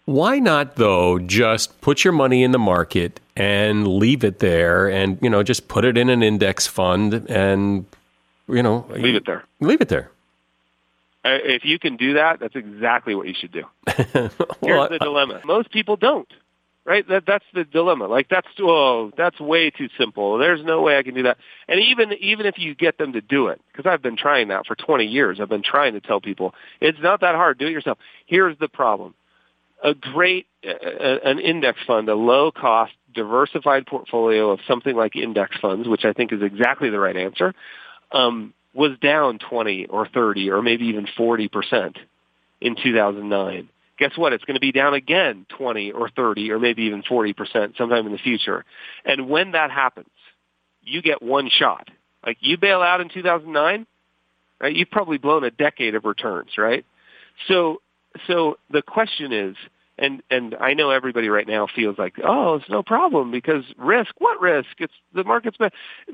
Why 0.05 0.39
not 0.39 0.77
though 0.77 1.19
just 1.19 1.81
put 1.81 2.05
your 2.05 2.13
money 2.13 2.45
in 2.45 2.53
the 2.53 2.59
market 2.59 3.19
and 3.35 3.89
leave 3.89 4.23
it 4.23 4.39
there 4.39 4.89
and 4.89 5.19
you 5.21 5.29
know 5.29 5.43
just 5.43 5.67
put 5.67 5.85
it 5.85 5.99
in 5.99 6.09
an 6.09 6.23
index 6.23 6.67
fund 6.67 7.27
and 7.29 7.87
you 8.49 8.63
know 8.63 8.87
leave 8.91 9.17
it 9.17 9.27
there. 9.27 9.43
Leave 9.61 9.81
it 9.81 9.89
there. 9.89 10.11
Uh, 11.27 11.39
if 11.43 11.65
you 11.65 11.77
can 11.77 11.97
do 11.97 12.15
that, 12.15 12.39
that's 12.39 12.55
exactly 12.55 13.17
what 13.17 13.27
you 13.27 13.35
should 13.37 13.51
do. 13.51 13.65
well, 14.15 14.31
Here's 14.63 14.89
the 14.91 14.99
dilemma. 15.01 15.41
Most 15.45 15.73
people 15.73 15.97
don't. 15.97 16.33
Right? 16.85 17.07
That 17.09 17.25
that's 17.27 17.45
the 17.53 17.65
dilemma. 17.65 18.07
Like 18.07 18.29
that's 18.29 18.47
oh, 18.61 19.11
that's 19.17 19.41
way 19.41 19.71
too 19.71 19.89
simple. 19.99 20.39
There's 20.39 20.65
no 20.65 20.83
way 20.83 20.97
I 20.99 21.03
can 21.03 21.15
do 21.15 21.25
that. 21.25 21.37
And 21.67 21.81
even 21.81 22.13
even 22.21 22.47
if 22.47 22.61
you 22.61 22.77
get 22.77 22.97
them 22.97 23.15
to 23.15 23.21
do 23.21 23.49
it, 23.49 23.61
because 23.73 23.91
I've 23.91 24.03
been 24.03 24.17
trying 24.17 24.49
that 24.49 24.67
for 24.67 24.77
20 24.77 25.05
years. 25.05 25.41
I've 25.41 25.49
been 25.49 25.65
trying 25.65 25.95
to 25.95 26.01
tell 26.01 26.21
people 26.21 26.55
it's 26.81 27.01
not 27.03 27.23
that 27.23 27.35
hard. 27.35 27.59
Do 27.59 27.67
it 27.67 27.73
yourself. 27.73 27.99
Here's 28.27 28.57
the 28.59 28.69
problem. 28.69 29.15
A 29.83 29.95
great 29.95 30.47
uh, 30.65 30.71
uh 30.71 31.19
an 31.25 31.41
index 31.41 31.81
fund, 31.85 32.09
a 32.09 32.15
low 32.15 32.53
cost 32.53 32.93
diversified 33.13 33.85
portfolio 33.87 34.53
of 34.53 34.61
something 34.69 34.95
like 34.95 35.17
index 35.17 35.57
funds, 35.61 35.89
which 35.89 36.05
I 36.05 36.13
think 36.13 36.33
is 36.33 36.41
exactly 36.41 36.91
the 36.91 37.01
right 37.01 37.17
answer. 37.17 37.53
Um, 38.13 38.55
was 38.77 38.99
down 39.01 39.39
20 39.39 39.87
or 39.87 40.07
30 40.07 40.51
or 40.51 40.63
maybe 40.63 40.87
even 40.87 41.07
40% 41.19 41.97
in 42.61 42.77
2009. 42.77 43.69
Guess 43.99 44.17
what? 44.17 44.33
It's 44.35 44.45
going 44.45 44.57
to 44.57 44.61
be 44.61 44.73
down 44.73 44.93
again 44.95 45.47
20 45.57 45.93
or 45.93 46.11
30 46.11 46.51
or 46.51 46.59
maybe 46.59 46.83
even 46.83 47.03
40% 47.03 47.77
sometime 47.79 48.07
in 48.07 48.13
the 48.13 48.19
future. 48.19 48.65
And 49.05 49.29
when 49.29 49.53
that 49.53 49.71
happens, 49.71 50.11
you 50.83 51.01
get 51.01 51.23
one 51.23 51.49
shot. 51.51 51.89
Like 52.25 52.37
you 52.41 52.59
bail 52.59 52.83
out 52.83 53.01
in 53.01 53.09
2009, 53.09 53.87
right? 54.61 54.77
You've 54.77 54.91
probably 54.91 55.19
blown 55.19 55.45
a 55.45 55.51
decade 55.51 55.95
of 55.95 56.05
returns, 56.05 56.51
right? 56.59 56.85
So, 57.49 57.81
so 58.27 58.59
the 58.71 58.83
question 58.83 59.33
is, 59.33 59.57
And 59.99 60.23
and 60.31 60.55
I 60.61 60.75
know 60.75 60.91
everybody 60.91 61.31
right 61.31 61.49
now 61.49 61.67
feels 61.75 61.97
like, 61.99 62.17
oh, 62.23 62.57
it's 62.57 62.69
no 62.69 62.83
problem 62.83 63.31
because 63.31 63.65
risk. 63.79 64.13
What 64.19 64.41
risk? 64.41 64.69
It's 64.79 64.93
the 65.15 65.25
market's 65.25 65.57
been. 65.57 65.71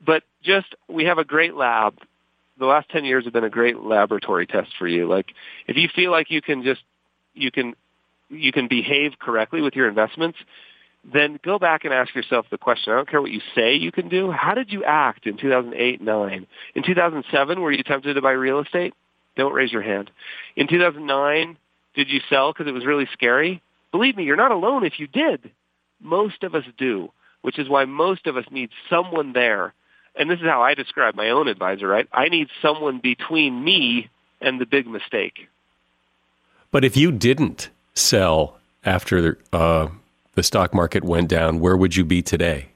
But 0.06 0.22
just 0.44 0.76
we 0.88 1.06
have 1.06 1.18
a 1.18 1.24
great 1.24 1.54
lab. 1.54 1.94
The 2.58 2.66
last 2.66 2.88
ten 2.90 3.04
years 3.04 3.24
have 3.24 3.32
been 3.32 3.44
a 3.44 3.50
great 3.50 3.78
laboratory 3.78 4.46
test 4.46 4.70
for 4.78 4.86
you. 4.86 5.08
Like 5.08 5.26
if 5.66 5.76
you 5.76 5.88
feel 5.94 6.10
like 6.10 6.30
you 6.30 6.42
can 6.42 6.62
just 6.62 6.82
you 7.34 7.50
can 7.50 7.74
you 8.28 8.52
can 8.52 8.68
behave 8.68 9.12
correctly 9.18 9.60
with 9.60 9.74
your 9.74 9.88
investments, 9.88 10.38
then 11.10 11.38
go 11.44 11.58
back 11.58 11.84
and 11.84 11.92
ask 11.92 12.14
yourself 12.14 12.46
the 12.50 12.58
question. 12.58 12.92
I 12.92 12.96
don't 12.96 13.08
care 13.08 13.20
what 13.20 13.30
you 13.30 13.40
say 13.54 13.74
you 13.74 13.92
can 13.92 14.08
do. 14.08 14.30
How 14.30 14.54
did 14.54 14.72
you 14.72 14.84
act 14.84 15.26
in 15.26 15.36
2008, 15.36 16.00
9? 16.00 16.46
In 16.74 16.82
2007, 16.82 17.60
were 17.60 17.72
you 17.72 17.82
tempted 17.82 18.14
to 18.14 18.22
buy 18.22 18.32
real 18.32 18.60
estate? 18.60 18.94
Don't 19.36 19.52
raise 19.52 19.72
your 19.72 19.82
hand. 19.82 20.10
In 20.56 20.68
2009, 20.68 21.56
did 21.94 22.08
you 22.08 22.20
sell 22.28 22.52
because 22.52 22.66
it 22.66 22.74
was 22.74 22.86
really 22.86 23.08
scary? 23.12 23.62
Believe 23.90 24.16
me, 24.16 24.24
you're 24.24 24.36
not 24.36 24.52
alone 24.52 24.84
if 24.84 24.98
you 24.98 25.06
did. 25.06 25.50
Most 26.00 26.42
of 26.42 26.54
us 26.54 26.64
do, 26.78 27.10
which 27.42 27.58
is 27.58 27.68
why 27.68 27.84
most 27.84 28.26
of 28.26 28.36
us 28.36 28.44
need 28.50 28.70
someone 28.88 29.32
there. 29.32 29.74
And 30.14 30.30
this 30.30 30.40
is 30.40 30.46
how 30.46 30.62
I 30.62 30.74
describe 30.74 31.14
my 31.14 31.30
own 31.30 31.48
advisor, 31.48 31.88
right? 31.88 32.08
I 32.12 32.28
need 32.28 32.48
someone 32.60 32.98
between 32.98 33.64
me 33.64 34.10
and 34.40 34.60
the 34.60 34.66
big 34.66 34.86
mistake. 34.86 35.48
But 36.70 36.84
if 36.84 36.96
you 36.96 37.12
didn't 37.12 37.70
sell 37.94 38.58
after 38.84 39.38
uh, 39.52 39.88
the 40.34 40.42
stock 40.42 40.74
market 40.74 41.04
went 41.04 41.28
down, 41.28 41.60
where 41.60 41.76
would 41.76 41.96
you 41.96 42.04
be 42.04 42.22
today? 42.22 42.68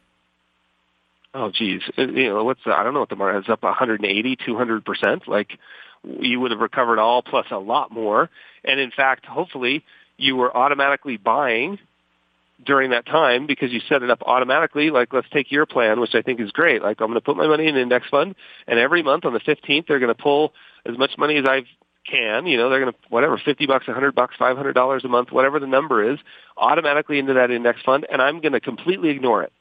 Oh, 1.34 1.50
geez. 1.50 1.82
Uh, 1.98 2.06
you 2.06 2.28
know, 2.30 2.44
what's 2.44 2.64
the, 2.64 2.72
I 2.72 2.82
don't 2.82 2.94
know 2.94 3.00
what 3.00 3.10
the 3.10 3.16
market 3.16 3.40
is 3.40 3.48
up 3.50 3.62
180, 3.62 4.36
200 4.36 4.84
percent. 4.84 5.28
Like 5.28 5.58
you 6.02 6.40
would 6.40 6.50
have 6.50 6.60
recovered 6.60 6.98
all 6.98 7.22
plus 7.22 7.46
a 7.50 7.58
lot 7.58 7.90
more. 7.90 8.30
And 8.64 8.80
in 8.80 8.90
fact, 8.90 9.26
hopefully 9.26 9.84
you 10.16 10.36
were 10.36 10.54
automatically 10.56 11.16
buying 11.16 11.78
during 12.64 12.90
that 12.90 13.06
time 13.06 13.46
because 13.46 13.70
you 13.70 13.80
set 13.88 14.02
it 14.02 14.10
up 14.10 14.22
automatically. 14.22 14.90
Like 14.90 15.12
let's 15.12 15.28
take 15.32 15.52
your 15.52 15.66
plan, 15.66 16.00
which 16.00 16.14
I 16.14 16.22
think 16.22 16.40
is 16.40 16.50
great. 16.52 16.82
Like 16.82 17.00
I'm 17.00 17.08
going 17.08 17.14
to 17.14 17.20
put 17.20 17.36
my 17.36 17.46
money 17.46 17.66
in 17.68 17.76
an 17.76 17.82
index 17.82 18.08
fund 18.08 18.34
and 18.66 18.78
every 18.78 19.02
month 19.02 19.24
on 19.24 19.32
the 19.32 19.40
15th, 19.40 19.86
they're 19.86 19.98
going 19.98 20.14
to 20.14 20.20
pull 20.22 20.52
as 20.86 20.96
much 20.96 21.12
money 21.18 21.36
as 21.36 21.44
I 21.46 21.64
can. 22.08 22.46
You 22.46 22.56
know, 22.56 22.70
they're 22.70 22.80
going 22.80 22.92
to, 22.92 22.98
whatever, 23.08 23.40
50 23.42 23.66
bucks, 23.66 23.86
100 23.86 24.14
bucks, 24.14 24.36
$500 24.38 25.04
a 25.04 25.08
month, 25.08 25.32
whatever 25.32 25.60
the 25.60 25.66
number 25.66 26.12
is, 26.12 26.18
automatically 26.56 27.18
into 27.18 27.34
that 27.34 27.50
index 27.50 27.80
fund. 27.82 28.06
And 28.10 28.22
I'm 28.22 28.40
going 28.40 28.52
to 28.52 28.60
completely 28.60 29.10
ignore 29.10 29.42
it. 29.42 29.52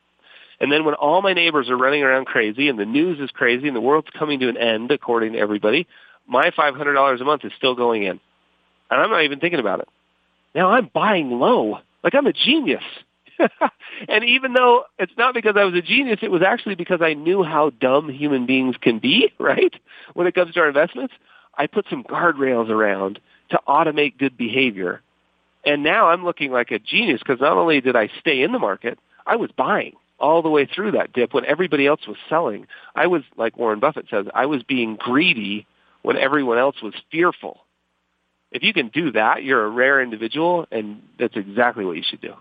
And 0.60 0.72
then 0.72 0.86
when 0.86 0.94
all 0.94 1.22
my 1.22 1.34
neighbors 1.34 1.70
are 1.70 1.78
running 1.78 2.04
around 2.04 2.26
crazy 2.26 2.70
and 2.70 2.80
the 2.80 2.86
news 2.86 3.20
is 3.20 3.30
crazy 3.32 3.68
and 3.68 3.76
the 3.76 3.82
world's 3.82 4.08
coming 4.18 4.40
to 4.40 4.48
an 4.48 4.58
end, 4.58 4.92
according 4.92 5.34
to 5.34 5.40
everybody, 5.40 5.86
my 6.28 6.52
$500 6.52 7.22
a 7.22 7.24
month 7.26 7.44
is 7.44 7.52
still 7.58 7.76
going 7.76 8.04
in. 8.04 8.20
And 8.90 9.02
I'm 9.02 9.10
not 9.10 9.24
even 9.24 9.40
thinking 9.40 9.60
about 9.60 9.82
it. 9.82 9.90
Now 10.54 10.70
I'm 10.70 10.90
buying 10.94 11.32
low. 11.32 11.80
Like 12.06 12.14
I'm 12.14 12.28
a 12.28 12.34
genius. 12.34 12.84
and 14.08 14.24
even 14.24 14.54
though 14.54 14.84
it's 15.00 15.12
not 15.18 15.34
because 15.34 15.56
I 15.58 15.66
was 15.66 15.74
a 15.74 15.82
genius, 15.82 16.20
it 16.22 16.32
was 16.32 16.44
actually 16.44 16.76
because 16.76 17.02
I 17.02 17.16
knew 17.16 17.44
how 17.44 17.72
dumb 17.72 18.10
human 18.10 18.46
beings 18.46 18.76
can 18.80 19.00
be, 19.00 19.34
right? 19.40 19.74
When 20.14 20.28
it 20.28 20.36
comes 20.36 20.54
to 20.54 20.62
our 20.62 20.68
investments, 20.68 21.16
I 21.58 21.68
put 21.68 21.88
some 21.90 22.04
guardrails 22.04 22.70
around 22.70 23.20
to 23.50 23.60
automate 23.68 24.20
good 24.20 24.38
behavior. 24.38 25.02
And 25.66 25.84
now 25.84 26.10
I'm 26.10 26.24
looking 26.24 26.52
like 26.52 26.70
a 26.70 26.78
genius 26.78 27.22
because 27.26 27.42
not 27.42 27.58
only 27.58 27.82
did 27.82 27.96
I 27.96 28.10
stay 28.20 28.44
in 28.44 28.52
the 28.52 28.60
market, 28.60 29.00
I 29.26 29.36
was 29.36 29.50
buying 29.58 29.94
all 30.20 30.44
the 30.44 30.50
way 30.50 30.68
through 30.68 30.92
that 30.92 31.12
dip 31.12 31.34
when 31.34 31.46
everybody 31.46 31.88
else 31.88 32.08
was 32.08 32.18
selling. 32.30 32.68
I 32.96 33.08
was, 33.08 33.24
like 33.36 33.58
Warren 33.58 33.80
Buffett 33.80 34.06
says, 34.12 34.28
I 34.36 34.46
was 34.46 34.62
being 34.62 34.96
greedy 34.96 35.66
when 36.04 36.18
everyone 36.18 36.60
else 36.60 36.84
was 36.84 36.94
fearful. 37.12 37.65
If 38.56 38.64
you 38.64 38.72
can 38.72 38.88
do 38.88 39.12
that, 39.12 39.44
you're 39.44 39.66
a 39.66 39.70
rare 39.70 40.02
individual, 40.02 40.66
and 40.72 41.02
that's 41.20 41.36
exactly 41.36 41.84
what 41.84 41.98
you 41.98 42.04
should 42.10 42.22
do. 42.22 42.34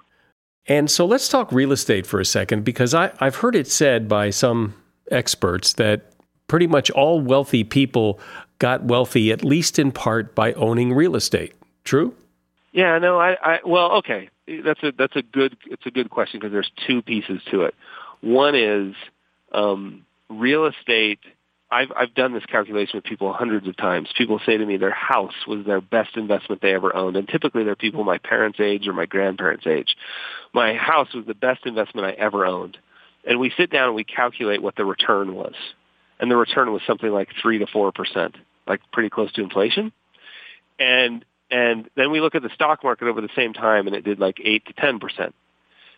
And 0.67 0.89
so 0.89 1.05
let's 1.05 1.29
talk 1.29 1.51
real 1.51 1.73
estate 1.73 2.07
for 2.07 2.21
a 2.21 2.25
second, 2.25 2.65
because 2.65 2.95
I, 2.95 3.11
I've 3.19 3.37
heard 3.37 3.57
it 3.57 3.67
said 3.67 4.09
by 4.09 4.31
some 4.31 4.75
experts 5.11 5.73
that 5.75 6.13
pretty 6.47 6.69
much 6.69 6.89
all 6.93 7.21
wealthy 7.21 7.65
people 7.65 8.21
got 8.61 8.85
wealthy 8.85 9.33
at 9.33 9.45
least 9.45 9.79
in 9.79 9.91
part 9.91 10.37
by 10.37 10.53
owning 10.53 10.93
real 10.93 11.17
estate. 11.17 11.53
True? 11.83 12.15
Yeah, 12.73 12.99
no, 12.99 13.19
I, 13.19 13.37
I 13.43 13.61
well, 13.67 13.93
okay. 13.99 14.31
That's 14.47 14.83
a 14.83 14.93
that's 14.93 15.17
a 15.17 15.23
good 15.23 15.57
it's 15.67 15.87
a 15.87 15.91
good 15.91 16.11
question 16.11 16.39
because 16.39 16.53
there's 16.53 16.71
two 16.87 17.03
pieces 17.03 17.41
to 17.51 17.63
it. 17.63 17.75
One 18.21 18.55
is 18.55 18.95
um, 19.53 20.07
real 20.29 20.67
estate 20.67 21.19
I've 21.75 21.91
I've 21.97 22.15
done 22.15 22.33
this 22.33 22.45
calculation 22.47 22.93
with 22.99 23.05
people 23.05 23.33
hundreds 23.33 23.67
of 23.67 23.77
times. 23.77 24.09
People 24.17 24.41
say 24.47 24.57
to 24.57 24.65
me 24.65 24.77
their 24.77 24.93
house 24.93 25.35
was 25.49 25.67
their 25.67 25.81
best 25.81 26.17
investment 26.17 26.63
they 26.63 26.73
ever 26.73 26.95
owned, 26.95 27.17
and 27.17 27.27
typically 27.27 27.65
they're 27.65 27.75
people 27.75 28.05
my 28.05 28.19
parents' 28.19 28.61
age 28.61 28.87
or 28.87 28.93
my 28.93 29.07
grandparents' 29.07 29.67
age. 29.67 29.97
My 30.53 30.75
house 30.75 31.13
was 31.13 31.27
the 31.27 31.35
best 31.35 31.67
investment 31.67 32.07
I 32.07 32.13
ever 32.13 32.47
owned, 32.47 32.79
and 33.27 33.41
we 33.41 33.53
sit 33.57 33.71
down 33.71 33.87
and 33.87 33.97
we 33.97 34.05
calculate 34.05 34.63
what 34.63 34.77
the 34.77 34.85
return 34.85 35.35
was, 35.35 35.55
and 36.21 36.31
the 36.31 36.37
return 36.37 36.73
was 36.73 36.83
something 36.87 37.11
like 37.11 37.31
three 37.43 37.59
to 37.59 37.67
four 37.67 37.91
percent, 37.91 38.37
like 38.69 38.81
pretty 38.93 39.11
close 39.11 39.33
to 39.33 39.43
inflation, 39.43 39.91
and 40.79 41.25
and 41.51 41.91
then 41.97 42.13
we 42.13 42.21
look 42.21 42.37
at 42.37 42.43
the 42.43 42.51
stock 42.55 42.85
market 42.85 43.09
over 43.09 43.21
the 43.21 43.29
same 43.35 43.53
time, 43.53 43.89
and 43.89 43.97
it 43.97 44.05
did 44.05 44.21
like 44.21 44.37
eight 44.45 44.65
to 44.67 44.73
ten 44.75 45.01
percent. 45.01 45.35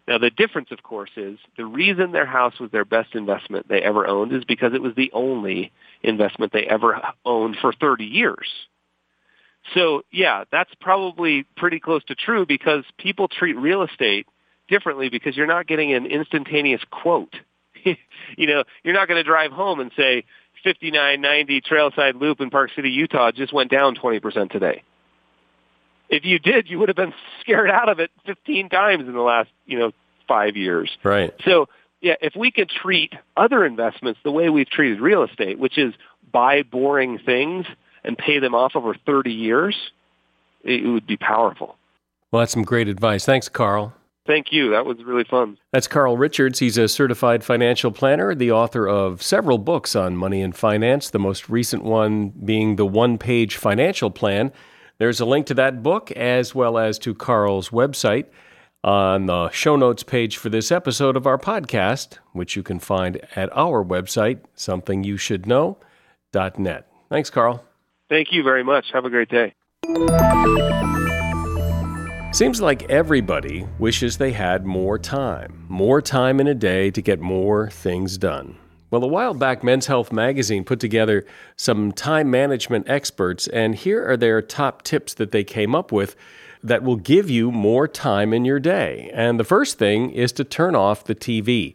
Now, 0.09 0.19
the 0.19 0.31
difference, 0.31 0.69
of 0.71 0.83
course, 0.83 1.11
is 1.17 1.39
the 1.57 1.67
reason 1.67 2.13
their 2.13 2.27
house 2.27 2.61
was 2.61 2.71
their 2.71 2.85
best 2.85 3.15
investment 3.15 3.69
they 3.69 3.83
ever 3.83 4.07
owned 4.07 4.33
is 4.33 4.45
because 4.45 4.73
it 4.73 4.83
was 4.83 4.95
the 4.95 5.11
only 5.13 5.73
investment 6.03 6.53
they 6.53 6.65
ever 6.65 7.03
owned 7.25 7.57
for 7.61 7.73
30 7.73 8.05
years. 8.05 8.49
So, 9.75 10.03
yeah, 10.13 10.45
that's 10.53 10.71
probably 10.81 11.45
pretty 11.57 11.81
close 11.81 12.05
to 12.05 12.15
true 12.15 12.47
because 12.47 12.85
people 12.99 13.27
treat 13.27 13.55
real 13.55 13.83
estate 13.83 14.29
differently 14.69 15.09
because 15.09 15.37
you're 15.37 15.47
not 15.47 15.67
getting 15.67 15.93
an 15.93 16.07
instantaneous 16.07 16.83
quote. 16.91 17.35
you 17.85 18.47
know, 18.47 18.63
you're 18.85 18.95
not 18.95 19.09
going 19.09 19.19
to 19.19 19.29
drive 19.29 19.51
home 19.51 19.81
and 19.81 19.91
say 19.97 20.25
5990 20.63 21.63
Trailside 21.63 22.21
Loop 22.21 22.41
in 22.41 22.51
Park 22.51 22.71
City, 22.77 22.91
Utah 22.91 23.33
just 23.33 23.53
went 23.53 23.73
down 23.73 23.97
20% 23.97 24.51
today 24.51 24.85
if 26.09 26.25
you 26.25 26.39
did, 26.39 26.69
you 26.69 26.79
would 26.79 26.89
have 26.89 26.97
been 26.97 27.15
scared 27.41 27.71
out 27.71 27.89
of 27.89 27.99
it 27.99 28.11
15 28.27 28.69
times 28.69 29.07
in 29.07 29.15
the 29.15 29.21
last, 29.21 29.51
you 29.67 29.79
know, 29.79 29.93
five 30.29 30.57
years. 30.57 30.91
Right. 31.03 31.33
So, 31.45 31.69
yeah, 32.01 32.15
if 32.21 32.35
we 32.37 32.51
could 32.51 32.69
treat 32.69 33.13
other 33.37 33.65
investments 33.65 34.21
the 34.25 34.31
way 34.31 34.49
we've 34.49 34.69
treated 34.69 35.01
real 35.01 35.23
estate, 35.23 35.59
which 35.59 35.79
is 35.79 35.95
buy 36.33 36.63
boring 36.63 37.19
things 37.19 37.67
and 38.05 38.17
pay 38.17 38.39
them 38.39 38.55
off 38.55 38.77
over 38.77 38.95
30 39.07 39.33
years, 39.33 39.77
it 40.63 40.87
would 40.87 41.07
be 41.07 41.17
powerful. 41.17 41.77
Well, 42.31 42.41
that's 42.41 42.53
some 42.53 42.65
great 42.65 42.89
advice. 42.89 43.25
Thanks, 43.25 43.49
Carl. 43.49 43.95
Thank 44.27 44.53
you. 44.53 44.71
That 44.71 44.85
was 44.85 44.99
really 45.05 45.25
fun. 45.25 45.57
That's 45.73 45.87
Carl 45.87 46.17
Richards. 46.17 46.59
He's 46.59 46.77
a 46.77 46.89
certified 46.89 47.45
financial 47.45 47.93
planner, 47.93 48.35
the 48.35 48.51
author 48.51 48.89
of 48.89 49.23
several 49.23 49.59
books 49.59 49.95
on 49.95 50.17
money 50.17 50.43
and 50.43 50.55
finance, 50.55 51.11
the 51.11 51.21
most 51.21 51.49
recent 51.49 51.85
one 51.85 52.31
being 52.31 52.75
The 52.75 52.87
One 52.87 53.19
Page 53.19 53.57
Financial 53.57 54.11
Plan 54.11 54.53
there's 54.99 55.21
a 55.21 55.27
link 55.27 55.47
to 55.47 55.55
that 55.55 55.83
book 55.83 56.11
as 56.13 56.55
well 56.55 56.79
as 56.79 56.99
to 57.01 57.15
Carl's 57.15 57.71
website 57.71 58.27
on 58.83 59.27
the 59.27 59.51
show 59.51 59.77
notes 59.77 60.03
page 60.03 60.37
for 60.37 60.49
this 60.49 60.71
episode 60.71 61.17
of 61.17 61.27
our 61.27 61.39
podcast, 61.39 62.19
which 62.33 62.57
you 62.57 62.63
can 62.63 62.79
find 62.79 63.21
at 63.35 63.51
our 63.57 63.85
website, 63.85 64.41
somethingyoushouldknow.net. 64.57 66.87
Thanks, 67.09 67.31
Carl. 67.31 67.65
Thank 68.09 68.33
you 68.33 68.45
very 68.45 68.63
much. 68.63 68.87
Have 68.93 69.05
a 69.05 69.11
great 69.11 69.29
day. 69.29 69.53
Seems 72.33 72.61
like 72.61 72.89
everybody 72.91 73.67
wishes 73.79 74.19
they 74.19 74.33
had 74.33 74.67
more 74.67 74.99
time, 74.99 75.65
more 75.69 76.03
time 76.03 76.39
in 76.39 76.47
a 76.47 76.55
day 76.55 76.91
to 76.91 77.03
get 77.03 77.21
more 77.21 77.71
things 77.71 78.19
done. 78.19 78.57
Well, 78.89 79.03
a 79.03 79.09
while 79.09 79.35
back, 79.35 79.65
Men's 79.65 79.87
Health 79.87 80.13
magazine 80.13 80.63
put 80.63 80.79
together 80.79 81.27
some 81.57 81.91
time 81.91 82.31
management 82.31 82.89
experts, 82.89 83.49
and 83.49 83.75
here 83.75 84.09
are 84.09 84.17
their 84.17 84.41
top 84.41 84.83
tips 84.83 85.15
that 85.15 85.33
they 85.33 85.43
came 85.43 85.75
up 85.75 85.91
with 85.91 86.15
that 86.63 86.85
will 86.85 86.97
give 86.97 87.29
you 87.29 87.51
more 87.51 87.89
time 87.89 88.33
in 88.33 88.45
your 88.45 88.61
day. 88.61 89.11
And 89.13 89.41
the 89.41 89.45
first 89.45 89.79
thing 89.79 90.11
is 90.13 90.31
to 90.33 90.45
turn 90.45 90.77
off 90.77 91.05
the 91.05 91.17
TV. 91.17 91.75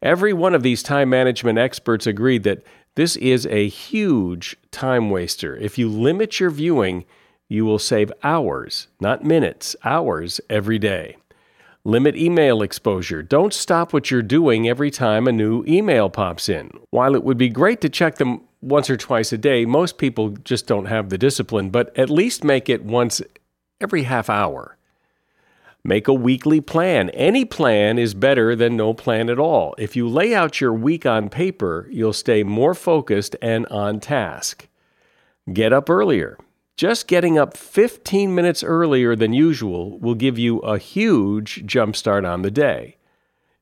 Every 0.00 0.32
one 0.32 0.54
of 0.54 0.62
these 0.62 0.82
time 0.82 1.10
management 1.10 1.58
experts 1.58 2.06
agreed 2.06 2.44
that 2.44 2.62
this 2.94 3.16
is 3.16 3.46
a 3.46 3.68
huge 3.68 4.56
time 4.70 5.10
waster. 5.10 5.56
If 5.56 5.78
you 5.78 5.88
limit 5.88 6.38
your 6.38 6.50
viewing, 6.50 7.04
you 7.48 7.64
will 7.64 7.78
save 7.78 8.12
hours, 8.22 8.86
not 9.00 9.24
minutes, 9.24 9.74
hours 9.84 10.40
every 10.48 10.78
day. 10.78 11.16
Limit 11.84 12.14
email 12.14 12.62
exposure. 12.62 13.24
Don't 13.24 13.52
stop 13.52 13.92
what 13.92 14.08
you're 14.08 14.22
doing 14.22 14.68
every 14.68 14.88
time 14.88 15.26
a 15.26 15.32
new 15.32 15.64
email 15.66 16.08
pops 16.08 16.48
in. 16.48 16.70
While 16.90 17.16
it 17.16 17.24
would 17.24 17.36
be 17.36 17.48
great 17.48 17.80
to 17.80 17.88
check 17.88 18.18
them 18.18 18.42
once 18.60 18.88
or 18.88 18.96
twice 18.96 19.32
a 19.32 19.38
day, 19.38 19.64
most 19.64 19.98
people 19.98 20.28
just 20.28 20.68
don't 20.68 20.84
have 20.84 21.08
the 21.08 21.18
discipline, 21.18 21.70
but 21.70 21.96
at 21.98 22.08
least 22.08 22.44
make 22.44 22.68
it 22.68 22.84
once 22.84 23.20
every 23.80 24.04
half 24.04 24.30
hour. 24.30 24.76
Make 25.82 26.06
a 26.06 26.14
weekly 26.14 26.60
plan. 26.60 27.10
Any 27.10 27.44
plan 27.44 27.98
is 27.98 28.14
better 28.14 28.54
than 28.54 28.76
no 28.76 28.94
plan 28.94 29.28
at 29.28 29.40
all. 29.40 29.74
If 29.76 29.96
you 29.96 30.08
lay 30.08 30.32
out 30.32 30.60
your 30.60 30.72
week 30.72 31.04
on 31.04 31.28
paper, 31.28 31.88
you'll 31.90 32.12
stay 32.12 32.44
more 32.44 32.74
focused 32.74 33.34
and 33.42 33.66
on 33.66 33.98
task. 33.98 34.68
Get 35.52 35.72
up 35.72 35.90
earlier. 35.90 36.38
Just 36.76 37.06
getting 37.06 37.38
up 37.38 37.56
15 37.56 38.34
minutes 38.34 38.64
earlier 38.64 39.14
than 39.14 39.32
usual 39.32 39.98
will 39.98 40.14
give 40.14 40.38
you 40.38 40.58
a 40.60 40.78
huge 40.78 41.64
jumpstart 41.66 42.28
on 42.28 42.42
the 42.42 42.50
day. 42.50 42.96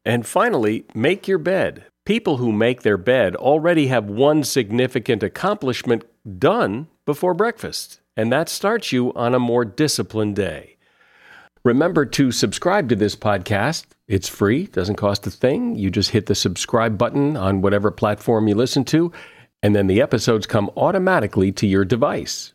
And 0.04 0.26
finally, 0.26 0.84
make 0.94 1.28
your 1.28 1.38
bed. 1.38 1.84
People 2.06 2.38
who 2.38 2.52
make 2.52 2.82
their 2.82 2.96
bed 2.96 3.36
already 3.36 3.88
have 3.88 4.04
one 4.04 4.42
significant 4.44 5.22
accomplishment 5.22 6.04
done 6.38 6.88
before 7.04 7.34
breakfast, 7.34 8.00
and 8.16 8.32
that 8.32 8.48
starts 8.48 8.92
you 8.92 9.12
on 9.14 9.34
a 9.34 9.38
more 9.38 9.64
disciplined 9.64 10.36
day. 10.36 10.76
Remember 11.62 12.06
to 12.06 12.32
subscribe 12.32 12.88
to 12.88 12.96
this 12.96 13.14
podcast. 13.14 13.84
It's 14.08 14.28
free, 14.28 14.66
doesn't 14.68 14.96
cost 14.96 15.26
a 15.26 15.30
thing. 15.30 15.76
You 15.76 15.90
just 15.90 16.10
hit 16.10 16.26
the 16.26 16.34
subscribe 16.34 16.96
button 16.96 17.36
on 17.36 17.60
whatever 17.60 17.90
platform 17.90 18.48
you 18.48 18.54
listen 18.54 18.84
to, 18.86 19.12
and 19.62 19.76
then 19.76 19.86
the 19.86 20.00
episodes 20.00 20.46
come 20.46 20.70
automatically 20.76 21.52
to 21.52 21.66
your 21.66 21.84
device. 21.84 22.54